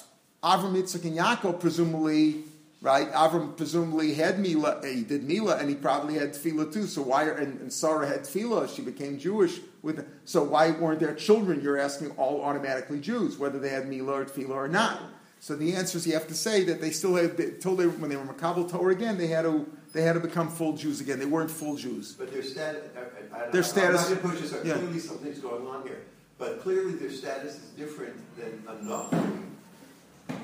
Avram, 0.45 0.75
Yitzchak, 0.77 1.05
and 1.07 1.17
Yaakov 1.17 1.61
presumably. 1.61 2.45
Right, 2.87 3.13
Avram 3.13 3.57
presumably 3.57 4.15
had 4.15 4.39
Mila. 4.39 4.81
Eh, 4.85 4.93
he 4.93 5.03
did 5.03 5.25
Mila, 5.25 5.57
and 5.57 5.69
he 5.69 5.75
probably 5.75 6.15
had 6.15 6.35
Tevilah 6.35 6.73
too. 6.73 6.87
So 6.87 7.03
why? 7.03 7.25
And, 7.25 7.61
and 7.61 7.73
Sarah 7.73 8.07
had 8.07 8.21
Tevilah. 8.21 8.73
She 8.73 8.81
became 8.81 9.19
Jewish 9.19 9.59
with. 9.83 10.07
So 10.25 10.45
why 10.45 10.71
weren't 10.71 11.01
their 11.01 11.17
children? 11.17 11.61
You're 11.61 11.79
asking 11.79 12.13
all 12.13 12.43
automatically 12.43 13.01
Jews, 13.01 13.39
whether 13.39 13.59
they 13.59 13.71
had 13.71 13.89
Mila 13.89 14.21
or 14.21 14.25
Tevilah 14.25 14.55
or 14.55 14.69
not. 14.69 15.01
So 15.41 15.57
the 15.57 15.75
answer 15.75 15.99
is 15.99 16.07
you 16.07 16.13
have 16.13 16.29
to 16.29 16.35
say 16.35 16.63
that 16.63 16.81
they 16.81 16.93
still 16.93 17.17
had 17.17 17.37
until 17.41 17.75
they 17.75 17.89
when 17.89 18.09
they 18.09 18.15
were 18.15 18.25
Makabal 18.25 18.71
Torah 18.71 18.93
again 18.93 19.19
they 19.19 19.27
had 19.27 19.43
to 19.43 19.67
they 19.93 20.03
had 20.03 20.13
to 20.13 20.21
become 20.21 20.49
full 20.49 20.75
Jews 20.77 21.01
again. 21.01 21.19
They 21.19 21.27
weren't 21.27 21.51
full 21.51 21.75
Jews. 21.75 22.13
But 22.13 22.33
their 22.33 22.45
status, 22.45 22.85
I, 22.97 23.47
I, 23.47 23.51
Their 23.51 23.63
I, 23.63 23.65
status- 23.65 24.07
I'm 24.07 24.15
not 24.15 24.23
going 24.23 24.37
to 24.37 24.41
push 24.43 24.51
this. 24.51 24.65
yeah. 24.65 24.75
Clearly, 24.75 24.99
something's 25.01 25.39
going 25.41 25.67
on 25.67 25.83
here. 25.83 26.03
But 26.39 26.61
clearly, 26.63 26.93
their 26.93 27.11
status 27.11 27.57
is 27.57 27.71
different 27.71 28.15
than 28.39 28.63
a 28.69 28.75
Nahum, 28.85 29.57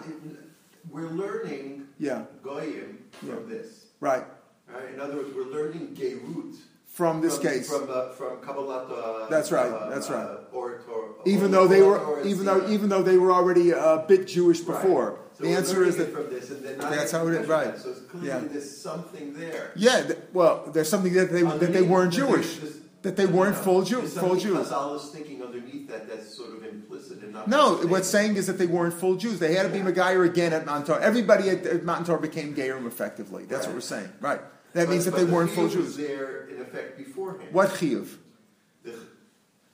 We're 0.90 1.08
learning 1.08 1.86
Yeah, 1.98 2.22
goyim 2.42 2.98
from 3.12 3.28
Yeah. 3.28 3.34
this. 3.48 3.86
right. 4.00 4.24
Right? 4.72 4.94
In 4.94 5.00
other 5.00 5.16
words, 5.16 5.30
we're 5.34 5.44
learning 5.50 5.96
gerut 5.98 6.54
From 6.86 7.20
this 7.20 7.36
from, 7.38 7.46
case, 7.46 7.68
from 7.68 7.88
uh, 7.90 8.10
from 8.10 8.36
Kabbalat. 8.38 8.90
Uh, 8.90 9.26
That's 9.28 9.50
right, 9.52 9.70
uh, 9.72 9.88
that's 9.90 10.08
right. 10.10 10.24
Uh, 10.24 10.36
or, 10.52 10.80
or, 10.92 11.14
even 11.26 11.50
though 11.50 11.66
they 11.66 11.80
Kabbalat 11.80 11.86
were 11.88 11.98
Torah 11.98 12.26
even 12.26 12.44
though 12.46 12.68
even 12.68 12.88
though 12.88 13.02
they 13.02 13.16
were 13.16 13.32
already 13.32 13.70
a 13.72 14.04
bit 14.06 14.26
Jewish 14.28 14.60
Right. 14.60 14.80
So 15.40 15.46
the 15.46 15.52
answer 15.56 15.84
is 15.84 15.96
that 15.96 16.08
it 16.08 16.12
from 16.12 16.28
this, 16.30 16.50
and 16.50 16.78
not 16.78 16.90
That's 16.90 17.12
how 17.12 17.26
it 17.28 17.34
is, 17.34 17.48
right. 17.48 17.78
So 17.78 17.90
it's 17.90 18.00
clearly 18.00 18.28
Yeah. 18.28 18.40
there's 18.40 18.76
something 18.76 19.32
there. 19.34 19.72
yeah. 19.74 20.02
th- 20.02 20.18
well, 20.34 20.68
there's 20.72 20.88
something 20.88 21.12
that 21.14 21.32
they 21.32 21.42
that 21.42 21.72
they 21.72 21.82
weren't 21.82 22.12
Jewish. 22.12 22.58
That 23.02 23.16
they 23.16 23.24
weren't 23.24 23.56
Yeah. 23.56 23.62
full 23.62 23.82
Jew, 23.82 24.02
full 24.02 24.36
Jews. 24.36 24.66
Is 24.70 25.10
thinking 25.10 25.42
underneath 25.42 25.88
that 25.88 26.06
that's 26.06 26.36
sort 26.36 26.50
of 26.54 26.64
implicit 26.66 27.22
and 27.22 27.32
not. 27.32 27.48
No, 27.48 27.76
what's 27.86 28.08
saying 28.08 28.36
is 28.36 28.46
that 28.48 28.58
they 28.58 28.66
weren't 28.66 28.92
full 28.92 29.14
Jews. 29.16 29.38
They 29.38 29.54
had 29.54 29.62
to 29.62 29.70
be 29.70 29.78
Yeah. 29.78 29.90
Megayer 29.90 30.26
again 30.26 30.52
at 30.52 30.66
Matan 30.66 30.84
Torah. 30.84 31.00
Everybody 31.02 31.48
at, 31.48 31.64
at 31.64 31.82
Matan 31.84 32.04
Torah 32.04 32.20
became 32.20 32.54
Gerim 32.54 32.86
effectively. 32.86 33.46
That's 33.46 33.64
what 33.66 33.74
we're 33.74 33.80
saying. 33.80 34.10
Right. 34.20 34.40
That 34.74 34.84
But- 34.86 34.90
means 34.90 35.06
that 35.06 35.14
they 35.16 35.24
the 35.24 35.32
weren't 35.32 35.50
full 35.50 35.68
Jews. 35.68 35.96
there 35.96 36.46
in 36.54 36.60
effect 36.60 36.98
beforehand. 36.98 37.48
What 37.54 37.70
chiyuv? 37.70 38.06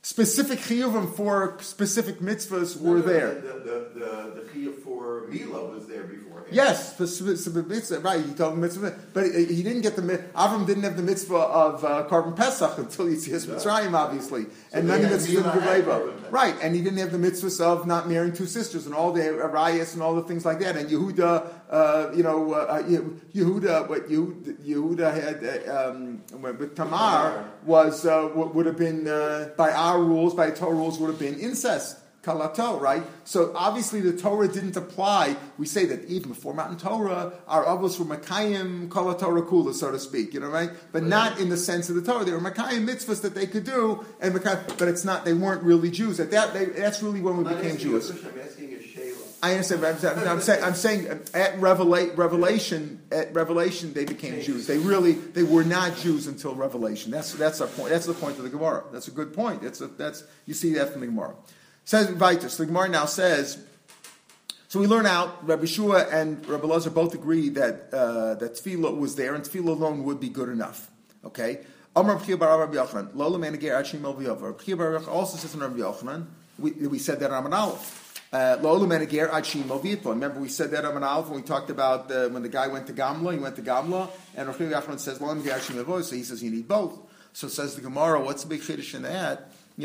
Specific 0.06 0.60
chiyuvim 0.60 1.12
for 1.16 1.58
specific 1.60 2.20
mitzvahs 2.20 2.80
were 2.80 3.02
there. 3.02 3.34
The, 3.34 3.40
the, 3.40 3.90
the, 3.92 4.40
the 4.40 4.48
chiyuv 4.52 4.78
for 4.84 5.26
Mila 5.28 5.64
was 5.64 5.88
there 5.88 6.04
beforehand. 6.04 6.46
Yes, 6.52 6.92
specific 6.94 7.66
mitzvah. 7.66 7.98
Right, 7.98 8.24
he 8.24 8.32
told 8.34 8.54
him 8.54 8.60
mitzvah, 8.60 8.96
but 9.12 9.24
he 9.24 9.64
didn't 9.64 9.80
get 9.80 9.96
the 9.96 10.02
Avram 10.02 10.64
didn't 10.64 10.84
have 10.84 10.96
the 10.96 11.02
mitzvah 11.02 11.34
of 11.34 11.84
uh, 11.84 12.06
Korban 12.08 12.36
Pesach 12.36 12.78
until 12.78 13.08
he 13.08 13.16
sees 13.16 13.46
Mitzrayim, 13.46 13.94
obviously, 13.94 14.46
and 14.78 14.88
none 14.88 15.04
of 15.04 15.10
had 15.10 15.20
the 15.20 15.26
mitzvahs 15.26 15.38
of 15.38 15.56
and 15.56 15.66
Reva. 15.66 16.30
Right, 16.30 16.56
and 16.62 16.74
he 16.74 16.82
didn't 16.82 16.98
have 16.98 17.12
the 17.12 17.18
mitzvahs 17.18 17.60
of 17.60 17.86
not 17.86 18.08
marrying 18.08 18.32
two 18.32 18.46
sisters 18.46 18.86
and 18.86 18.94
all 18.94 19.12
the 19.12 19.40
Arias 19.42 19.94
and 19.94 20.02
all 20.02 20.14
the 20.14 20.22
things 20.22 20.44
like 20.44 20.58
that. 20.60 20.76
And 20.76 20.88
Yehuda, 20.88 21.48
uh, 21.70 22.10
you 22.14 22.22
know, 22.22 22.52
uh, 22.52 22.82
Yehuda, 22.82 23.88
what 23.88 24.08
Yehuda, 24.08 24.56
Yehuda 24.64 25.14
had 25.14 25.68
uh, 25.68 25.90
um, 25.90 26.22
with 26.40 26.74
Tamar 26.76 27.50
was 27.64 28.06
uh, 28.06 28.30
would 28.34 28.54
would 28.54 28.66
have 28.66 28.76
been 28.76 29.06
uh, 29.08 29.50
by 29.56 29.70
our 29.70 30.02
rules, 30.02 30.34
by 30.34 30.50
Torah 30.50 30.74
rules, 30.74 30.98
would 30.98 31.10
have 31.10 31.18
been 31.18 31.38
incest. 31.38 31.98
Kalato, 32.26 32.80
right? 32.80 33.02
So 33.24 33.52
obviously 33.54 34.00
the 34.00 34.16
Torah 34.16 34.48
didn't 34.48 34.76
apply. 34.76 35.36
We 35.58 35.66
say 35.66 35.86
that 35.86 36.04
even 36.06 36.30
before 36.30 36.52
Matan 36.52 36.76
Torah, 36.76 37.32
our 37.46 37.64
avos 37.64 37.98
were 38.00 38.16
Makayim 38.16 38.88
Kalatorah 38.88 39.48
Kula, 39.48 39.72
so 39.72 39.92
to 39.92 39.98
speak, 39.98 40.34
you 40.34 40.40
know, 40.40 40.48
right? 40.48 40.70
But 40.92 41.04
not 41.04 41.38
in 41.38 41.48
the 41.48 41.56
sense 41.56 41.88
of 41.88 41.94
the 41.94 42.02
Torah. 42.02 42.24
They 42.24 42.32
were 42.32 42.40
Makayim 42.40 42.84
mitzvahs 42.86 43.22
that 43.22 43.34
they 43.36 43.46
could 43.46 43.64
do, 43.64 44.04
and 44.20 44.34
Makayim, 44.34 44.76
but 44.78 44.88
it's 44.88 45.04
not, 45.04 45.24
they 45.24 45.34
weren't 45.34 45.62
really 45.62 45.90
Jews. 45.90 46.18
At 46.18 46.32
that, 46.32 46.52
they, 46.52 46.64
that's 46.66 47.02
really 47.02 47.20
when 47.20 47.36
we 47.38 47.46
I'm 47.46 47.56
became 47.56 47.76
asking 47.76 47.90
you 47.90 47.96
a 47.96 48.00
Jews. 48.00 48.10
I'm 48.24 48.40
asking 48.40 48.72
a 48.72 48.76
Shayla. 48.78 49.22
I 49.42 49.52
understand. 49.52 49.82
But 50.16 50.26
I'm, 50.26 50.40
saying- 50.40 50.64
I'm 50.64 50.74
saying, 50.74 51.08
I'm 51.10 51.20
saying 51.20 51.20
at 51.34 51.56
Revela- 51.60 52.16
Revelation, 52.16 53.02
at 53.12 53.32
Revelation, 53.34 53.92
they 53.92 54.04
became 54.06 54.40
Jews. 54.40 54.66
They 54.66 54.78
really, 54.78 55.12
they 55.12 55.42
were 55.42 55.62
not 55.62 55.96
Jews 55.98 56.26
until 56.26 56.54
Revelation. 56.54 57.12
That's 57.12 57.34
that's 57.34 57.60
our 57.60 57.68
point. 57.68 57.90
That's 57.90 58.06
the 58.06 58.14
point 58.14 58.38
of 58.38 58.44
the 58.44 58.48
Gemara. 58.50 58.84
That's 58.92 59.08
a 59.08 59.10
good 59.12 59.34
point. 59.34 59.62
That's 59.62 59.80
a, 59.82 59.88
that's 59.88 60.24
you 60.46 60.54
see 60.54 60.72
that 60.74 60.90
from 60.90 61.02
the 61.02 61.06
Gemara. 61.08 61.34
Says 61.86 62.08
Vitus. 62.10 62.56
The 62.56 62.66
Gemara 62.66 62.88
now 62.88 63.06
says. 63.06 63.64
So 64.66 64.80
we 64.80 64.88
learn 64.88 65.06
out. 65.06 65.46
Rabbi 65.46 65.66
Shua 65.66 66.00
and 66.10 66.44
Rabbi 66.48 66.66
Lazar 66.66 66.90
both 66.90 67.14
agree 67.14 67.48
that 67.50 67.90
uh, 67.92 68.34
that 68.34 68.54
tevilah 68.54 68.98
was 68.98 69.14
there, 69.14 69.36
and 69.36 69.44
tevilah 69.44 69.68
alone 69.68 70.02
would 70.02 70.18
be 70.18 70.28
good 70.28 70.48
enough. 70.48 70.90
Okay. 71.24 71.60
Yochanan 71.94 73.14
also 75.08 75.36
says 75.36 75.54
in 75.54 75.60
Rabbi 75.60 75.78
Yochanan. 75.78 76.26
We, 76.58 76.72
we 76.72 76.98
said 76.98 77.20
that 77.20 77.30
on 77.30 77.46
Amar 77.46 77.56
Aleph. 77.56 78.20
Uh, 78.32 78.56
V'Yitlo. 78.58 80.06
Remember 80.06 80.40
we 80.40 80.48
said 80.48 80.72
that 80.72 80.84
on 80.84 80.96
Amar 80.96 81.08
Aleph 81.08 81.28
when 81.28 81.40
we 81.40 81.46
talked 81.46 81.70
about 81.70 82.08
when 82.08 82.42
the 82.42 82.48
guy 82.48 82.66
went 82.66 82.88
to 82.88 82.92
Gamla. 82.92 83.32
He 83.32 83.38
went 83.38 83.54
to 83.54 83.62
Gamla, 83.62 84.10
and 84.34 84.48
Rabbi 84.48 84.64
Yochanan 84.64 84.98
says 84.98 85.22
El 85.22 86.02
So 86.02 86.16
he 86.16 86.24
says 86.24 86.42
you 86.42 86.50
need 86.50 86.66
both. 86.66 86.98
So 87.32 87.46
says 87.46 87.76
the 87.76 87.80
Gemara. 87.80 88.20
What's 88.20 88.42
the 88.42 88.48
big 88.48 88.62
chiddush 88.62 88.92
in 88.96 89.02
that? 89.02 89.52
We 89.78 89.84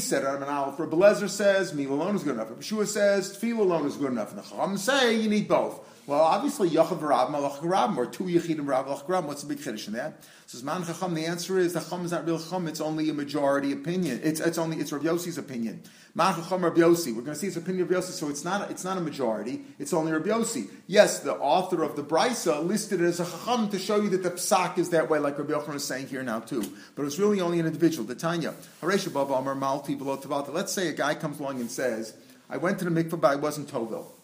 said 0.00 0.22
it 0.22 0.28
on 0.28 0.42
an 0.42 0.48
Aleph. 0.48 0.78
Rabbi 0.78 0.96
Lezer 0.96 1.28
says, 1.28 1.74
mila 1.74 1.94
alone 1.94 2.16
is 2.16 2.22
good 2.22 2.34
enough. 2.34 2.48
Rabbi 2.48 2.62
Shua 2.62 2.86
says, 2.86 3.36
tevilah 3.36 3.60
alone 3.60 3.86
is 3.86 3.96
good 3.96 4.12
enough. 4.12 4.30
And 4.30 4.38
the 4.38 4.42
Chacham 4.42 4.78
say, 4.78 5.14
you 5.20 5.28
need 5.28 5.46
both. 5.46 5.80
Well, 6.06 6.20
obviously, 6.20 6.70
Yochav 6.70 7.00
Rabim, 7.00 7.32
Yochav 7.32 7.62
Rabim, 7.62 7.96
or 7.96 8.06
two 8.06 8.24
Yechidim 8.24 8.66
Rabim, 8.66 8.86
Yochav 8.86 9.06
Rabim. 9.06 9.26
What's 9.26 9.42
the 9.42 9.48
big 9.52 9.58
chiddush 9.58 9.88
in 9.88 9.94
that? 9.94 10.22
Says 10.46 10.62
Man 10.62 10.84
Chacham. 10.84 11.14
The 11.14 11.26
answer 11.26 11.58
is 11.58 11.72
the 11.72 11.80
Chacham 11.80 12.04
is 12.04 12.12
not 12.12 12.24
real 12.24 12.38
Chacham. 12.38 12.68
It's 12.68 12.80
only 12.80 13.10
a 13.10 13.12
majority 13.12 13.72
opinion. 13.72 14.20
It's, 14.22 14.38
it's 14.38 14.56
only 14.56 14.76
it's 14.76 14.92
Rabbi 14.92 15.06
Yossi's 15.06 15.36
opinion. 15.36 15.82
Man 16.14 16.36
Chacham 16.36 16.62
Rabbi 16.62 16.78
Yossi. 16.78 17.08
We're 17.08 17.22
going 17.22 17.34
to 17.34 17.34
see 17.34 17.48
his 17.48 17.56
opinion 17.56 17.82
of 17.82 17.90
Yossi. 17.90 18.12
So 18.12 18.28
it's 18.28 18.44
not 18.44 18.70
it's 18.70 18.84
not 18.84 18.96
a 18.96 19.00
majority. 19.00 19.62
It's 19.80 19.92
only 19.92 20.12
Rabbi 20.12 20.28
Yossi. 20.28 20.68
Yes, 20.86 21.18
the 21.18 21.34
author 21.34 21.82
of 21.82 21.96
the 21.96 22.04
Brisa 22.04 22.64
listed 22.64 23.00
it 23.00 23.06
as 23.06 23.18
a 23.18 23.24
Chacham 23.24 23.68
to 23.70 23.78
show 23.80 24.00
you 24.00 24.08
that 24.10 24.22
the 24.22 24.30
psak 24.30 24.78
is 24.78 24.90
that 24.90 25.10
way, 25.10 25.18
like 25.18 25.36
Rabbi 25.36 25.54
Yochanan 25.54 25.74
is 25.74 25.84
saying 25.84 26.06
here 26.06 26.22
now 26.22 26.38
too. 26.38 26.62
But 26.94 27.06
it's 27.06 27.18
really 27.18 27.40
only 27.40 27.58
an 27.58 27.66
individual. 27.66 28.06
The 28.06 28.14
Tanya. 28.14 28.54
Haresha 28.80 29.12
Baba 29.12 29.34
Amar 29.34 29.56
Malti 29.56 29.98
below 29.98 30.16
Tavata. 30.16 30.52
Let's 30.52 30.72
say 30.72 30.86
a 30.86 30.92
guy 30.92 31.16
comes 31.16 31.40
along 31.40 31.58
and 31.58 31.68
says, 31.68 32.14
"I 32.48 32.58
went 32.58 32.78
to 32.78 32.84
the 32.84 32.92
mikveh, 32.92 33.20
but 33.20 33.32
I 33.32 33.34
wasn't 33.34 33.68
Tovil." 33.68 34.15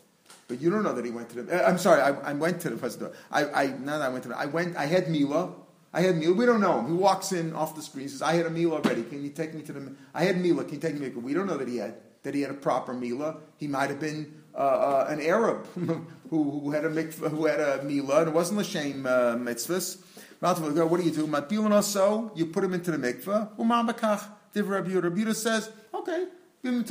But 0.53 0.61
you 0.61 0.69
don't 0.69 0.83
know 0.83 0.93
that 0.93 1.03
he 1.03 1.11
went 1.11 1.31
to 1.31 1.45
the. 1.45 1.65
uh, 1.65 1.67
I'm 1.67 1.79
sorry, 1.79 2.03
I, 2.03 2.11
I 2.11 2.35
went 2.35 2.61
to 2.61 2.69
the. 2.69 3.13
I, 3.31 3.47
I 3.63 3.67
not 3.69 4.01
that 4.01 4.03
I 4.03 4.09
went 4.11 4.23
to 4.25 4.29
the. 4.29 4.37
I 4.37 4.45
went. 4.45 4.77
I 4.77 4.85
had 4.85 5.09
Mila. 5.09 5.55
I 5.95 6.03
had 6.03 6.19
Mila. 6.19 6.35
We 6.35 6.45
don't 6.45 6.61
know 6.61 6.81
him. 6.81 6.89
He 6.89 6.93
walks 6.93 7.33
in 7.33 7.55
off 7.55 7.75
the 7.75 7.81
screen. 7.81 8.07
Says, 8.07 8.21
"I 8.21 8.35
had 8.35 8.45
a 8.45 8.51
Mila 8.51 8.75
already. 8.75 9.03
Can 9.03 9.25
you 9.25 9.31
take 9.31 9.55
me 9.55 9.63
to 9.63 9.73
the? 9.73 9.95
I 10.13 10.25
had 10.25 10.39
Mila. 10.39 10.65
Can 10.65 10.75
you 10.75 10.81
take 10.81 11.01
me?" 11.01 11.09
to 11.09 11.19
We 11.21 11.33
don't 11.33 11.47
know 11.47 11.57
that 11.57 11.69
he 11.69 11.79
had 11.79 11.95
that 12.23 12.35
he 12.35 12.43
had 12.43 12.51
a 12.51 12.55
proper 12.55 12.93
Mila. 12.93 13.39
He 13.57 13.67
might 13.67 13.89
have 13.89 13.99
been 13.99 14.43
uh, 14.55 14.59
uh, 14.59 15.07
an 15.09 15.23
Arab 15.23 15.67
who, 16.29 16.61
who 16.61 16.71
had 16.71 16.85
a 16.85 16.91
mikvah, 16.91 17.31
who 17.31 17.47
had 17.47 17.59
a 17.59 17.83
Mila, 17.83 18.21
and 18.21 18.29
it 18.29 18.35
wasn't 18.35 18.59
the 18.59 18.65
shame 18.65 19.07
uh, 19.07 19.37
mitzvahs. 19.37 20.03
What 20.41 21.01
do 21.01 21.03
you 21.03 21.13
do? 21.13 21.27
Matbilin 21.27 21.83
so, 21.83 22.31
you 22.35 22.45
put 22.45 22.63
him 22.63 22.75
into 22.75 22.91
the 22.91 22.99
mikvah. 22.99 23.57
Umambakach. 23.57 24.23
Div 24.53 24.69
Rabbi 24.69 24.91
Yehuda. 24.91 25.35
Says, 25.35 25.71
okay, 25.95 26.27
give 26.63 26.75
him. 26.75 26.85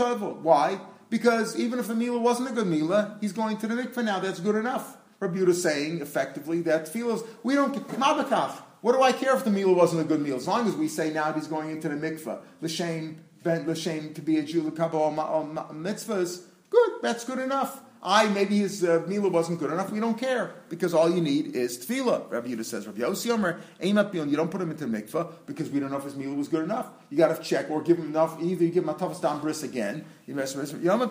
Why? 0.43 0.80
Because 1.12 1.56
even 1.60 1.78
if 1.78 1.88
the 1.88 1.93
Mila 1.93 2.17
wasn't 2.17 2.50
a 2.50 2.54
good 2.54 2.65
Mila, 2.65 3.17
he's 3.21 3.34
going 3.34 3.58
to 3.58 3.67
the 3.67 3.76
mikvah 3.76 4.04
now. 4.04 4.19
That's 4.19 4.39
good 4.39 4.56
enough. 4.56 4.97
Rabbi 5.19 5.38
Yehuda 5.38 5.54
saying 5.54 6.02
effectively 6.02 6.62
that 6.62 6.88
tevilah 6.88 7.24
we 7.43 7.54
don't 7.54 7.76
mabakach. 7.89 8.54
What 8.82 8.93
do 8.93 9.04
I 9.04 9.12
care 9.12 9.36
if 9.36 9.43
the 9.43 9.52
mila 9.52 9.74
wasn't 9.74 10.02
a 10.02 10.04
good 10.04 10.19
mila? 10.19 10.38
As 10.38 10.47
long 10.47 10.67
as 10.67 10.76
we 10.76 10.88
say 10.88 11.13
now 11.13 11.32
he's 11.32 11.45
going 11.45 11.69
into 11.69 11.89
the 11.89 11.95
mikvah, 11.95 12.39
l'shem 12.62 13.24
ben 13.43 13.69
l'shem 13.69 14.15
to 14.15 14.21
be 14.21 14.39
a 14.39 14.43
Jew, 14.43 14.65
or 14.65 14.71
mitzvahs, 14.71 16.41
good. 16.71 16.91
That's 17.04 17.24
good 17.24 17.38
enough. 17.38 17.82
I 18.04 18.28
maybe 18.30 18.58
his 18.58 18.84
uh, 18.84 19.04
mila 19.08 19.30
wasn't 19.30 19.60
good 19.60 19.72
enough. 19.72 19.92
We 19.92 20.00
don't 20.00 20.18
care 20.18 20.56
because 20.70 20.94
all 20.94 21.10
you 21.10 21.22
need 21.22 21.56
is 21.56 21.78
tevilah. 21.78 22.32
Rabbi 22.32 22.48
Yehuda 22.50 22.66
says, 22.66 22.88
Rabbi 22.88 23.02
Yossi 23.02 23.30
Omer, 23.30 23.60
aim 23.80 24.00
up 24.00 24.14
You 24.14 24.26
don't 24.26 24.50
put 24.50 24.60
him 24.60 24.72
into 24.72 24.88
mikvah 24.88 25.32
because 25.46 25.70
we 25.70 25.80
don't 25.80 25.92
know 25.92 25.98
if 25.98 26.04
his 26.04 26.16
mila 26.16 26.34
was 26.34 26.48
good 26.48 26.64
enough. 26.64 26.88
You 27.12 27.18
got 27.18 27.36
to 27.36 27.44
check 27.44 27.70
or 27.70 27.82
give 27.84 27.98
him 27.98 28.08
enough. 28.08 28.42
Either 28.42 28.64
you 28.64 28.72
give 28.72 28.84
him 28.84 28.90
a 28.90 28.96
toughest 28.96 29.22
down 29.22 29.40
bris 29.40 29.62
again. 29.62 30.06
You 30.26 30.34
mess 30.34 30.56
with 30.56 30.82
Yom. 30.82 31.02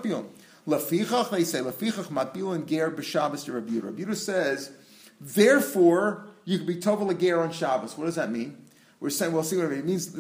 Lafichach, 0.67 1.31
they 1.31 1.45
say, 1.45 1.61
Lafichach 1.61 2.09
matbil 2.09 2.55
and 2.55 2.67
ger 2.67 2.91
b'Shabbos 2.91 3.45
to 3.45 3.53
Rabbi 3.53 3.71
Yehuda. 3.71 4.17
Says, 4.17 4.73
therefore, 5.21 6.27
you 6.45 6.59
can 6.59 6.67
be 6.67 6.77
tovel 6.77 7.17
ger 7.19 7.41
on 7.41 7.53
Shabbos. 7.53 7.97
What 7.97 8.07
does 8.07 8.17
that 8.17 8.33
mean? 8.33 8.57
We're 9.01 9.09
saying, 9.09 9.33
we'll 9.33 9.43
see 9.43 9.57
what 9.57 9.73
it 9.73 9.85
means. 9.85 10.15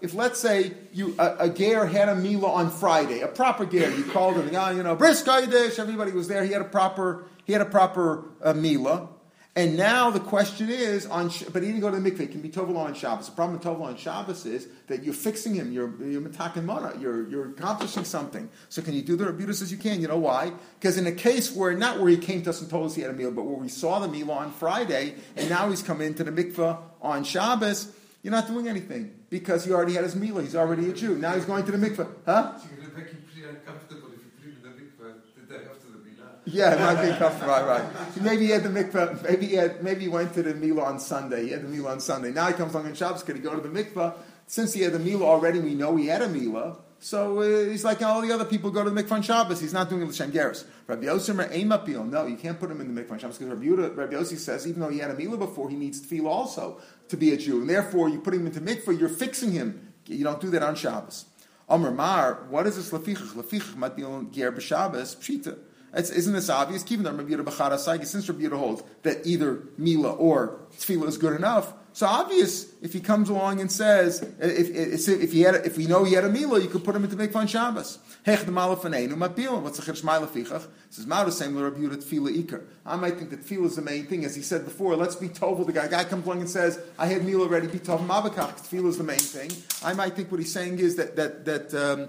If 0.00 0.14
let's 0.14 0.40
say 0.40 0.72
you 0.92 1.14
a, 1.18 1.36
a 1.40 1.48
ger 1.50 1.84
had 1.84 2.08
a 2.08 2.14
mila 2.14 2.50
on 2.50 2.70
Friday, 2.70 3.20
a 3.20 3.28
proper 3.28 3.66
ger, 3.66 3.94
you 3.94 4.04
called 4.04 4.36
him, 4.36 4.50
ah, 4.56 4.70
you 4.70 4.82
know, 4.82 4.96
bris 4.96 5.22
kodesh, 5.22 5.78
everybody 5.78 6.10
was 6.12 6.26
there. 6.26 6.42
He 6.42 6.52
had 6.52 6.62
a 6.62 6.64
proper, 6.64 7.26
he 7.44 7.52
had 7.52 7.60
a 7.60 7.66
proper 7.66 8.24
uh, 8.42 8.54
mila, 8.54 9.10
and 9.56 9.76
now 9.76 10.10
the 10.10 10.20
question 10.20 10.70
is 10.70 11.06
on, 11.06 11.28
but 11.52 11.62
he 11.62 11.68
didn't 11.68 11.80
go 11.80 11.90
to 11.90 11.98
the 11.98 12.10
mikveh. 12.10 12.20
It 12.20 12.30
can 12.30 12.40
be 12.40 12.50
tovel 12.50 12.76
on 12.76 12.94
Shabbos. 12.94 13.26
The 13.26 13.32
problem 13.32 13.58
with 13.58 13.66
tovel 13.66 13.82
on 13.82 13.96
Shabbos 13.96 14.46
is 14.46 14.68
that 14.86 15.02
you're 15.02 15.12
fixing 15.12 15.54
him. 15.54 15.72
You're 15.72 15.92
you're 16.04 16.20
mitakin 16.22 16.64
mana. 16.64 16.92
You're 17.00 17.28
you're 17.28 17.48
accomplishing 17.50 18.04
something. 18.04 18.48
So 18.68 18.80
can 18.80 18.94
you 18.94 19.02
do 19.02 19.16
the 19.16 19.26
Rabbi 19.26 19.50
says 19.52 19.72
you 19.72 19.78
can. 19.78 20.00
You 20.00 20.06
know 20.06 20.18
why? 20.18 20.52
Because 20.78 20.98
in 20.98 21.06
a 21.06 21.12
case 21.12 21.52
where 21.52 21.74
not 21.74 21.98
where 21.98 22.10
he 22.10 22.16
came 22.16 22.42
to 22.42 22.50
us 22.50 22.60
and 22.60 22.70
told 22.70 22.86
us 22.86 22.94
he 22.94 23.02
had 23.02 23.10
a 23.10 23.14
mila, 23.14 23.32
but 23.32 23.42
where 23.42 23.56
we 23.56 23.68
saw 23.68 23.98
the 23.98 24.08
mila 24.08 24.34
on 24.34 24.52
Friday, 24.52 25.14
and 25.36 25.50
now 25.50 25.68
he's 25.68 25.82
coming 25.82 26.06
into 26.06 26.22
the 26.22 26.30
mikveh 26.30 26.78
on 27.02 27.24
Shabbos, 27.24 27.92
you're 28.22 28.30
not 28.30 28.46
doing 28.46 28.68
anything 28.68 29.14
because 29.30 29.64
he 29.64 29.72
already 29.72 29.94
had 29.94 30.04
his 30.04 30.14
mila. 30.14 30.42
He's 30.42 30.54
already 30.54 30.88
a 30.90 30.92
Jew. 30.92 31.16
Now 31.16 31.34
he's 31.34 31.44
going 31.44 31.64
to 31.64 31.72
the 31.72 31.78
mikveh, 31.78 32.08
huh? 32.24 32.52
It's 32.54 32.66
going 32.66 32.90
to 32.90 32.96
make 32.96 33.12
you 33.12 33.18
pretty 33.32 33.48
uncomfortable 33.48 34.10
if 34.14 34.20
you 34.20 34.30
put 34.36 34.44
him 34.44 34.56
in 34.56 34.62
the 34.62 34.68
mikveh 34.78 35.14
the 35.36 35.54
day 35.54 35.64
after 35.64 35.90
the 35.90 35.98
Milah. 35.98 36.39
Yeah, 36.52 36.74
it 36.74 36.80
might 36.80 37.02
be 37.02 37.18
tough. 37.18 37.40
Right, 37.42 37.64
right. 37.64 38.20
Maybe 38.20 38.46
he 38.46 38.50
had 38.50 38.62
the 38.62 38.68
mikvah. 38.68 39.22
Maybe 39.22 39.46
he 39.46 39.54
had. 39.54 39.82
Maybe 39.82 40.02
he 40.02 40.08
went 40.08 40.34
to 40.34 40.42
the 40.42 40.54
Mila 40.54 40.84
on 40.84 40.98
Sunday. 40.98 41.44
He 41.44 41.50
had 41.50 41.62
the 41.62 41.68
Mila 41.68 41.92
on 41.92 42.00
Sunday. 42.00 42.32
Now 42.32 42.48
he 42.48 42.54
comes 42.54 42.74
along 42.74 42.86
on 42.86 42.94
Shabbos. 42.94 43.22
Could 43.22 43.36
he 43.36 43.42
go 43.42 43.54
to 43.54 43.60
the 43.60 43.68
mikvah? 43.68 44.14
Since 44.46 44.74
he 44.74 44.82
had 44.82 44.92
the 44.92 44.98
Mila 44.98 45.26
already, 45.26 45.60
we 45.60 45.74
know 45.74 45.96
he 45.96 46.06
had 46.06 46.22
a 46.22 46.28
Mila. 46.28 46.78
So 46.98 47.40
uh, 47.40 47.70
he's 47.70 47.84
like 47.84 48.02
all 48.02 48.20
the 48.20 48.32
other 48.32 48.44
people 48.44 48.70
go 48.70 48.84
to 48.84 48.90
the 48.90 49.02
mikvah 49.02 49.12
on 49.12 49.22
Shabbos. 49.22 49.60
He's 49.60 49.72
not 49.72 49.88
doing 49.88 50.02
the 50.02 50.06
l'shem 50.06 50.32
geras. 50.32 50.64
Rabbi 50.86 51.04
Yosim 51.04 51.38
or 51.38 51.48
aim 51.50 51.72
appeal. 51.72 52.04
No, 52.04 52.26
you 52.26 52.36
can't 52.36 52.60
put 52.60 52.70
him 52.70 52.80
in 52.80 52.94
the 52.94 53.00
mikvah 53.00 53.12
on 53.12 53.18
Shabbos 53.20 53.38
because 53.38 53.54
Rabbi, 53.54 53.66
Yehuda- 53.66 53.96
Rabbi 53.96 54.22
says 54.22 54.66
even 54.66 54.80
though 54.80 54.90
he 54.90 54.98
had 54.98 55.10
a 55.10 55.14
Mila 55.14 55.38
before, 55.38 55.70
he 55.70 55.76
needs 55.76 56.00
tevilah 56.00 56.26
also 56.26 56.80
to 57.08 57.16
be 57.16 57.32
a 57.32 57.36
Jew, 57.36 57.60
and 57.60 57.70
therefore 57.70 58.08
you 58.08 58.20
put 58.20 58.34
him 58.34 58.46
into 58.46 58.60
mikvah. 58.60 58.98
you're 58.98 59.08
fixing 59.08 59.52
him. 59.52 59.92
You 60.06 60.24
don't 60.24 60.40
do 60.40 60.50
that 60.50 60.62
on 60.62 60.74
Shabbos. 60.74 61.26
Amr 61.68 61.92
Mar, 61.92 62.46
what 62.50 62.66
is 62.66 62.76
this 62.76 62.90
lefichach? 62.90 63.34
Lefichach 63.34 64.04
on 64.04 64.30
ger 64.32 64.52
b'Shabbos 64.52 65.16
pshita. 65.16 65.56
It's, 65.92 66.10
isn't 66.10 66.32
this 66.32 66.48
obvious? 66.48 66.84
Even 66.90 67.04
though 67.04 67.12
Rabbi 67.12 67.30
Yehuda 67.30 68.06
since 68.06 68.28
Rabbi 68.28 68.42
Yehuda 68.42 68.58
holds 68.58 68.82
that 69.02 69.26
either 69.26 69.64
Mila 69.76 70.12
or 70.12 70.60
Tevilah 70.78 71.08
is 71.08 71.18
good 71.18 71.34
enough, 71.34 71.72
so 71.92 72.06
obvious 72.06 72.72
if 72.80 72.92
he 72.92 73.00
comes 73.00 73.28
along 73.28 73.60
and 73.60 73.70
says, 73.70 74.22
if, 74.38 74.70
if, 74.70 75.08
if 75.08 75.32
he 75.32 75.40
had, 75.40 75.56
if 75.66 75.76
we 75.76 75.86
know 75.86 76.04
he 76.04 76.14
had 76.14 76.24
a 76.24 76.28
Mila, 76.28 76.60
you 76.60 76.68
could 76.68 76.84
put 76.84 76.94
him 76.94 77.02
into 77.02 77.16
Mikvah 77.16 77.36
on 77.36 77.46
Shabbos. 77.48 77.98
Hech 78.24 78.44
the 78.44 78.52
Mapil. 78.52 79.60
What's 79.60 79.84
the 79.84 79.92
Chiddush 79.92 80.02
Ma'alafichach? 80.02 80.68
Says 80.90 81.06
Ma'adu 81.06 81.32
same 81.32 81.58
Rabbi 81.58 81.78
Yehuda 81.78 81.96
Tevilah 81.96 82.44
Iker. 82.44 82.62
I 82.86 82.94
might 82.94 83.16
think 83.16 83.30
that 83.30 83.44
Tevilah 83.44 83.66
is 83.66 83.76
the 83.76 83.82
main 83.82 84.06
thing, 84.06 84.24
as 84.24 84.36
he 84.36 84.42
said 84.42 84.64
before. 84.64 84.94
Let's 84.94 85.16
be 85.16 85.28
told 85.28 85.66
the 85.66 85.72
guy. 85.72 85.88
guy 85.88 86.04
comes 86.04 86.24
along 86.24 86.40
and 86.40 86.48
says, 86.48 86.78
I 86.96 87.06
had 87.06 87.24
Mila 87.24 87.42
already. 87.42 87.66
Be 87.66 87.80
told 87.80 88.06
Mabakach. 88.06 88.60
Tevilah 88.68 88.90
is 88.90 88.98
the 88.98 89.04
main 89.04 89.18
thing. 89.18 89.50
I 89.82 89.94
might 89.94 90.14
think 90.14 90.30
what 90.30 90.38
he's 90.38 90.52
saying 90.52 90.78
is 90.78 90.94
that 90.96 91.16
that 91.16 91.44
that 91.46 91.74
um, 91.74 92.08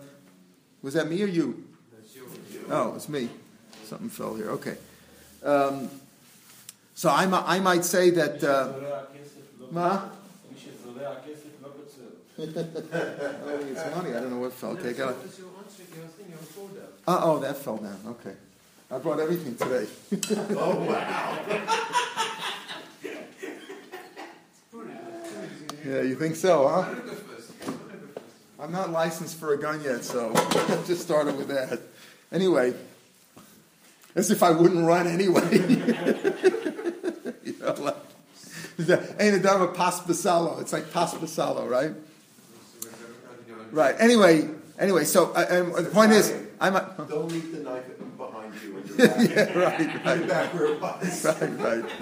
was 0.84 0.94
that 0.94 1.10
me 1.10 1.24
or 1.24 1.28
you? 1.28 1.66
Oh, 2.70 2.94
it's 2.96 3.10
me 3.10 3.30
something 3.92 4.10
fell 4.10 4.36
here. 4.36 4.52
Okay. 4.52 4.78
Um, 5.44 5.90
so 6.96 7.10
I, 7.10 7.26
I 7.56 7.60
might 7.60 7.84
say 7.84 8.10
that. 8.12 8.42
Uh, 8.42 8.72
Ma? 9.70 10.04
I 12.40 12.46
don't 12.46 12.54
think 12.54 12.58
it's 12.58 13.96
money. 13.96 14.12
I 14.12 14.22
don't 14.22 14.30
know 14.30 14.40
what 14.40 14.54
fell. 14.54 14.78
Take 14.78 15.02
out. 15.02 15.18
Uh 17.06 17.20
oh, 17.24 17.40
that 17.40 17.58
fell 17.58 17.76
down. 17.78 18.00
Okay. 18.08 18.34
I 18.90 18.98
brought 18.98 19.20
everything 19.20 19.56
today. 19.56 19.88
oh, 20.56 20.86
wow. 20.86 21.38
yeah, 25.86 26.02
you 26.02 26.16
think 26.16 26.38
so, 26.38 26.68
huh? 26.68 26.96
I'm 28.58 28.72
not 28.72 28.92
licensed 28.92 29.38
for 29.38 29.54
a 29.54 29.60
gun 29.60 29.84
yet, 29.84 30.06
so 30.06 30.32
I 30.34 30.82
just 30.88 31.02
started 31.02 31.38
with 31.38 31.50
that. 31.50 31.82
Anyway 32.32 32.74
as 34.16 34.32
if 34.32 34.44
I 34.44 34.52
wouldn't 34.52 34.86
run 34.86 35.08
anyway. 35.08 35.50
you 37.44 37.56
know, 37.60 37.74
like, 37.80 37.96
ain't 39.20 39.36
a 39.36 39.40
done 39.40 39.62
a 39.62 39.68
pas 39.68 40.02
basalo. 40.02 40.60
It's 40.62 40.74
like 40.74 40.92
pas 40.92 41.14
basalo, 41.16 41.70
right? 41.70 41.92
Right. 43.72 43.96
Anyway, 44.00 44.50
Anyway, 44.80 45.04
so 45.04 45.32
uh, 45.34 45.46
and 45.48 45.74
the 45.86 45.92
point 45.92 46.12
is, 46.12 46.34
I'm 46.60 46.76
a, 46.76 47.06
Don't 47.08 47.32
leave 47.32 47.52
the 47.52 47.60
knife 47.60 47.84
behind 48.18 48.52
you 48.64 48.78
in 48.78 48.88
your 48.88 48.98
back. 49.08 49.30
yeah, 49.30 49.60
right, 49.60 50.06
right, 50.06 50.28
back 50.28 50.54
where 50.56 50.66
it 50.74 50.82
was. 50.82 51.24
right, 51.24 51.40
right. 51.40 51.84
Make 51.84 51.94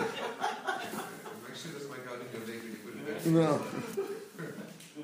sure 1.55 1.71
that's 1.73 1.89
my 1.89 1.97
garden 2.07 2.25
your 2.31 2.47
leg 2.47 2.61
when 2.61 2.71
you 2.71 2.77
put 2.85 2.93
it 2.95 3.05
back. 3.05 3.25
No, 3.25 3.61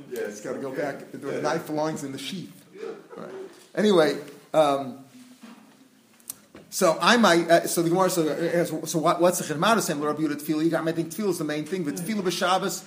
Yes. 0.09 0.21
it's 0.29 0.41
got 0.41 0.53
to 0.53 0.59
go 0.59 0.71
back. 0.73 1.11
The 1.11 1.41
knife 1.41 1.65
belongs 1.67 2.05
in 2.05 2.13
the 2.13 2.17
sheath. 2.17 2.53
Right. 3.17 3.27
Anyway, 3.75 4.19
um, 4.53 4.99
so 6.75 6.97
I 6.99 7.15
might. 7.15 7.49
Uh, 7.49 7.67
so 7.67 7.83
the 7.83 7.89
Gemara. 7.89 8.09
So, 8.09 8.27
uh, 8.27 8.85
so 8.85 8.99
what, 8.99 9.21
what's 9.21 9.39
the 9.39 9.53
chidmah 9.53 9.79
saying? 9.79 10.01
Rabbi 10.01 10.23
Yehuda 10.23 10.45
tevilah. 10.45 10.85
I 10.85 10.91
think 10.91 11.09
tevilah 11.09 11.29
is 11.29 11.37
the 11.37 11.45
main 11.45 11.63
thing. 11.63 11.85
But 11.85 11.95
tevilah 11.95 12.23
b'Shabbos 12.23 12.83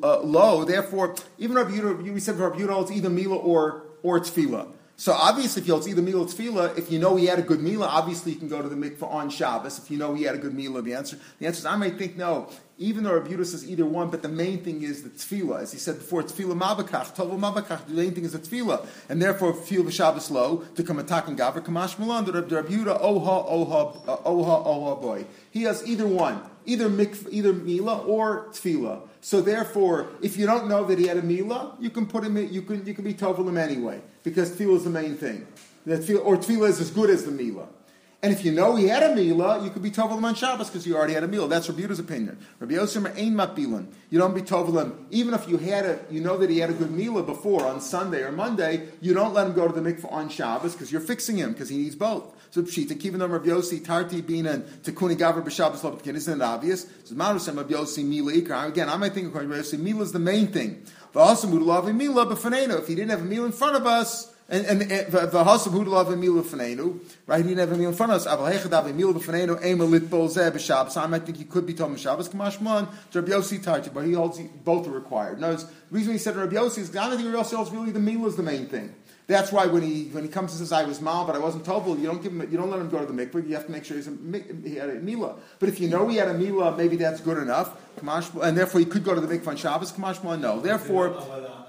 uh, 0.00 0.20
low. 0.20 0.64
Therefore, 0.64 1.16
even 1.38 1.56
Rabbi 1.56 1.72
Yehuda, 1.72 2.14
we 2.14 2.20
said 2.20 2.36
Rabbi 2.36 2.58
Yehuda, 2.60 2.82
it's 2.82 2.92
either 2.92 3.10
mila 3.10 3.34
or 3.34 3.82
or 4.04 4.20
tevilah. 4.20 4.68
So 5.02 5.14
obviously, 5.14 5.62
if 5.62 5.66
you 5.66 5.76
it's 5.76 5.88
either 5.88 6.00
mila 6.00 6.26
tevilah, 6.26 6.78
if 6.78 6.92
you 6.92 7.00
know 7.00 7.16
he 7.16 7.26
had 7.26 7.40
a 7.40 7.42
good 7.42 7.60
mila, 7.60 7.88
obviously 7.88 8.30
you 8.34 8.38
can 8.38 8.46
go 8.46 8.62
to 8.62 8.68
the 8.68 8.76
mikvah 8.76 9.12
on 9.12 9.30
Shabbos. 9.30 9.76
If 9.76 9.90
you 9.90 9.98
know 9.98 10.14
he 10.14 10.22
had 10.22 10.36
a 10.36 10.38
good 10.38 10.54
mila, 10.54 10.80
the 10.80 10.94
answer 10.94 11.18
the 11.40 11.48
answer 11.48 11.58
is 11.58 11.66
I 11.66 11.74
might 11.74 11.98
think 11.98 12.16
no. 12.16 12.48
Even 12.78 13.02
though 13.02 13.14
Rabbi 13.14 13.34
says 13.42 13.68
either 13.68 13.84
one, 13.84 14.10
but 14.10 14.22
the 14.22 14.28
main 14.28 14.62
thing 14.62 14.82
is 14.82 15.02
the 15.02 15.08
tevilah. 15.08 15.62
As 15.62 15.72
he 15.72 15.78
said 15.80 15.96
before, 15.96 16.22
tevilah 16.22 16.56
mabakach, 16.56 17.16
tova 17.16 17.36
mabakach. 17.36 17.84
The 17.86 17.94
main 17.94 18.14
thing 18.14 18.22
is 18.22 18.30
the 18.30 18.38
tevilah, 18.38 18.86
and 19.08 19.20
therefore 19.20 19.54
tevilah 19.54 19.86
v'Shabbos 19.86 20.30
low 20.30 20.58
to 20.76 20.84
come 20.84 21.00
attack 21.00 21.26
and 21.26 21.36
gaver 21.36 21.64
kamash 21.64 21.98
malan. 21.98 22.24
The 22.24 22.34
Rabbi 22.34 22.72
oha 22.72 23.50
oha 23.50 24.06
oha 24.06 24.66
oha 24.66 25.02
boy. 25.02 25.24
He 25.50 25.64
has 25.64 25.84
either 25.84 26.06
one, 26.06 26.40
either 26.66 26.88
mikvah, 26.88 27.28
either 27.30 27.52
mila 27.52 27.98
or 27.98 28.46
tevilah. 28.52 29.00
So 29.20 29.40
therefore, 29.40 30.08
if 30.20 30.36
you 30.36 30.46
don't 30.46 30.68
know 30.68 30.84
that 30.84 30.98
he 30.98 31.06
had 31.06 31.16
a 31.16 31.22
mila, 31.22 31.76
you 31.78 31.90
can 31.90 32.06
put 32.06 32.24
him. 32.24 32.36
In, 32.36 32.52
you 32.52 32.62
can 32.62 32.84
you 32.86 32.94
can 32.94 33.04
be 33.04 33.14
tovel 33.14 33.48
him 33.48 33.58
anyway 33.58 34.00
because 34.22 34.50
tevilah 34.52 34.76
is 34.76 34.84
the 34.84 34.90
main 34.90 35.16
thing. 35.16 35.46
That 35.86 36.00
tevilah, 36.00 36.24
or 36.24 36.36
tevilah 36.36 36.68
is 36.68 36.80
as 36.80 36.90
good 36.90 37.10
as 37.10 37.24
the 37.24 37.32
mila. 37.32 37.66
And 38.24 38.32
if 38.32 38.44
you 38.44 38.52
know 38.52 38.76
he 38.76 38.86
had 38.86 39.02
a 39.02 39.16
mila, 39.16 39.64
you 39.64 39.70
could 39.70 39.82
be 39.82 39.90
tovel 39.90 40.16
him 40.16 40.24
on 40.24 40.36
Shabbos 40.36 40.68
because 40.68 40.86
you 40.86 40.96
already 40.96 41.14
had 41.14 41.24
a 41.24 41.28
mila. 41.28 41.48
That's 41.48 41.68
Rabbi 41.68 41.82
Yudah's 41.82 41.98
opinion. 41.98 42.38
Rabbi 42.60 42.74
Yosef 42.74 43.04
ain't 43.16 43.34
matbilan. 43.34 43.86
You 44.10 44.20
don't 44.20 44.32
be 44.32 44.42
tovel 44.42 44.80
him 44.80 45.06
even 45.10 45.34
if 45.34 45.48
you 45.48 45.56
had 45.56 45.84
a. 45.84 45.98
You 46.08 46.20
know 46.20 46.36
that 46.36 46.48
he 46.48 46.58
had 46.58 46.70
a 46.70 46.72
good 46.72 46.92
mila 46.92 47.24
before 47.24 47.66
on 47.66 47.80
Sunday 47.80 48.22
or 48.22 48.30
Monday. 48.30 48.88
You 49.00 49.12
don't 49.12 49.34
let 49.34 49.48
him 49.48 49.54
go 49.54 49.66
to 49.66 49.80
the 49.80 49.80
mikvah 49.80 50.12
on 50.12 50.28
Shabbos 50.28 50.74
because 50.74 50.92
you're 50.92 51.00
fixing 51.00 51.36
him 51.36 51.50
because 51.50 51.68
he 51.68 51.78
needs 51.78 51.96
both. 51.96 52.32
So 52.52 52.62
pshita, 52.62 53.00
them 53.18 53.32
Rabbi 53.32 53.48
Yossi, 53.48 53.84
Tarti 53.84 54.20
Bina, 54.20 54.52
and 54.52 54.64
Gavra 54.84 55.42
B'Shabbos 55.42 55.80
Lobetkin, 55.80 56.14
isn't 56.14 56.40
it 56.40 56.44
obvious? 56.44 56.86
So 57.02 57.14
Marusem 57.14 57.56
Rabbi 57.56 57.72
Yossi 57.72 58.04
Mila 58.04 58.32
Ikar. 58.34 58.68
Again, 58.68 58.88
I 58.88 58.96
might 58.98 59.14
think 59.14 59.28
of 59.28 59.34
Rabbi 59.34 59.54
Yossi, 59.54 59.78
Mila 59.78 60.02
is 60.02 60.12
the 60.12 60.18
main 60.18 60.48
thing. 60.48 60.84
V'asam 61.14 61.50
Udalav 61.50 61.92
Mila 61.92 62.26
B'Faneno. 62.26 62.78
If 62.78 62.86
he 62.86 62.94
didn't 62.94 63.10
have 63.10 63.22
a 63.22 63.24
mila 63.24 63.46
in 63.46 63.52
front 63.52 63.76
of 63.76 63.86
us, 63.86 64.31
and 64.48 64.66
and 64.66 64.82
v'hasam 64.82 65.72
Udalav 65.72 66.18
Mila 66.18 66.42
B'Fanenu, 66.42 66.98
right? 67.26 67.44
He 67.44 67.54
didn't 67.54 67.80
in 67.80 67.92
front 67.94 68.12
of 68.12 68.16
us. 68.16 68.26
Aval 68.26 68.52
Hechadav 68.52 68.94
Mila 68.94 69.14
B'Fanenu, 69.14 69.64
Ema 69.64 69.84
Litbol 69.84 70.28
Zeh 70.28 70.50
B'Shabbos. 70.50 70.96
I 70.96 71.18
think 71.18 71.38
he 71.38 71.44
could 71.44 71.66
be 71.66 71.74
told 71.74 71.98
Shabbos 71.98 72.28
Kamashman. 72.28 72.88
Rabbi 73.14 73.30
Yossi 73.30 73.62
Tarti, 73.62 73.90
but 73.90 74.04
he 74.04 74.12
holds 74.12 74.40
both 74.64 74.86
are 74.86 74.90
required. 74.90 75.40
No, 75.40 75.54
the 75.54 75.68
reason 75.90 76.12
he 76.12 76.18
said 76.18 76.36
Rabbi 76.36 76.56
Yossi 76.56 76.78
is 76.78 76.96
I 76.96 77.08
don't 77.08 77.16
think 77.16 77.32
Rabbi 77.32 77.42
Yossi 77.42 77.56
holds 77.56 77.70
really 77.70 77.92
the 77.92 78.00
Mila 78.00 78.28
is 78.28 78.36
the 78.36 78.42
main 78.42 78.66
thing. 78.66 78.94
That's 79.28 79.52
why 79.52 79.66
when 79.66 79.82
he 79.82 80.04
when 80.06 80.24
he 80.24 80.28
comes 80.28 80.50
and 80.52 80.58
says 80.58 80.72
I 80.72 80.84
was 80.84 81.00
mal 81.00 81.24
but 81.24 81.36
I 81.36 81.38
wasn't 81.38 81.64
tovel, 81.64 81.98
you 81.98 82.06
don't 82.06 82.22
give 82.22 82.32
him 82.32 82.40
you 82.50 82.58
don't 82.58 82.70
let 82.70 82.80
him 82.80 82.90
go 82.90 82.98
to 82.98 83.10
the 83.10 83.12
mikvah. 83.26 83.48
You 83.48 83.54
have 83.54 83.66
to 83.66 83.72
make 83.72 83.84
sure 83.84 83.96
he's 83.96 84.08
a, 84.08 84.16
he 84.64 84.74
had 84.74 84.90
a 84.90 84.94
mila. 84.94 85.36
But 85.60 85.68
if 85.68 85.80
you 85.80 85.88
know 85.88 86.08
he 86.08 86.16
had 86.16 86.28
a 86.28 86.34
mila, 86.34 86.76
maybe 86.76 86.96
that's 86.96 87.20
good 87.20 87.38
enough. 87.38 87.76
And 88.42 88.58
therefore 88.58 88.80
he 88.80 88.86
could 88.86 89.04
go 89.04 89.14
to 89.14 89.20
the 89.20 89.28
mikvah 89.28 89.48
on 89.48 89.56
Shabbos. 89.56 89.92
Kamashma, 89.92 90.40
no. 90.40 90.60
Therefore, 90.60 91.14
uh, 91.14 91.62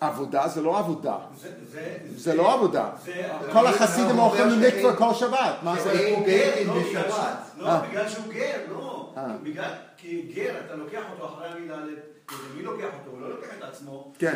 עבודה 0.00 0.48
זה 0.48 0.62
לא 0.62 0.78
עבודה. 0.78 1.16
זה- 2.16 2.34
לא 2.34 2.52
עבודה. 2.54 2.90
כל 3.52 3.66
החסידים 3.66 4.18
אוכלים 4.18 4.60
במקווה 4.60 4.96
כל 4.96 5.14
שבת. 5.14 5.54
מה 5.62 5.80
זה? 5.80 6.14
הוא 6.16 6.26
גר, 6.26 6.50
לא, 6.66 6.74
בגלל 6.74 7.02
בשבת. 7.02 7.14
שהוא- 7.14 7.62
לא, 7.64 7.68
אה. 7.68 7.80
בגלל 7.90 8.08
שהוא 8.08 8.24
גר, 8.32 8.56
לא. 8.72 9.12
אה. 9.16 9.26
בגלל, 9.42 9.70
כי 9.96 10.32
גר, 10.34 10.54
אתה 10.66 10.74
לוקח 10.74 11.02
אותו 11.12 11.26
אחרי 11.26 11.48
המילה, 11.48 11.76
מי 12.56 12.62
לוקח 12.62 12.84
אותו? 12.84 13.10
הוא 13.10 13.20
לא 13.20 13.30
לוקח 13.30 13.46
את 13.58 13.64
עצמו. 13.64 14.12
כן. 14.18 14.34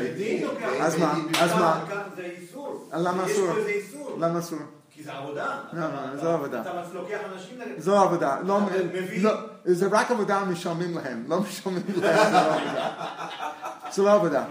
אז 0.81 0.99
מה? 0.99 1.15
אז 1.41 1.53
מה? 1.53 1.85
זה 2.17 2.23
איסור. 2.23 2.89
למה 2.93 3.27
אסור? 3.27 3.49
למה 4.19 4.39
אסור? 4.39 4.59
כי 4.91 5.03
זה 5.03 5.13
עבודה. 5.13 5.59
לא, 5.73 5.81
לא, 5.81 6.23
לא 6.25 6.35
עבודה. 6.35 6.61
אתה 6.61 6.71
לוקח 6.95 7.19
אנשים... 7.35 7.59
לא 7.87 8.03
עבודה. 8.03 8.37
לא? 8.45 8.59
לא, 9.23 9.31
זה 9.65 9.87
רק 9.91 10.11
עבודה 10.11 10.45
משלמים 10.45 10.97
להם. 10.99 11.25
לא 11.29 11.41
משלמים 11.41 11.83
להם, 12.03 12.33
זה 13.93 14.03
לא 14.03 14.13
עבודה. 14.13 14.45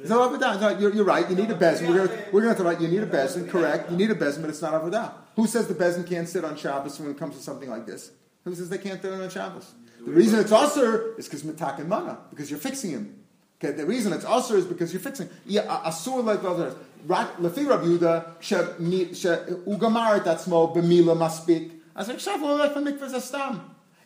It's 0.00 0.10
not 0.10 0.30
avodah. 0.30 0.72
It's 0.72 0.80
you're, 0.80 0.94
you're, 0.94 1.04
right. 1.04 1.28
You 1.28 1.34
need 1.34 1.50
a 1.50 1.54
bezin. 1.54 1.88
We're 1.88 2.06
gonna, 2.06 2.22
we're 2.32 2.42
going 2.42 2.54
to 2.54 2.62
talk 2.62 2.72
about 2.72 2.80
you 2.80 2.88
need 2.88 3.02
a 3.02 3.06
bezin. 3.06 3.48
Correct. 3.48 3.90
You 3.90 3.96
need 3.96 4.10
a 4.10 4.14
bezin, 4.14 4.42
but 4.42 4.50
it's 4.50 4.62
not 4.62 4.80
avodah. 4.80 5.12
Who 5.36 5.46
says 5.46 5.66
the 5.66 5.74
bezin 5.74 6.06
can't 6.08 6.28
sit 6.28 6.44
on 6.44 6.56
Shabbos 6.56 7.00
when 7.00 7.10
it 7.10 7.18
comes 7.18 7.36
to 7.36 7.42
something 7.42 7.68
like 7.68 7.86
this? 7.86 8.12
Who 8.44 8.54
says 8.54 8.68
they 8.68 8.78
can't 8.78 9.02
sit 9.02 9.12
on 9.12 9.28
Shabbos? 9.28 9.74
The 10.04 10.12
reason 10.12 10.38
it's 10.40 10.52
usher 10.52 11.16
is 11.16 11.26
because 11.26 11.42
mitak 11.42 11.78
and 11.80 11.88
mana, 11.88 12.18
because 12.30 12.50
you're 12.50 12.60
fixing 12.60 12.92
him. 12.92 13.24
Okay, 13.60 13.72
the 13.72 13.84
reason 13.84 14.12
it's 14.12 14.24
usher 14.24 14.56
is 14.56 14.64
because 14.64 14.92
you're 14.92 15.00
fixing. 15.00 15.28
Yeah, 15.44 15.66
asur 15.84 16.24
like 16.24 16.44
others. 16.44 16.74
Lefi 17.06 17.68
Rabbi 17.68 17.84
Yehuda 17.84 18.40
she 18.40 18.54
ugamar 18.54 20.20
atzmo 20.20 20.74
b'mila 20.74 21.16
maspik. 21.16 21.72
As 21.96 22.08
a 22.08 22.14
shavu 22.14 22.42
olef 22.42 22.74
mikvah 22.74 23.12
zastam. 23.12 23.60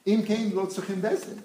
Im 0.06 0.22
kein 0.22 0.54
lo 0.54 0.66
tzachim 0.66 1.00
bezin. 1.00 1.42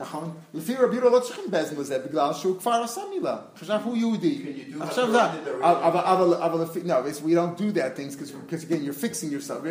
נכון? 0.00 0.30
לפי 0.54 0.74
רבי 0.76 0.96
יהודה 0.96 1.16
לא 1.16 1.20
צריכים 1.20 1.44
בזן 1.50 1.76
לזה, 1.76 1.98
בגלל 1.98 2.32
שהוא 2.32 2.58
כבר 2.58 2.80
עשה 2.84 3.00
מילה. 3.14 3.36
עכשיו 3.54 3.80
הוא 3.84 3.96
יהודי. 3.96 4.42
Can 4.44 4.74
you 4.76 4.80
do 4.80 4.84
עכשיו 4.84 5.14
that? 5.14 5.44
זה, 5.44 5.52
אבל, 5.60 6.00
אבל, 6.00 6.34
אבל, 6.34 6.62
לפי- 6.62 6.82
no, 6.86 7.04
it's, 7.04 7.20
we 7.20 7.34
don't 7.34 7.56
do 7.58 7.72
that 7.72 7.96
things 7.96 8.14
because, 8.14 8.30
because 8.30 8.62
again, 8.62 8.84
you're 8.84 8.92
fixing 8.92 9.30
yourself. 9.30 9.64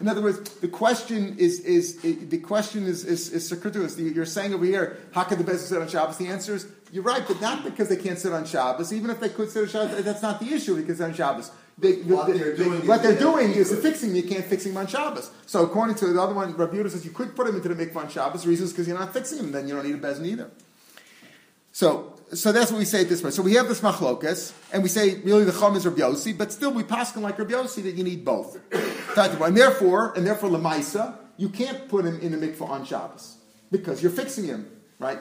In 0.00 0.08
other 0.08 0.22
words, 0.22 0.38
the 0.62 0.68
question 0.68 1.36
is, 1.38 1.60
is, 1.60 1.98
the 2.02 2.38
question 2.38 2.86
is, 2.86 3.04
is, 3.04 3.30
is 3.30 3.46
circuitous. 3.46 3.98
You're 3.98 4.24
saying 4.24 4.54
over 4.54 4.64
here, 4.64 4.96
how 5.12 5.24
could 5.24 5.38
the 5.38 5.44
Bezin 5.44 5.68
sit 5.72 5.82
on 5.82 5.88
Shabbos? 5.88 6.16
The 6.16 6.28
answer 6.28 6.54
is, 6.54 6.66
you're 6.90 7.08
right, 7.12 7.24
but 7.28 7.38
not 7.42 7.62
because 7.62 7.88
they 7.90 8.00
can't 8.06 8.18
sit 8.18 8.32
on 8.32 8.46
Shabbos. 8.46 8.90
Even 8.90 9.10
if 9.10 9.20
they 9.20 9.28
could 9.28 9.50
sit 9.50 9.64
on 9.64 9.68
Shabbos, 9.68 10.02
that's 10.02 10.22
not 10.22 10.40
the 10.40 10.48
issue 10.58 10.74
because 10.80 10.98
on 11.02 11.12
Shabbos. 11.12 11.50
They, 11.79 11.93
What 12.01 12.27
they- 12.27 12.37
they're 12.37 12.55
they- 12.55 12.63
doing 12.63 12.87
what 12.87 12.97
is 12.97 13.01
they're 13.03 13.13
they- 13.13 13.19
doing 13.19 13.51
is 13.53 13.69
the 13.69 13.77
fixing. 13.77 14.15
You 14.15 14.23
can't 14.23 14.43
fix 14.45 14.65
him 14.65 14.75
on 14.75 14.87
Shabbos. 14.87 15.29
So 15.45 15.63
according 15.63 15.95
to 15.97 16.07
the 16.07 16.21
other 16.21 16.33
one, 16.33 16.55
Rabbi 16.55 16.75
Yehuda 16.77 16.91
says 16.91 17.05
you 17.05 17.11
could 17.11 17.35
put 17.35 17.47
him 17.47 17.55
into 17.55 17.69
the 17.69 17.75
mikvah 17.85 17.95
on 17.97 18.09
Shabbos. 18.09 18.43
The 18.43 18.49
reason 18.49 18.65
is 18.65 18.71
because 18.73 18.87
you're 18.87 18.99
not 18.99 19.13
fixing 19.13 19.39
him. 19.39 19.51
Then 19.51 19.67
you 19.67 19.75
don't 19.75 19.85
need 19.85 19.95
a 19.95 19.99
bezin 19.99 20.25
either. 20.25 20.49
So, 21.71 22.13
so 22.33 22.51
that's 22.51 22.71
what 22.71 22.79
we 22.79 22.85
say 22.85 23.01
at 23.01 23.09
this 23.09 23.21
point. 23.21 23.33
So 23.33 23.41
we 23.41 23.53
have 23.53 23.67
this 23.67 23.81
machlokas, 23.81 24.51
and 24.73 24.83
we 24.83 24.89
say 24.89 25.15
really 25.23 25.45
the 25.45 25.51
chum 25.53 25.75
is 25.75 25.85
Rabbi 25.85 26.01
Yossi, 26.01 26.37
but 26.37 26.51
still 26.51 26.71
we 26.71 26.83
pass 26.83 27.15
him 27.15 27.21
like 27.23 27.37
Rabbi 27.39 27.53
Yossi 27.53 27.83
that 27.83 27.95
you 27.95 28.03
need 28.03 28.25
both. 28.25 28.57
and 29.17 29.55
therefore, 29.57 30.13
and 30.15 30.25
therefore 30.27 30.49
lemaisa, 30.49 31.15
you 31.37 31.49
can't 31.49 31.87
put 31.87 32.05
him 32.05 32.19
in 32.19 32.37
the 32.37 32.47
mikvah 32.47 32.69
on 32.69 32.85
Shabbos 32.85 33.37
because 33.71 34.01
you're 34.03 34.11
fixing 34.11 34.45
him, 34.45 34.69
right? 34.99 35.19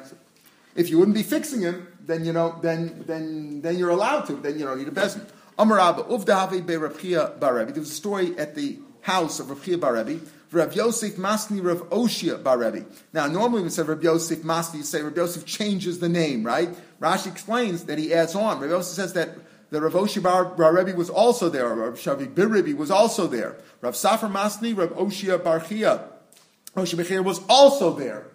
If 0.75 0.91
you 0.91 0.99
wouldn't 0.99 1.17
be 1.17 1.23
fixing 1.23 1.61
him, 1.61 1.87
then 2.05 2.25
you 2.25 2.33
know, 2.33 2.59
then 2.63 3.05
then 3.07 3.61
then 3.63 3.79
you're 3.79 3.91
allowed 3.91 4.23
to. 4.27 4.33
Then 4.35 4.59
you 4.59 4.65
don't 4.65 4.79
need 4.79 4.89
a 4.89 4.93
bezin. 4.93 5.25
Amar. 5.59 5.95
There 5.95 6.05
was 6.07 7.91
a 7.91 7.95
story 7.95 8.39
at 8.39 8.55
the 8.55 8.79
house 9.03 9.41
of 9.41 9.51
Rav 9.51 9.65
Chia 9.65 9.77
Barebi. 9.79 10.21
Rav 10.51 10.75
Yosef 10.75 11.17
Masni 11.17 11.63
Rav 11.63 11.91
Oshia 11.91 12.43
Barebi. 12.43 12.87
Now, 13.13 13.27
normally 13.27 13.61
when 13.61 13.65
we 13.65 13.71
say 13.71 13.83
Rav 13.83 14.03
Yosef 14.03 14.39
Masni, 14.39 14.77
you 14.77 14.83
say 14.83 15.03
Rav 15.03 15.15
Yosef 15.15 15.45
changes 15.45 15.99
the 15.99 16.09
name, 16.09 16.43
right? 16.43 16.71
Rashi 17.01 17.27
explains 17.27 17.85
that 17.85 17.99
he 17.99 18.15
adds 18.15 18.35
on. 18.35 18.61
Rav 18.61 18.71
Yosef 18.71 18.95
says 18.95 19.13
that 19.13 19.37
the 19.71 19.83
Rav 19.83 19.93
Oshia 19.93 20.23
Bar 20.23 20.55
Barebi 20.57 20.95
was 20.95 21.11
also 21.11 21.51
there. 21.51 21.69
Rav 21.69 21.95
Shavi 21.95 22.33
Biribi 22.33 22.75
was 22.75 22.91
also 22.91 23.27
there. 23.27 23.59
Rav 23.83 23.95
Safar 23.95 24.31
Masni 24.31 24.75
Rav 24.75 24.91
Oshia 24.91 25.39
Barchia. 25.39 26.05
Oshia 26.75 27.05
Bechir 27.05 27.23
was 27.23 27.41
also 27.49 27.93
there, 27.93 28.27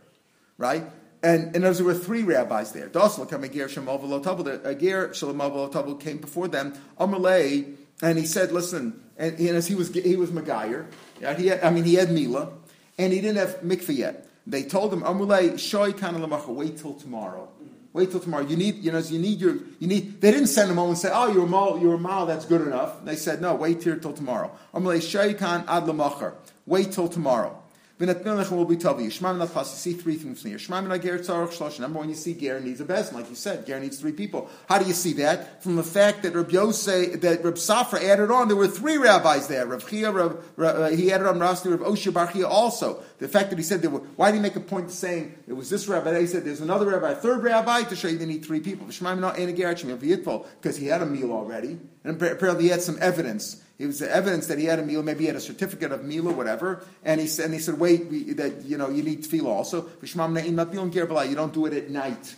right? 0.57 0.84
And, 1.24 1.55
and 1.55 1.63
there 1.63 1.86
were 1.86 1.93
three 1.93 2.21
rabbis 2.21 2.74
there. 2.74 2.89
Dosel 2.89 3.30
came 3.30 3.43
Agir 3.43 3.69
Shemov 3.69 4.01
Tabel. 4.24 4.43
The 4.43 4.55
uh, 4.55 4.74
Agir 4.74 5.09
Shemov 5.11 5.71
Tabel 5.71 5.95
came 5.95 6.17
before 6.17 6.49
them. 6.49 6.74
Amalei, 6.99 7.76
and 8.01 8.19
he 8.19 8.26
said, 8.26 8.51
"Listen." 8.51 9.01
And, 9.17 9.39
and 9.39 9.49
as 9.49 9.67
he 9.67 9.76
was 9.76 9.93
he 9.93 10.17
was 10.17 10.32
Megayer, 10.32 10.88
yeah, 11.21 11.34
he 11.34 11.47
had, 11.47 11.63
I 11.63 11.69
mean 11.69 11.86
he 11.86 11.93
had 11.93 12.11
Mila, 12.11 12.51
and 12.97 13.13
he 13.13 13.21
didn't 13.21 13.38
have 13.38 13.61
mikveh 13.61 13.95
yet. 13.95 14.28
They 14.45 14.63
told 14.63 14.91
him, 14.91 15.01
"Amalei 15.03 15.53
shoy 15.53 15.97
kana 15.97 16.19
lamacha. 16.19 16.49
Wait 16.49 16.78
till 16.78 16.95
tomorrow. 16.95 17.47
Wait 17.93 18.11
till 18.11 18.19
tomorrow. 18.19 18.45
You 18.45 18.57
need 18.57 18.84
you 18.84 18.91
know 18.91 18.97
you 18.97 19.19
need 19.19 19.39
your 19.39 19.55
you 19.80 19.88
need." 19.88 20.19
They 20.19 20.32
didn't 20.32 20.47
send 20.47 20.71
him 20.71 20.76
home 20.76 20.89
and 20.89 20.97
say, 20.97 21.09
"Oh, 21.13 21.32
you're 21.32 21.45
a 21.45 21.47
mal, 21.47 21.80
you're 21.80 21.93
a 21.93 21.99
mal. 21.99 22.26
That's 22.26 22.45
good 22.45 22.61
enough." 22.61 23.05
They 23.05 23.15
said, 23.15 23.39
"No, 23.39 23.55
wait 23.55 23.82
here 23.82 23.95
till 23.95 24.11
tomorrow." 24.11 24.51
Amalei 24.74 24.97
shoy 24.97 25.38
kan 25.38 25.63
ad 25.69 25.84
lamachar. 25.84 26.34
Wait 26.65 26.91
till 26.91 27.07
tomorrow. 27.07 27.62
Will 28.00 28.66
be 28.66 28.76
tavi. 28.76 29.04
You 29.04 29.12
see 29.12 29.94
three 29.94 30.16
things 30.16 30.41
here. 30.41 30.58
Ger. 30.58 31.80
Number 31.80 32.00
one, 32.00 32.10
you 32.10 32.16
see 32.16 32.34
ger 32.34 32.60
needs 32.60 32.82
a 32.82 32.86
bezin, 32.86 33.14
like 33.14 33.30
you 33.30 33.36
said. 33.36 33.68
Ger 33.68 33.80
needs 33.80 34.00
three 34.00 34.12
people. 34.12 34.50
How 34.68 34.80
do 34.80 34.86
you 34.86 34.94
see 34.94 35.14
that? 35.14 35.62
From 35.62 35.76
the 35.76 35.84
fact 35.84 36.24
that 36.24 36.34
Reb 36.34 36.50
Yosef, 36.52 37.22
that 37.22 37.44
Reb 37.44 37.54
Safra 37.54 38.04
added 38.04 38.32
on, 38.32 38.48
there 38.48 38.58
were 38.58 38.68
three 38.68 38.98
rabbis 38.98 39.48
there. 39.48 39.68
Reb 39.68 39.88
Chia, 39.88 40.12
uh, 40.12 40.89
he 40.89 41.12
added 41.12 41.28
on 41.28 41.38
Rasti, 41.39 41.70
Reb 41.70 41.82
Osher 41.82 42.12
Bar 42.12 42.32
Chia 42.32 42.48
also. 42.48 43.04
The 43.20 43.28
fact 43.28 43.52
that 43.52 43.60
he 43.60 43.64
said 43.64 43.84
there 43.84 43.91
were, 43.91 44.00
why 44.00 44.32
did 44.32 44.38
he 44.38 44.41
make 44.41 44.56
a 44.56 44.60
point 44.60 44.89
saying 44.89 45.36
it 45.48 45.54
was 45.54 45.70
this 45.70 45.88
rabbi? 45.88 46.20
He 46.20 46.28
said 46.28 46.46
there's 46.46 46.62
another 46.62 46.88
rabbi, 46.88 47.12
a 47.12 47.16
third 47.16 47.44
rabbi, 47.44 47.84
to 47.84 47.96
show 47.96 48.08
you 48.08 48.18
they 48.18 48.26
need 48.26 48.44
three 48.44 48.60
people. 48.60 48.89
Shema 48.89 49.16
min 49.16 49.54
because 49.54 50.78
he 50.78 50.88
had 50.88 51.02
a 51.02 51.06
mila 51.06 51.34
already, 51.34 51.80
and 52.04 52.22
apparently 52.22 52.66
he 52.66 52.70
had 52.70 52.82
some 52.82 52.98
evidence 53.00 53.62
it 53.80 53.88
was 53.88 54.01
evidence 54.01 54.47
that 54.47 54.59
he 54.59 54.65
had 54.65 54.80
a 54.80 54.86
mila, 54.86 55.03
maybe 55.03 55.21
he 55.21 55.26
had 55.26 55.36
a 55.36 55.41
certificate 55.41 55.91
of 55.91 56.03
mila 56.03 56.32
or 56.32 56.36
whatever, 56.36 56.86
and 57.03 57.19
he 57.19 57.28
said, 57.28 57.45
and 57.45 57.53
he 57.53 57.59
said, 57.59 57.80
wait, 57.80 58.05
we, 58.05 58.34
that 58.34 58.63
you 58.65 58.78
know 58.78 58.89
you 58.89 59.01
need 59.01 59.24
tevilah 59.24 59.47
also. 59.47 59.89
You 60.01 61.36
don't 61.36 61.53
do 61.53 61.65
it 61.65 61.74
at 61.74 61.89
night. 61.89 62.36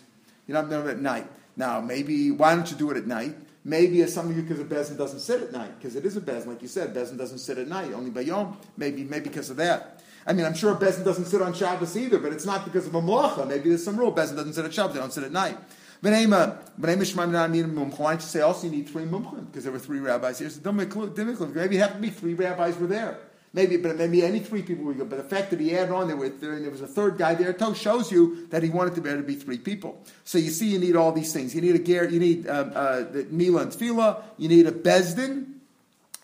You 0.48 0.54
don't 0.54 0.70
do 0.70 0.80
it 0.80 0.88
at 0.88 1.00
night. 1.00 1.28
Now, 1.58 1.82
maybe 1.82 2.32
why 2.32 2.56
don't 2.56 2.70
you 2.70 2.78
do 2.78 2.92
it 2.92 2.98
at 2.98 3.08
night? 3.08 3.36
Maybe 3.64 4.02
it's 4.02 4.14
something 4.14 4.40
because 4.40 4.60
a 4.60 4.64
bezin 4.64 4.98
doesn't 4.98 5.22
sit 5.22 5.42
at 5.42 5.52
night, 5.52 5.78
because 5.80 5.96
it 5.96 6.06
is 6.06 6.16
a 6.16 6.22
bezin, 6.22 6.48
like 6.48 6.62
you 6.62 6.68
said, 6.68 6.94
bezin 6.94 7.18
doesn't 7.18 7.40
sit 7.40 7.58
at 7.58 7.68
night, 7.68 7.92
only 7.94 8.12
by 8.12 8.22
yom. 8.22 8.58
Maybe, 8.78 9.04
maybe 9.04 9.30
because 9.30 9.50
of 9.50 9.58
that. 9.58 10.04
I 10.28 10.34
mean, 10.34 10.46
I'm 10.46 10.54
sure 10.54 10.76
bezin 10.76 11.04
doesn't 11.04 11.26
sit 11.26 11.42
on 11.42 11.54
Shabbos 11.54 11.98
either, 11.98 12.20
but 12.20 12.32
it's 12.32 12.46
not 12.46 12.64
because 12.64 12.88
of 12.88 12.96
a 12.96 13.02
malacha. 13.02 13.48
Maybe 13.48 13.70
there's 13.70 13.84
some 13.84 13.98
rule 13.98 14.12
bezin 14.12 14.36
doesn't 14.36 14.54
sit 14.54 14.66
at 14.66 14.74
Shabbos; 14.74 14.94
they 14.94 15.00
don't 15.00 15.12
sit 15.12 15.24
at 15.24 15.32
night. 15.32 15.58
Why 16.02 16.12
don't 16.12 17.02
you 17.02 18.20
say 18.20 18.42
also 18.42 18.68
you 18.68 18.72
need 18.72 18.90
three 18.90 19.04
mumchim? 19.04 19.48
Because 19.48 19.64
there 19.64 19.74
were 19.74 19.80
three 19.80 20.00
rabbis 20.00 20.40
here. 20.40 20.50
So 20.50 20.72
maybe 20.72 21.78
it 21.78 21.80
have 21.80 21.94
to 21.94 22.00
be 22.00 22.10
three 22.10 22.34
rabbis 22.34 22.78
were 22.78 22.88
there. 22.88 23.20
Maybe, 23.56 23.78
but 23.78 23.96
maybe 23.96 24.22
any 24.22 24.40
three 24.40 24.64
people 24.64 24.84
were 24.84 24.94
good. 24.94 25.10
But 25.10 25.16
the 25.16 25.24
fact 25.24 25.50
that 25.52 25.62
he 25.62 25.74
added 25.78 25.94
on 25.94 26.08
there, 26.08 26.18
with, 26.18 26.42
there, 26.42 26.60
there 26.60 26.70
was 26.70 26.82
a 26.82 26.88
third 26.88 27.18
guy 27.18 27.36
there, 27.36 27.52
it 27.52 27.78
shows 27.78 28.12
you 28.12 28.48
that 28.48 28.62
he 28.62 28.70
wanted 28.70 28.96
able 29.10 29.22
to 29.22 29.24
be 29.24 29.36
three 29.36 29.58
people. 29.58 30.04
So 30.26 30.38
you 30.38 30.52
see, 30.52 30.68
you 30.68 30.78
need 30.78 30.98
all 30.98 31.14
these 31.14 31.32
things. 31.32 31.56
You 31.56 31.62
need 31.62 31.74
a 31.74 31.80
ger, 31.80 32.04
you 32.04 32.20
need 32.20 32.48
uh, 32.48 32.52
uh, 32.52 33.10
the 33.10 33.26
mila 33.32 33.62
and. 33.62 34.24
You 34.38 34.50
need 34.50 34.68
a 34.68 34.74
bezdin, 34.74 35.54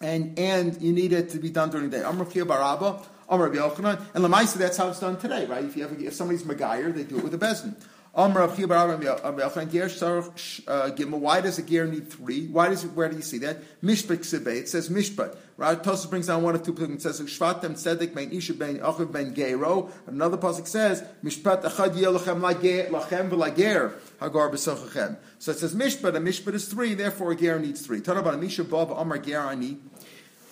and 0.02 0.38
and 0.38 0.82
you 0.82 0.92
need 0.92 1.14
it 1.14 1.30
to 1.30 1.38
be 1.38 1.50
done 1.50 1.70
during 1.70 1.90
the 1.90 2.00
day. 2.00 2.04
Amr 2.04 2.26
Baraba, 2.26 3.02
Amr 3.30 3.50
Yochanan, 3.56 4.02
and 4.14 4.26
Lamaisa. 4.26 4.56
That's 4.56 4.76
how 4.76 4.90
it's 4.90 5.00
done 5.00 5.18
today, 5.18 5.46
right? 5.46 5.64
If 5.64 5.78
you 5.78 5.84
have, 5.84 6.02
if 6.02 6.14
somebody's 6.14 6.44
Megayer, 6.44 6.94
they 6.94 7.04
do 7.04 7.18
it 7.18 7.24
with 7.24 7.34
a 7.34 7.38
bezdin. 7.38 7.76
Uh, 8.14 8.28
Gimel. 10.92 11.20
Why 11.20 11.40
does 11.40 11.60
a 11.60 11.64
ger 11.64 11.88
need 11.88 12.12
three? 12.12 12.48
Why 12.48 12.68
does 12.68 12.86
where 12.86 13.08
do 13.08 13.16
you 13.16 13.22
see 13.22 13.38
that? 13.38 13.82
Mishpat 13.82 14.18
Ksibe. 14.18 14.48
It 14.48 14.68
says 14.68 14.90
Mishpat. 14.90 15.38
Right? 15.56 15.82
Tosus 15.82 16.10
brings 16.10 16.28
down 16.28 16.44
one 16.44 16.56
or 16.56 16.60
two 16.60 16.74
places. 16.74 16.96
It 16.96 17.02
says 17.02 17.22
Shvatem 17.22 17.72
Tzedek 17.72 18.14
Ben 18.14 18.32
Isha 18.32 18.56
Ben 18.56 18.80
Achiv 18.80 19.14
Ben 19.14 19.34
Gero. 19.34 19.90
Another 20.08 20.36
pasuk 20.36 20.68
says 20.68 21.06
Mishpat 21.24 21.64
Achad 21.64 21.96
Yelachem 21.96 22.42
Lachem 22.42 23.30
V'Lager 23.30 23.94
Hagar 24.20 24.50
B'Sochachem. 24.50 25.16
So 25.40 25.52
it 25.52 25.60
says 25.60 25.74
Mishpat. 25.74 26.14
A 26.16 26.20
Mishpat 26.20 26.54
is 26.54 26.68
three. 26.68 26.94
Therefore, 26.96 27.32
a 27.32 27.36
ger 27.38 27.60
needs 27.60 27.86
three. 27.86 28.02
A 28.06 28.38
Misha 28.38 28.64
Amar 28.64 29.20
Ger 29.20 29.40
Ani. 29.40 29.78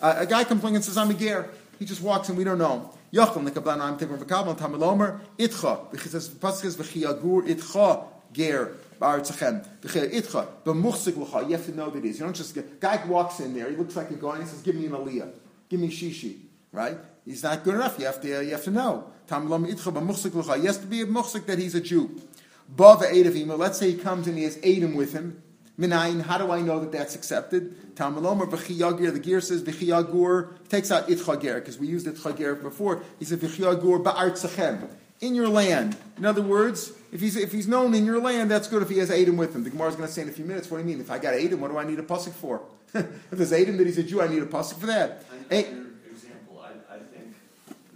A 0.01 0.25
guy 0.25 0.45
comes 0.45 0.63
along 0.63 0.75
and 0.75 0.85
says, 0.85 0.97
"I'm 0.97 1.09
a 1.09 1.13
ger." 1.13 1.49
He 1.77 1.83
just 1.83 2.01
walks 2.01 2.29
in. 2.29 2.37
We 2.37 2.45
don't 2.45 2.57
know. 2.57 2.93
Yochel 3.11 3.49
nekablan 3.49 3.81
I'm 3.81 3.97
taking 3.97 4.17
from 4.17 4.27
Kabbalah 4.27 4.55
Tamilomer 4.55 5.19
itcha 5.37 5.91
because 5.91 6.13
it 6.13 6.39
pasuk 6.39 6.75
v'chiyagur 6.75 7.47
itcha 7.47 8.03
ger 8.31 8.73
ba'artzachem 9.01 9.65
v'chiyag 9.81 10.13
itcha 10.13 10.47
b'muchzik 10.63 11.17
l'cha. 11.17 11.41
You 11.47 11.55
have 11.55 11.65
to 11.65 11.75
know 11.75 11.89
that 11.89 11.97
it 11.97 12.07
is. 12.07 12.19
You 12.19 12.25
don't 12.25 12.35
just 12.35 12.53
get 12.53 12.79
guy 12.79 13.03
walks 13.07 13.39
in 13.39 13.55
there. 13.55 13.69
He 13.69 13.75
looks 13.75 13.95
like 13.95 14.11
a 14.11 14.13
guy 14.13 14.35
and 14.35 14.43
he 14.43 14.49
says, 14.49 14.61
"Give 14.61 14.75
me 14.75 14.85
an 14.85 14.91
aliyah, 14.91 15.31
give 15.69 15.79
me 15.79 15.87
shishi." 15.89 16.37
Right? 16.71 16.97
He's 17.25 17.41
not 17.41 17.63
good 17.63 17.73
enough. 17.75 17.97
You 17.97 18.05
have 18.05 18.21
to 18.21 18.27
you 18.27 18.51
have 18.51 18.63
to 18.65 18.71
know. 18.71 19.05
Tamilomer 19.27 19.73
itcha 19.73 19.91
b'muchzik 19.91 20.35
l'cha. 20.35 20.59
He 20.59 20.67
has 20.67 20.77
to 20.77 20.85
be 20.85 21.01
a 21.01 21.07
muchzik 21.07 21.47
that 21.47 21.57
he's 21.57 21.73
a 21.73 21.81
Jew. 21.81 22.21
Ba 22.67 22.95
v'edavim. 22.95 23.57
Let's 23.57 23.79
say 23.79 23.91
he 23.91 23.97
comes 23.97 24.27
and 24.27 24.37
he 24.37 24.43
has 24.43 24.57
Adam 24.63 24.93
with 24.93 25.13
him. 25.13 25.41
Minayin, 25.79 26.21
how 26.21 26.37
do 26.37 26.51
I 26.51 26.61
know 26.61 26.81
that 26.81 26.91
that's 26.91 27.15
accepted? 27.15 27.95
Talmulomer 27.95 28.49
v'chiyagir, 28.49 29.13
the 29.13 29.19
gear 29.19 29.39
says 29.39 29.63
v'chiyagur, 29.63 30.67
takes 30.67 30.91
out 30.91 31.07
itchager, 31.07 31.55
because 31.55 31.79
we 31.79 31.87
used 31.87 32.05
itchager 32.05 32.61
before. 32.61 33.01
He 33.17 33.23
said 33.23 33.39
v'chiyagur 33.39 34.03
ba'artzachem, 34.03 34.89
in 35.21 35.35
your 35.35 35.47
land. 35.47 35.95
In 36.17 36.25
other 36.25 36.41
words, 36.41 36.91
if 37.13 37.21
he's, 37.21 37.37
if 37.37 37.53
he's 37.53 37.67
known 37.67 37.93
in 37.93 38.05
your 38.05 38.19
land, 38.19 38.51
that's 38.51 38.67
good 38.67 38.81
if 38.81 38.89
he 38.89 38.97
has 38.97 39.09
Adam 39.09 39.37
with 39.37 39.55
him. 39.55 39.63
The 39.63 39.69
Gemara 39.69 39.89
is 39.89 39.95
going 39.95 40.07
to 40.07 40.13
say 40.13 40.21
in 40.21 40.29
a 40.29 40.33
few 40.33 40.43
minutes, 40.43 40.69
what 40.69 40.79
do 40.79 40.83
you 40.83 40.89
mean? 40.89 40.99
If 40.99 41.09
I 41.09 41.17
got 41.17 41.33
Adam, 41.33 41.61
what 41.61 41.71
do 41.71 41.77
I 41.77 41.85
need 41.85 41.99
a 41.99 42.03
pasuk 42.03 42.33
for? 42.33 42.61
if 42.93 43.29
there's 43.31 43.53
Adam 43.53 43.77
that 43.77 43.87
he's 43.87 43.97
a 43.97 44.03
Jew, 44.03 44.21
I 44.21 44.27
need 44.27 44.43
a 44.43 44.47
pasuk 44.47 44.79
for 44.79 44.87
that. 44.87 45.23
Hey, 45.49 45.67
example, 46.11 46.61
I, 46.61 46.95
I 46.95 46.99
think 46.99 47.35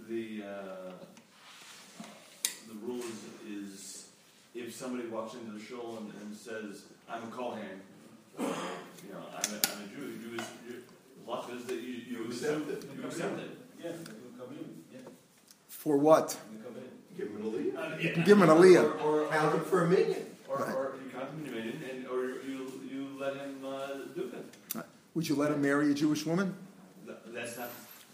the, 0.08 0.42
uh, 0.42 0.92
the 2.66 2.74
rule 2.86 3.00
is, 3.00 3.72
is 3.72 4.06
if 4.54 4.74
somebody 4.74 5.06
walks 5.08 5.34
into 5.34 5.52
the 5.52 5.62
shul 5.62 5.98
and, 6.00 6.12
and 6.22 6.34
says, 6.34 6.84
I'm 7.08 7.22
a 7.22 7.26
Kohen. 7.26 7.60
You 8.38 8.44
know, 8.44 9.20
I'm 9.36 9.52
a, 9.52 9.56
I'm 9.56 9.84
a 9.84 9.88
Jew. 9.94 10.18
You, 10.20 10.38
you, 10.68 10.82
luck 11.26 11.50
is 11.54 11.64
that 11.66 11.74
you, 11.74 11.94
you 12.08 12.24
accept 12.26 12.68
it. 12.70 12.84
You 12.96 13.06
accept 13.06 13.38
it. 13.40 13.50
Yeah, 13.82 13.92
For 15.68 15.96
what? 15.96 16.36
Give 17.16 17.28
him 17.28 17.36
an 17.36 17.42
aliyah. 17.52 17.76
Uh, 17.76 17.96
yeah. 18.00 18.12
Give 18.24 18.38
him 18.38 18.42
an 18.42 18.48
aliyah. 18.48 19.02
Or, 19.04 19.20
or 19.22 19.28
count 19.28 19.54
him 19.54 19.60
for 19.64 19.84
a 19.84 19.88
million. 19.88 20.26
Or, 20.48 20.56
Right. 20.58 20.74
or 20.74 20.94
you 21.04 21.10
count 21.10 21.30
him 21.30 21.44
in 21.44 21.50
a 21.50 21.54
million, 21.54 21.82
and, 21.90 22.06
or 22.08 22.24
you, 22.46 22.70
you 22.90 23.08
let 23.18 23.34
him 23.36 23.56
uh, 23.64 23.86
do 24.14 24.30
it. 24.32 24.84
Would 25.14 25.28
you 25.28 25.34
let 25.36 25.52
him 25.52 25.62
marry 25.62 25.90
a 25.90 25.94
Jewish 25.94 26.24
woman? 26.26 26.54
That's 27.06 27.56
not. 27.58 27.68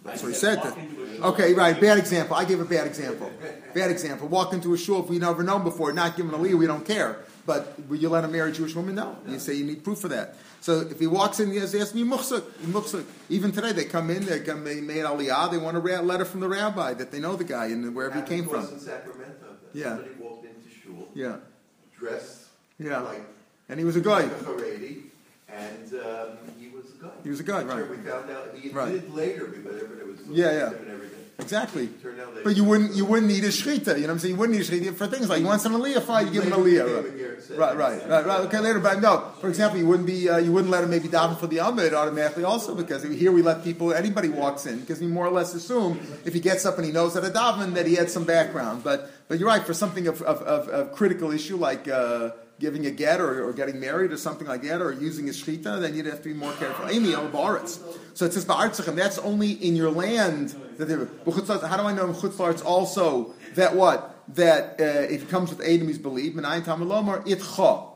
That's 0.05 0.23
I 0.23 0.27
what 0.27 0.33
he 0.33 0.39
said. 0.39 0.63
that- 0.63 0.77
into 0.79 1.03
a 1.05 1.17
shul. 1.17 1.25
Okay, 1.27 1.55
right. 1.55 1.79
Bad 1.81 1.99
example. 1.99 2.35
I 2.37 2.45
gave 2.45 2.61
a 2.61 2.65
bad 2.65 2.87
example. 2.87 3.31
Bad 3.75 3.91
example. 3.91 4.29
Walk 4.29 4.53
into 4.55 4.73
a 4.75 4.79
shul 4.79 5.03
if 5.03 5.09
we've 5.11 5.21
never 5.21 5.43
known 5.43 5.63
before, 5.65 5.93
not 5.93 6.17
given 6.17 6.33
a 6.35 6.39
aliyah, 6.39 6.59
we 6.59 6.67
don't 6.67 6.85
care. 6.87 7.19
But 7.51 7.63
will 7.89 7.97
you 7.97 8.09
let 8.09 8.23
him 8.23 8.31
marry 8.31 8.51
a 8.51 8.53
Jewish 8.53 8.75
woman? 8.77 8.95
No. 8.95 9.17
You 9.27 9.41
say 9.41 9.55
you 9.55 9.65
need 9.65 9.83
proof 9.83 9.99
for 9.99 10.09
that. 10.09 10.37
So 10.61 10.73
if 10.93 11.01
he 11.01 11.09
walks 11.09 11.41
in, 11.41 11.51
he 11.51 11.57
has, 11.59 11.73
he 11.73 11.81
has 11.81 11.91
to 11.91 11.97
be 11.97 12.05
muhsuk. 12.05 12.43
muhsuk. 12.77 13.05
Even 13.29 13.51
today, 13.51 13.73
they 13.73 13.87
come 13.87 14.09
in, 14.11 14.25
they 14.25 14.39
come, 14.41 14.63
they 14.63 14.81
made 14.81 15.05
aliyah, 15.05 15.51
they 15.51 15.59
want 15.59 15.77
a 15.77 15.81
ra- 15.81 15.99
letter 16.01 16.25
from 16.25 16.41
the 16.41 16.49
rabbi 16.49 16.95
that 16.95 17.11
they 17.11 17.19
know 17.19 17.35
the 17.35 17.43
guy 17.57 17.67
and 17.67 17.93
wherever 17.97 18.15
he 18.21 18.23
came 18.27 18.47
from. 18.47 18.69
in 18.69 18.79
Sacramento. 18.79 19.47
Yeah. 19.73 19.97
Somebody 19.97 20.11
walked 20.21 20.45
into 20.45 20.71
shul, 20.83 21.09
Yeah, 21.15 21.37
dressed 21.99 22.45
yeah. 22.79 23.01
like 23.01 23.23
And 23.69 23.79
he 23.81 23.85
was 23.85 23.97
a 23.97 24.01
guy. 24.01 24.21
like 24.23 24.33
a 24.33 24.45
Haredi, 24.45 24.95
and 25.49 25.89
um, 25.95 26.29
he 26.61 26.69
was 26.69 26.85
a 26.99 27.03
guy. 27.03 27.11
He 27.25 27.31
was 27.31 27.41
a 27.41 27.49
guy, 27.53 27.63
right. 27.65 27.91
We 27.91 27.97
found 27.97 28.31
out 28.31 28.55
he 28.55 28.69
Right. 28.71 28.89
admitted 28.95 29.15
later, 29.15 29.47
but 29.65 29.75
it 29.75 30.07
was 30.07 30.19
Yeah, 30.29 30.53
yeah. 30.53 30.71
Exactly. 31.41 31.87
That 31.87 32.45
But 32.45 32.57
you 32.57 32.65
wouldn't 32.65 32.95
you 32.95 33.05
wouldn't 33.05 33.29
need 33.29 33.45
a 33.45 33.49
shechita. 33.49 33.95
You 33.97 34.03
know 34.03 34.07
what 34.07 34.11
I'm 34.11 34.19
saying? 34.21 34.35
You 34.35 34.39
wouldn't 34.41 34.59
need 34.59 34.67
a 34.67 34.71
shechita 34.71 34.95
for 34.95 35.07
things 35.07 35.29
like 35.29 35.41
you 35.41 35.47
want 35.47 35.61
some 35.61 35.75
aliyah, 35.75 36.03
fine, 36.03 36.27
you 36.27 36.33
give 36.33 36.45
him 36.45 36.53
an 36.53 36.61
aliyah. 36.61 37.03
became 37.03 37.15
a 37.15 37.19
ger- 37.19 37.57
Right, 37.57 37.77
right, 37.77 38.09
right, 38.09 38.27
right. 38.27 38.41
Okay, 38.43 38.59
later, 38.61 38.79
but 38.79 39.01
no. 39.01 39.33
For 39.41 39.49
example, 39.49 39.79
you 39.79 39.87
wouldn't 39.87 40.07
be 40.07 40.29
uh, 40.29 40.39
you 40.39 40.53
wouldn't 40.53 40.71
let 40.71 40.85
him 40.85 40.91
maybe 40.91 41.09
daven 41.09 41.37
for 41.39 41.47
the 41.49 41.59
Amid 41.59 41.95
automatically 41.95 42.45
also 42.45 42.75
because 42.75 43.03
here 43.03 43.33
we 43.33 43.43
let 43.43 43.65
people 43.65 43.93
anybody 43.93 44.29
walks 44.29 44.67
in 44.67 44.81
because 44.81 45.01
we 45.01 45.07
more 45.09 45.27
or 45.27 45.33
less 45.33 45.55
assume 45.55 45.99
if 46.25 46.33
he 46.33 46.41
gets 46.41 46.65
up 46.65 46.77
and 46.77 46.87
he 46.87 46.93
knows 46.93 47.17
at 47.17 47.25
a 47.25 47.31
daven 47.31 47.75
that 47.75 47.87
he 47.87 47.95
had 47.97 48.11
some 48.11 48.25
background. 48.25 48.85
But 48.85 49.11
but 49.29 49.39
you're 49.39 49.49
right 49.49 49.65
for 49.65 49.75
something 49.75 50.07
of 50.07 50.23
of, 50.23 50.43
of, 50.43 50.69
of 50.69 50.93
critical 50.93 51.31
issue 51.33 51.57
like. 51.57 51.89
Uh, 51.89 52.31
Giving 52.61 52.87
a 52.87 52.91
get 52.91 53.21
or, 53.21 53.49
or 53.49 53.53
getting 53.55 53.81
married 53.81 54.13
or 54.13 54.19
something 54.19 54.47
like 54.47 54.63
that, 54.63 54.83
or 54.83 54.93
using 54.93 55.29
a 55.29 55.33
shechita, 55.33 55.81
then 55.81 55.95
you'd 55.95 56.07
have 56.07 56.23
to 56.23 56.29
be 56.29 56.35
more 56.35 56.53
careful. 56.53 56.89
Amy 56.89 57.15
al 57.15 57.29
ba'aretz. 57.29 57.81
So 58.13 58.27
it 58.27 58.35
says 58.35 58.45
ba'artzichem. 58.45 58.95
That's 58.95 59.19
only 59.19 59.53
in 59.53 59.75
your 59.77 59.91
land. 59.91 60.55
That 60.77 60.89
how 61.71 61.77
do 61.79 61.85
I 61.85 61.95
know 61.95 62.07
in 62.07 62.15
chutzlarts 62.15 62.63
also 62.65 63.35
that 63.55 63.75
what 63.75 64.15
that 64.35 64.79
uh, 64.79 64.85
if 65.15 65.23
it 65.23 65.29
comes 65.31 65.51
with 65.51 65.61
Adam, 65.63 65.89
he's 65.89 65.99
believed. 65.99 66.37
Menayin 66.37 66.63
tamalomar 66.63 67.27
itcha. 67.27 67.89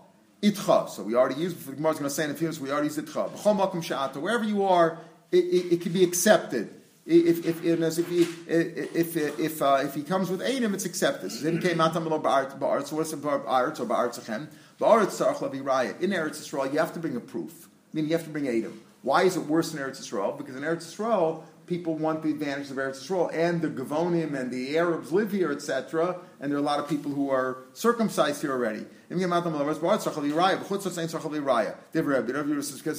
Itcha. 0.42 0.88
So 0.88 1.02
we 1.02 1.14
already 1.14 1.40
used, 1.40 1.66
the 1.66 1.72
going 1.72 1.96
to 1.96 2.10
say 2.10 2.24
in 2.24 2.30
a 2.30 2.34
few 2.34 2.46
minutes, 2.46 2.60
we 2.60 2.70
already 2.70 2.88
used 2.88 2.98
itcha. 2.98 4.20
Wherever 4.20 4.44
you 4.44 4.64
are, 4.64 4.98
it, 5.30 5.44
it, 5.44 5.72
it 5.74 5.80
can 5.82 5.92
be 5.92 6.04
accepted. 6.04 6.74
If 7.06 7.44
if 7.44 7.62
if 7.62 8.08
he, 8.08 8.22
if 8.46 9.16
if, 9.16 9.62
uh, 9.62 9.82
if 9.82 9.94
he 9.94 10.02
comes 10.02 10.30
with 10.30 10.40
Adam, 10.40 10.72
it's 10.72 10.86
accepted. 10.86 11.32
Then 11.32 11.60
came 11.60 11.78
out 11.80 11.92
ba'aretz. 11.92 12.86
So 12.88 12.96
what's 12.96 13.10
the 13.10 13.18
ba'aretz 13.18 13.78
or 13.78 13.84
ba'aretzechem? 13.84 14.48
Ba'aretz 14.80 15.20
tzarach 15.20 15.36
lavi 15.36 15.62
raya. 15.62 16.00
In 16.00 16.10
Eretz 16.10 16.40
Yisrael, 16.40 16.72
you 16.72 16.78
have 16.78 16.94
to 16.94 16.98
bring 16.98 17.14
a 17.14 17.20
proof. 17.20 17.68
I 17.92 17.96
mean, 17.96 18.06
you 18.06 18.12
have 18.12 18.24
to 18.24 18.30
bring 18.30 18.48
Adam. 18.48 18.80
Why 19.02 19.24
is 19.24 19.36
it 19.36 19.40
worse 19.40 19.74
in 19.74 19.80
Eretz 19.80 20.00
Yisrael? 20.00 20.38
Because 20.38 20.56
in 20.56 20.62
Eretz 20.62 20.96
Yisrael, 20.96 21.42
people 21.66 21.96
want 21.96 22.22
the 22.22 22.30
advantage 22.30 22.70
of 22.70 22.76
Eretz 22.76 23.02
Yisrael, 23.02 23.30
and 23.32 23.62
the 23.62 23.68
Gavonim 23.68 24.38
and 24.38 24.50
the 24.50 24.76
Arabs 24.76 25.12
live 25.12 25.32
here, 25.32 25.50
etc. 25.52 26.16
And 26.40 26.50
there 26.50 26.58
are 26.58 26.62
a 26.62 26.64
lot 26.64 26.78
of 26.78 26.88
people 26.88 27.12
who 27.12 27.30
are 27.30 27.64
circumcised 27.72 28.42
here 28.42 28.52
already. 28.52 28.84
Because 29.08 29.30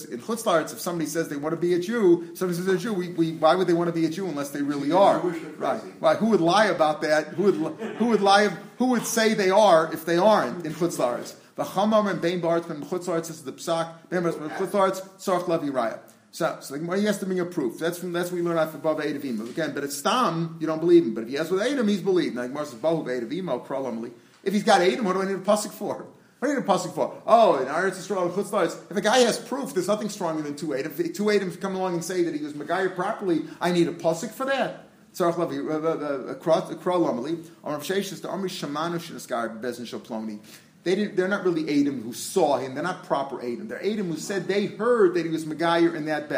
in 0.05 0.19
Chutzlaritz, 0.19 0.73
if 0.73 0.79
somebody 0.79 1.09
says 1.09 1.27
they 1.29 1.35
want 1.35 1.53
to 1.53 1.61
be 1.61 1.73
a 1.73 1.79
Jew, 1.79 2.29
somebody 2.35 2.55
says 2.57 2.65
they're 2.65 2.75
a 2.75 2.79
Jew, 2.79 2.93
we, 2.93 3.09
we, 3.09 3.33
why 3.33 3.55
would 3.55 3.67
they 3.67 3.73
want 3.73 3.87
to 3.87 3.93
be 3.93 4.05
a 4.05 4.09
Jew 4.09 4.27
unless 4.27 4.51
they 4.51 4.61
really 4.61 4.91
are? 4.91 5.19
Right. 5.19 5.81
Right. 5.99 6.17
Who 6.17 6.27
would 6.27 6.41
lie 6.41 6.65
about 6.67 7.01
that? 7.01 7.27
Who 7.29 7.43
would, 7.43 7.55
who 7.97 8.05
would 8.07 8.21
lie? 8.21 8.49
Who 8.77 8.87
would 8.87 9.05
say 9.05 9.33
they 9.33 9.49
are 9.49 9.91
if 9.93 10.05
they 10.05 10.17
aren't 10.17 10.65
in 10.65 10.73
Chutzlaritz? 10.73 11.35
The 11.55 11.63
Chamam 11.63 12.09
and 12.09 12.21
Bein 12.21 12.41
Baritz 12.41 12.69
and 12.69 12.83
Chutzlaritz 12.83 13.29
is 13.29 13.43
the 13.43 13.53
Psak. 13.53 14.09
Bein 14.09 14.23
Baritz 14.23 14.39
and 14.41 14.51
Chutzlaritz 14.51 15.01
Tzarch 15.17 15.47
Levi 15.47 15.67
Raya. 15.67 15.99
So, 16.35 16.57
so 16.59 16.73
the 16.73 16.81
Gemara, 16.81 16.99
he 16.99 17.05
has 17.05 17.17
to 17.19 17.25
bring 17.25 17.39
a 17.39 17.45
proof. 17.45 17.79
That's 17.79 17.97
from 17.97 18.11
that's 18.11 18.29
what 18.29 18.35
we 18.35 18.41
learn 18.41 18.57
out 18.57 18.75
above 18.75 18.99
eight 18.99 19.15
of. 19.15 19.23
Again, 19.23 19.73
but 19.73 19.85
it's 19.85 19.95
Stam, 19.95 20.57
you 20.59 20.67
don't 20.67 20.81
believe 20.81 21.05
him. 21.05 21.13
But 21.13 21.23
if 21.23 21.29
he 21.29 21.35
has 21.35 21.49
with 21.49 21.61
Adam, 21.61 21.87
he's 21.87 22.01
believed. 22.01 22.35
Now 22.35 22.41
the 22.41 22.49
Gemara 22.49 22.65
says, 22.65 22.79
Bahu 22.79 23.07
eight 23.09 23.23
of. 23.23 24.11
If 24.43 24.53
he's 24.53 24.63
got 24.63 24.81
Adam, 24.81 25.05
what 25.05 25.13
do 25.13 25.21
I 25.21 25.27
need 25.27 25.35
a 25.35 25.37
pasuk 25.37 25.71
for? 25.71 26.07
What 26.39 26.47
do 26.49 26.51
I 26.51 26.55
need 26.55 26.65
a 26.65 26.67
pasuk 26.67 26.93
for? 26.93 27.21
Oh, 27.25 27.55
in 27.55 27.67
Eretz 27.69 27.91
Yisrael 27.91 28.23
and 28.23 28.33
Chutz 28.33 28.91
if 28.91 28.97
a 28.97 28.99
guy 28.99 29.19
has 29.19 29.39
proof, 29.39 29.73
there's 29.73 29.87
nothing 29.87 30.09
stronger 30.09 30.41
than 30.41 30.57
two 30.57 30.75
Adam. 30.75 30.91
If 30.97 31.13
two 31.13 31.31
Adam 31.31 31.55
come 31.55 31.77
along 31.77 31.93
and 31.93 32.03
say 32.03 32.23
that 32.23 32.35
he 32.35 32.43
was 32.43 32.51
Megayah 32.51 32.95
properly, 32.95 33.43
I 33.61 33.71
need 33.71 33.87
a 33.87 33.93
pasuk 33.93 34.31
for 34.31 34.45
that. 34.47 34.89
Tzarech 35.13 35.37
Levi, 35.37 35.71
uh, 35.71 35.77
uh, 35.77 36.31
uh, 36.31 36.35
Kral 36.35 36.67
Lamali, 36.75 37.37
Amrav 37.63 37.79
Sheshes, 37.79 38.21
the 38.21 38.27
Amri 38.27 38.49
Shamanu 38.49 38.95
Shinaskar 38.95 39.61
Bezin 39.61 39.85
Shalploni. 39.85 40.39
They 40.85 40.93
didn't, 40.93 41.15
they're 41.15 41.27
not 41.27 41.43
really 41.43 41.81
Adam 41.81 42.03
who 42.03 42.13
saw 42.13 42.59
him. 42.59 42.75
They're 42.75 42.83
not 42.83 43.05
proper 43.05 43.41
Adam. 43.41 43.67
They're 43.67 43.83
Adam 43.83 44.07
who 44.07 44.17
said 44.17 44.47
they 44.47 44.67
heard 44.67 45.15
that 45.15 45.25
he 45.25 45.31
was 45.31 45.43
Megayer 45.43 45.95
in 45.95 46.05
that. 46.05 46.29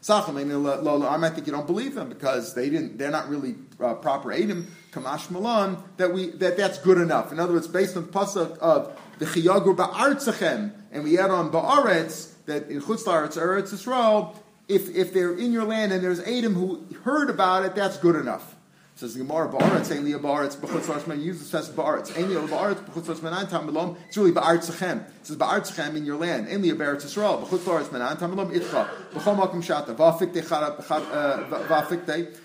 Sachem, 0.00 0.36
I 0.36 1.16
might 1.16 1.30
think 1.30 1.48
you 1.48 1.52
don't 1.52 1.66
believe 1.66 1.96
them 1.96 2.08
because 2.08 2.54
they 2.54 2.70
didn't. 2.70 2.98
They're 2.98 3.10
not 3.10 3.28
really 3.28 3.56
uh, 3.80 3.94
proper 3.94 4.32
Adam. 4.32 4.68
Kamash 4.92 5.28
Malan 5.32 5.76
that 5.96 6.12
we 6.12 6.30
that 6.30 6.56
that's 6.56 6.78
good 6.78 6.98
enough. 6.98 7.32
In 7.32 7.40
other 7.40 7.52
words, 7.52 7.66
based 7.66 7.96
on 7.96 8.06
the 8.06 8.12
pasuk 8.12 8.58
of 8.58 8.96
the 9.18 9.26
Chiyagur 9.26 9.76
Ba'artzachem, 9.76 10.72
and 10.92 11.02
we 11.04 11.18
add 11.18 11.30
on 11.30 11.50
Ba'aretz 11.50 12.32
that 12.46 12.68
in 12.68 12.80
Chutz 12.80 13.04
La'aretz 13.04 13.36
Eretz 13.36 13.72
Yisrael, 13.72 14.36
if 14.68 14.88
if 14.94 15.12
they're 15.12 15.36
in 15.36 15.52
your 15.52 15.64
land 15.64 15.92
and 15.92 16.02
there's 16.02 16.20
Adam 16.20 16.54
who 16.54 16.86
heard 17.02 17.28
about 17.28 17.64
it, 17.64 17.74
that's 17.74 17.96
good 17.96 18.14
enough. 18.14 18.54
Says 19.00 19.14
the 19.14 19.24
Gemara 19.24 19.48
Ba'aretz, 19.48 19.90
Ein 19.96 20.04
Liya 20.04 20.20
Ba'aretz, 20.20 20.58
B'chutz 20.58 20.82
La'aretz, 20.82 21.22
use 21.22 21.38
the 21.38 21.46
says 21.46 21.70
Ba'aretz, 21.70 22.14
Ein 22.18 22.28
Liya 22.28 22.46
Ba'aretz, 22.46 22.84
B'chutz 22.84 23.04
La'aretz, 23.04 23.20
Menan 23.20 23.48
Tam 23.48 23.66
Melom, 23.66 23.96
it's 24.06 24.18
really 24.18 24.30
Ba'artzachem. 24.30 25.08
It 25.08 25.26
says 25.26 25.38
Ba'artzachem 25.38 25.96
in 25.96 26.04
your 26.04 26.18
land, 26.18 26.48
Ein 26.48 26.62
Liya 26.62 26.74
Ba'aretz 26.74 27.06
Yisrael, 27.06 27.42
B'chutz 27.42 27.60
La'aretz, 27.60 27.88
Menan 27.88 28.18
Tam 28.18 28.36
Melom, 28.36 28.52
Itcha, 28.52 28.86
B'chom 29.14 29.38
Akum 29.38 29.62
Shata, 29.64 29.96
Va'afikte, 29.96 30.44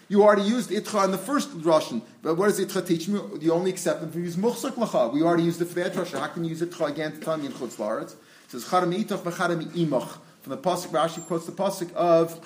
you 0.08 0.24
already 0.24 0.44
used 0.44 0.70
Itcha 0.70 1.04
in 1.04 1.12
the 1.12 1.18
first 1.18 1.50
Russian, 1.56 2.02
but 2.22 2.36
what 2.36 2.48
does 2.48 2.62
Itcha 2.62 2.88
teach 2.88 3.10
me? 3.10 3.20
You 3.42 3.52
only 3.52 3.72
accept 3.72 4.00
them 4.00 4.08
if 4.08 4.16
you 4.16 4.22
use 4.22 4.38
Muchsak 4.38 4.76
Lacha. 4.76 5.12
We 5.12 5.24
already 5.24 5.44
used 5.44 5.62
it 5.62 5.66
for 5.66 5.84
that 5.84 5.94
Russian. 5.94 6.20
How 6.20 6.28
can 6.28 6.46
you 6.46 6.52
use 6.52 6.62
Itcha 6.62 6.90
again 6.90 7.12
to 7.12 7.20
tell 7.20 7.36
me 7.36 7.48
in 7.48 7.52
Chutz 7.52 7.76
La'aretz? 7.76 8.14
It 8.14 8.52
says 8.52 8.64
Charam 8.64 8.98
Itach 8.98 9.24
V'charam 9.24 9.62
Imach. 9.74 10.20
From 10.42 10.52
the 10.52 10.58
Pasuk, 10.58 10.92
Rashi 10.92 11.22
quotes 11.28 11.46
the 11.48 11.52
Pasuk 11.52 11.92
of, 11.96 12.40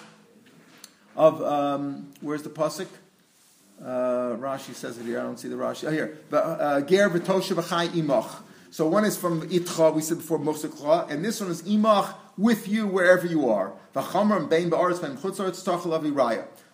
of 1.16 1.44
um, 1.44 2.12
where's 2.22 2.42
the 2.42 2.50
Pasuk? 2.50 2.88
Uh, 3.82 4.36
Rashi 4.38 4.74
says 4.74 4.98
it 4.98 5.06
here. 5.06 5.20
I 5.20 5.24
don't 5.24 5.40
see 5.40 5.48
the 5.48 5.56
Rashi. 5.56 5.88
Oh, 5.88 5.92
here. 5.92 6.18
uh, 6.32 6.82
Ger 6.82 7.10
v'tosha 7.10 7.56
v'chai 7.56 7.88
imach. 7.90 8.42
So 8.72 8.88
one 8.88 9.04
is 9.04 9.18
from 9.18 9.42
Itcha, 9.50 9.96
we 9.96 10.02
said 10.02 10.18
before 10.18 10.38
Mosakla, 10.38 11.10
and 11.10 11.26
this 11.26 11.42
one 11.42 11.50
is 11.50 11.64
Imach 11.64 12.14
with 12.38 12.68
you 12.68 12.86
wherever 12.86 13.26
you 13.26 13.50
are. 13.50 13.74
And 13.96 14.50
bein 14.50 14.70
ba'aretz 14.70 15.02
bein 15.02 15.18
chutzaretz. 15.18 15.56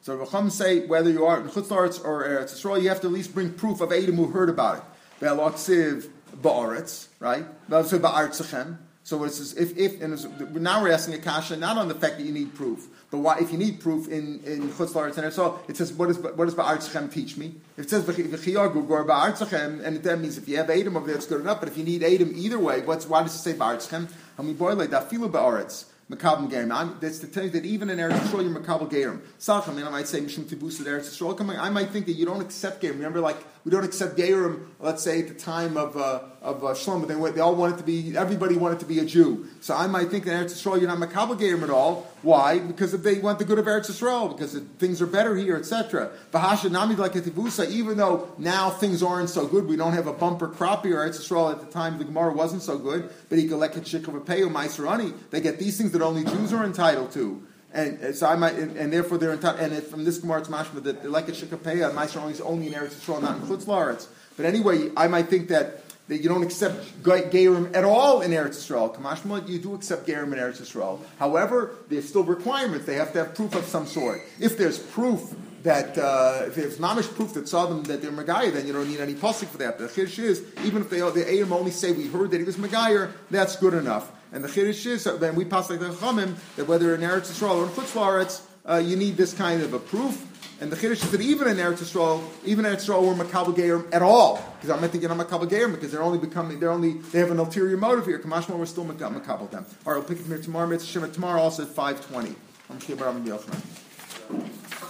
So 0.01 0.49
say 0.49 0.85
whether 0.85 1.09
you 1.09 1.25
are 1.25 1.39
in 1.39 1.47
chutzaretz 1.47 2.03
or 2.03 2.23
Eretz 2.23 2.53
Yisrael, 2.53 2.81
you 2.81 2.89
have 2.89 2.99
to 3.01 3.07
at 3.07 3.13
least 3.13 3.33
bring 3.33 3.53
proof 3.53 3.79
of 3.79 3.93
Adam 3.93 4.17
who 4.17 4.27
heard 4.27 4.49
about 4.49 4.77
it. 4.79 4.83
Ve'aloksiv 5.21 6.09
ba'aretz, 6.35 7.07
right? 7.19 7.45
Ve'aloksiv 7.69 7.99
ba'aretzechem. 7.99 8.77
So 9.03 9.23
it's 9.23 9.53
if 9.53 9.77
if 9.77 10.01
and 10.01 10.61
now 10.61 10.81
we're 10.81 10.91
asking 10.91 11.13
a 11.13 11.19
kasha 11.19 11.55
not 11.55 11.77
on 11.77 11.87
the 11.87 11.95
fact 11.95 12.17
that 12.17 12.25
you 12.25 12.33
need 12.33 12.55
proof, 12.55 12.87
but 13.11 13.19
why 13.19 13.37
if 13.39 13.51
you 13.51 13.57
need 13.57 13.79
proof 13.79 14.07
in 14.07 14.41
in 14.45 14.69
chutz 14.69 15.17
and 15.17 15.33
so 15.33 15.59
it 15.67 15.77
says 15.77 15.93
what 15.93 16.07
does 16.07 16.19
what 16.19 16.37
does 16.37 16.55
ba'artzachem 16.55 17.11
teach 17.11 17.37
me? 17.37 17.55
If 17.77 17.85
it 17.85 17.89
says 17.89 18.03
v'chiyagu 18.03 18.87
gor 18.87 19.05
ba'artzachem, 19.05 19.83
and 19.83 20.03
that 20.03 20.19
means 20.19 20.37
if 20.37 20.47
you 20.47 20.57
have 20.57 20.69
Adam 20.69 20.97
over 20.97 21.07
there, 21.07 21.15
it's 21.15 21.27
good 21.27 21.41
enough. 21.41 21.59
But 21.59 21.69
if 21.69 21.77
you 21.77 21.83
need 21.83 22.03
Adam 22.03 22.33
either 22.35 22.59
way, 22.59 22.81
what's 22.81 23.07
why 23.07 23.21
does 23.21 23.35
it 23.35 23.39
say? 23.39 23.51
And 23.57 24.57
boil 24.57 24.75
like 24.75 24.89
dafilu 24.89 25.29
ba'aretz. 25.31 25.85
Makabel 26.09 26.51
Gerim. 26.51 26.99
That's 26.99 27.19
to 27.19 27.27
tell 27.27 27.45
you 27.45 27.49
that 27.51 27.65
even 27.65 27.89
in 27.89 27.97
Eretz 27.97 28.19
Yisrael, 28.19 28.43
you're 28.43 28.61
Makabel 28.61 28.91
Gerim. 28.91 29.21
Sach, 29.39 29.67
I 29.67 29.73
mean, 29.73 29.87
I 29.87 29.89
might 29.89 30.07
say 30.07 30.21
Mishum 30.21 30.47
Tibus 30.47 30.79
at 30.79 30.87
Eretz 30.87 31.09
Yisrael. 31.09 31.57
I 31.57 31.69
might 31.69 31.89
think 31.89 32.05
that 32.05 32.13
you 32.13 32.25
don't 32.25 32.41
accept 32.41 32.83
Gerim. 32.83 32.93
Remember, 32.93 33.21
like 33.21 33.37
we 33.65 33.71
don't 33.71 33.83
accept 33.83 34.15
Gerim. 34.15 34.67
Let's 34.79 35.01
say 35.01 35.21
at 35.21 35.27
the 35.27 35.33
time 35.33 35.75
of 35.75 35.97
uh, 35.97 36.21
of 36.43 36.63
uh, 36.63 36.67
Shlomo, 36.67 37.07
they, 37.07 37.31
they 37.31 37.41
all 37.41 37.55
wanted 37.55 37.79
to 37.79 37.83
be. 37.83 38.15
Everybody 38.15 38.55
wanted 38.55 38.79
to 38.81 38.85
be 38.85 38.99
a 38.99 39.05
Jew. 39.05 39.47
So 39.59 39.75
I 39.75 39.87
might 39.87 40.09
think 40.09 40.25
that 40.25 40.31
Eretz 40.31 40.53
Yisrael, 40.53 40.79
you're 40.79 40.87
not 40.87 40.99
Makabel 40.99 41.37
Gerim 41.37 41.63
at 41.63 41.71
all. 41.71 42.07
Why? 42.21 42.59
Because 42.59 42.93
if 42.93 43.01
they 43.01 43.17
want 43.17 43.39
the 43.39 43.45
good 43.45 43.57
of 43.57 43.65
Eretz 43.65 43.89
Yisrael, 43.89 44.31
because 44.31 44.55
things 44.77 45.01
are 45.01 45.07
better 45.07 45.35
here, 45.35 45.57
etc. 45.57 46.11
Bahasha 46.31 46.71
Nami 46.71 46.95
like 46.95 47.15
a 47.15 47.67
even 47.67 47.97
though 47.97 48.31
now 48.37 48.69
things 48.69 49.01
aren't 49.01 49.31
so 49.31 49.47
good, 49.47 49.65
we 49.65 49.75
don't 49.75 49.93
have 49.93 50.05
a 50.05 50.13
bumper 50.13 50.47
crop 50.47 50.85
here. 50.85 50.97
Eretz 50.97 51.19
Yisrael 51.19 51.51
at 51.51 51.59
the 51.59 51.71
time 51.71 51.97
the 51.97 52.05
Gemara 52.05 52.33
wasn't 52.33 52.61
so 52.61 52.77
good, 52.77 53.09
but 53.29 53.39
a 53.39 53.41
Shikavapeyo 53.41 54.51
Maiserani. 54.51 55.11
They 55.31 55.41
get 55.41 55.57
these 55.57 55.75
things 55.75 55.91
that 55.93 56.03
only 56.03 56.23
Jews 56.23 56.53
are 56.53 56.63
entitled 56.63 57.11
to. 57.13 57.41
And 57.75 58.15
so 58.15 58.25
I 58.27 58.37
might, 58.37 58.53
and, 58.55 58.77
and 58.77 58.91
therefore 58.91 59.17
they're 59.17 59.33
entitled. 59.33 59.59
And 59.61 59.73
it, 59.73 59.83
from 59.87 60.05
this 60.05 60.17
Gemara, 60.17 60.39
it's 60.39 60.49
mashma 60.49 60.81
that 60.83 61.11
like 61.11 61.27
a 61.27 61.33
shikapeya, 61.33 61.91
Meiser 61.91 62.31
is 62.31 62.39
only 62.39 62.67
in 62.67 62.73
Eretz 62.73 62.95
Yisrael, 62.95 63.21
not 63.21 63.37
in 63.37 63.43
Chutz 63.43 63.65
Laaretz. 63.65 64.07
But 64.37 64.45
anyway, 64.45 64.91
I 64.95 65.07
might 65.07 65.27
think 65.27 65.49
that 65.49 65.81
that 66.07 66.17
you 66.17 66.29
don't 66.29 66.43
accept 66.43 67.03
Gerim 67.03 67.75
at 67.75 67.83
all 67.83 68.21
in 68.21 68.31
Eretz 68.31 68.57
Yisrael. 68.57 68.95
Kamashma, 68.95 69.49
you 69.49 69.59
do 69.59 69.73
accept 69.73 70.07
Gerim 70.07 70.31
in 70.33 70.39
Eretz 70.39 70.61
Yisrael. 70.61 70.99
However, 71.19 71.71
there's 71.89 72.07
still 72.07 72.23
requirements. 72.23 72.85
They 72.85 72.95
have 72.95 73.11
to 73.13 73.25
have 73.25 73.35
proof 73.35 73.55
of 73.55 73.65
some 73.65 73.87
sort. 73.87 74.21
If 74.39 74.57
there's 74.57 74.79
proof 74.79 75.35
that 75.63 75.97
uh, 75.97 76.43
if 76.45 76.55
there's 76.55 76.77
mamish 76.77 77.13
proof 77.15 77.33
that 77.33 77.49
saw 77.49 77.65
them 77.65 77.83
that 77.83 78.01
they're 78.01 78.11
Megayah, 78.11 78.53
then 78.53 78.67
you 78.67 78.73
don't 78.73 78.87
need 78.87 78.99
any 78.99 79.15
pasuk 79.15 79.47
for 79.47 79.57
that. 79.57 79.79
But 79.79 79.93
the 79.93 80.01
chiddush 80.01 80.19
is 80.19 80.45
even 80.63 80.83
if 80.83 80.89
they 80.89 80.99
the 80.99 81.25
Ayim 81.25 81.51
only 81.51 81.71
say 81.71 81.91
we 81.91 82.07
heard 82.07 82.31
that 82.31 82.37
he 82.37 82.43
was 82.43 82.55
Megayah, 82.55 83.11
that's 83.31 83.55
good 83.57 83.73
enough. 83.73 84.11
And 84.35 84.43
the 84.43 84.49
chiddush 84.49 84.85
is 84.85 85.05
then 85.05 85.33
we 85.33 85.45
pass 85.45 85.69
like 85.69 85.79
the 85.79 85.91
Chamim 85.91 86.35
that 86.57 86.67
whether 86.67 86.93
in 86.93 86.99
Eretz 86.99 87.31
Yisrael 87.31 87.55
or 87.55 87.63
in 87.63 87.69
Chutz 87.69 87.93
Laaretz, 87.93 88.41
uh, 88.69 88.75
you 88.75 88.97
need 88.97 89.15
this 89.15 89.33
kind 89.33 89.61
of 89.61 89.73
a 89.73 89.79
proof. 89.79 90.27
And 90.59 90.69
the 90.69 90.75
chiddush 90.75 91.05
is 91.05 91.11
that 91.11 91.21
even 91.21 91.47
in 91.47 91.55
Eretz 91.55 91.77
Yisrael, 91.77 92.21
even 92.43 92.65
in 92.65 92.73
Eretz 92.73 92.85
Yisrael, 92.85 93.01
we're 93.01 93.23
makabel 93.23 93.55
gerim 93.55 93.93
at 93.93 94.01
all. 94.01 94.35
Because 94.57 94.71
I'm 94.71 94.81
not 94.81 94.89
thinking 94.89 95.09
I'm 95.09 95.19
makabel 95.19 95.71
because 95.71 95.89
they're 95.89 96.03
only 96.03 96.19
becoming, 96.19 96.59
they're 96.59 96.69
only, 96.69 96.97
they 97.13 97.19
have 97.19 97.31
an 97.31 97.39
ulterior 97.39 97.77
motive 97.77 98.05
here. 98.05 98.19
Kamashma, 98.19 98.57
we're 98.57 98.65
still 98.65 98.83
makabel 98.83 99.49
them. 99.49 99.65
All 99.85 99.93
right, 99.93 99.99
we'll 99.99 100.03
pick 100.03 100.19
it 100.19 100.25
here 100.25 100.37
tomorrow. 100.37 100.67
Mitzvah 100.67 101.07
tomorrow 101.07 101.39
also 101.39 101.63
at 101.63 101.69
520. 101.69 102.35
I'm 102.69 102.79
Shibram 102.79 103.25
Yochanan. 103.25 104.84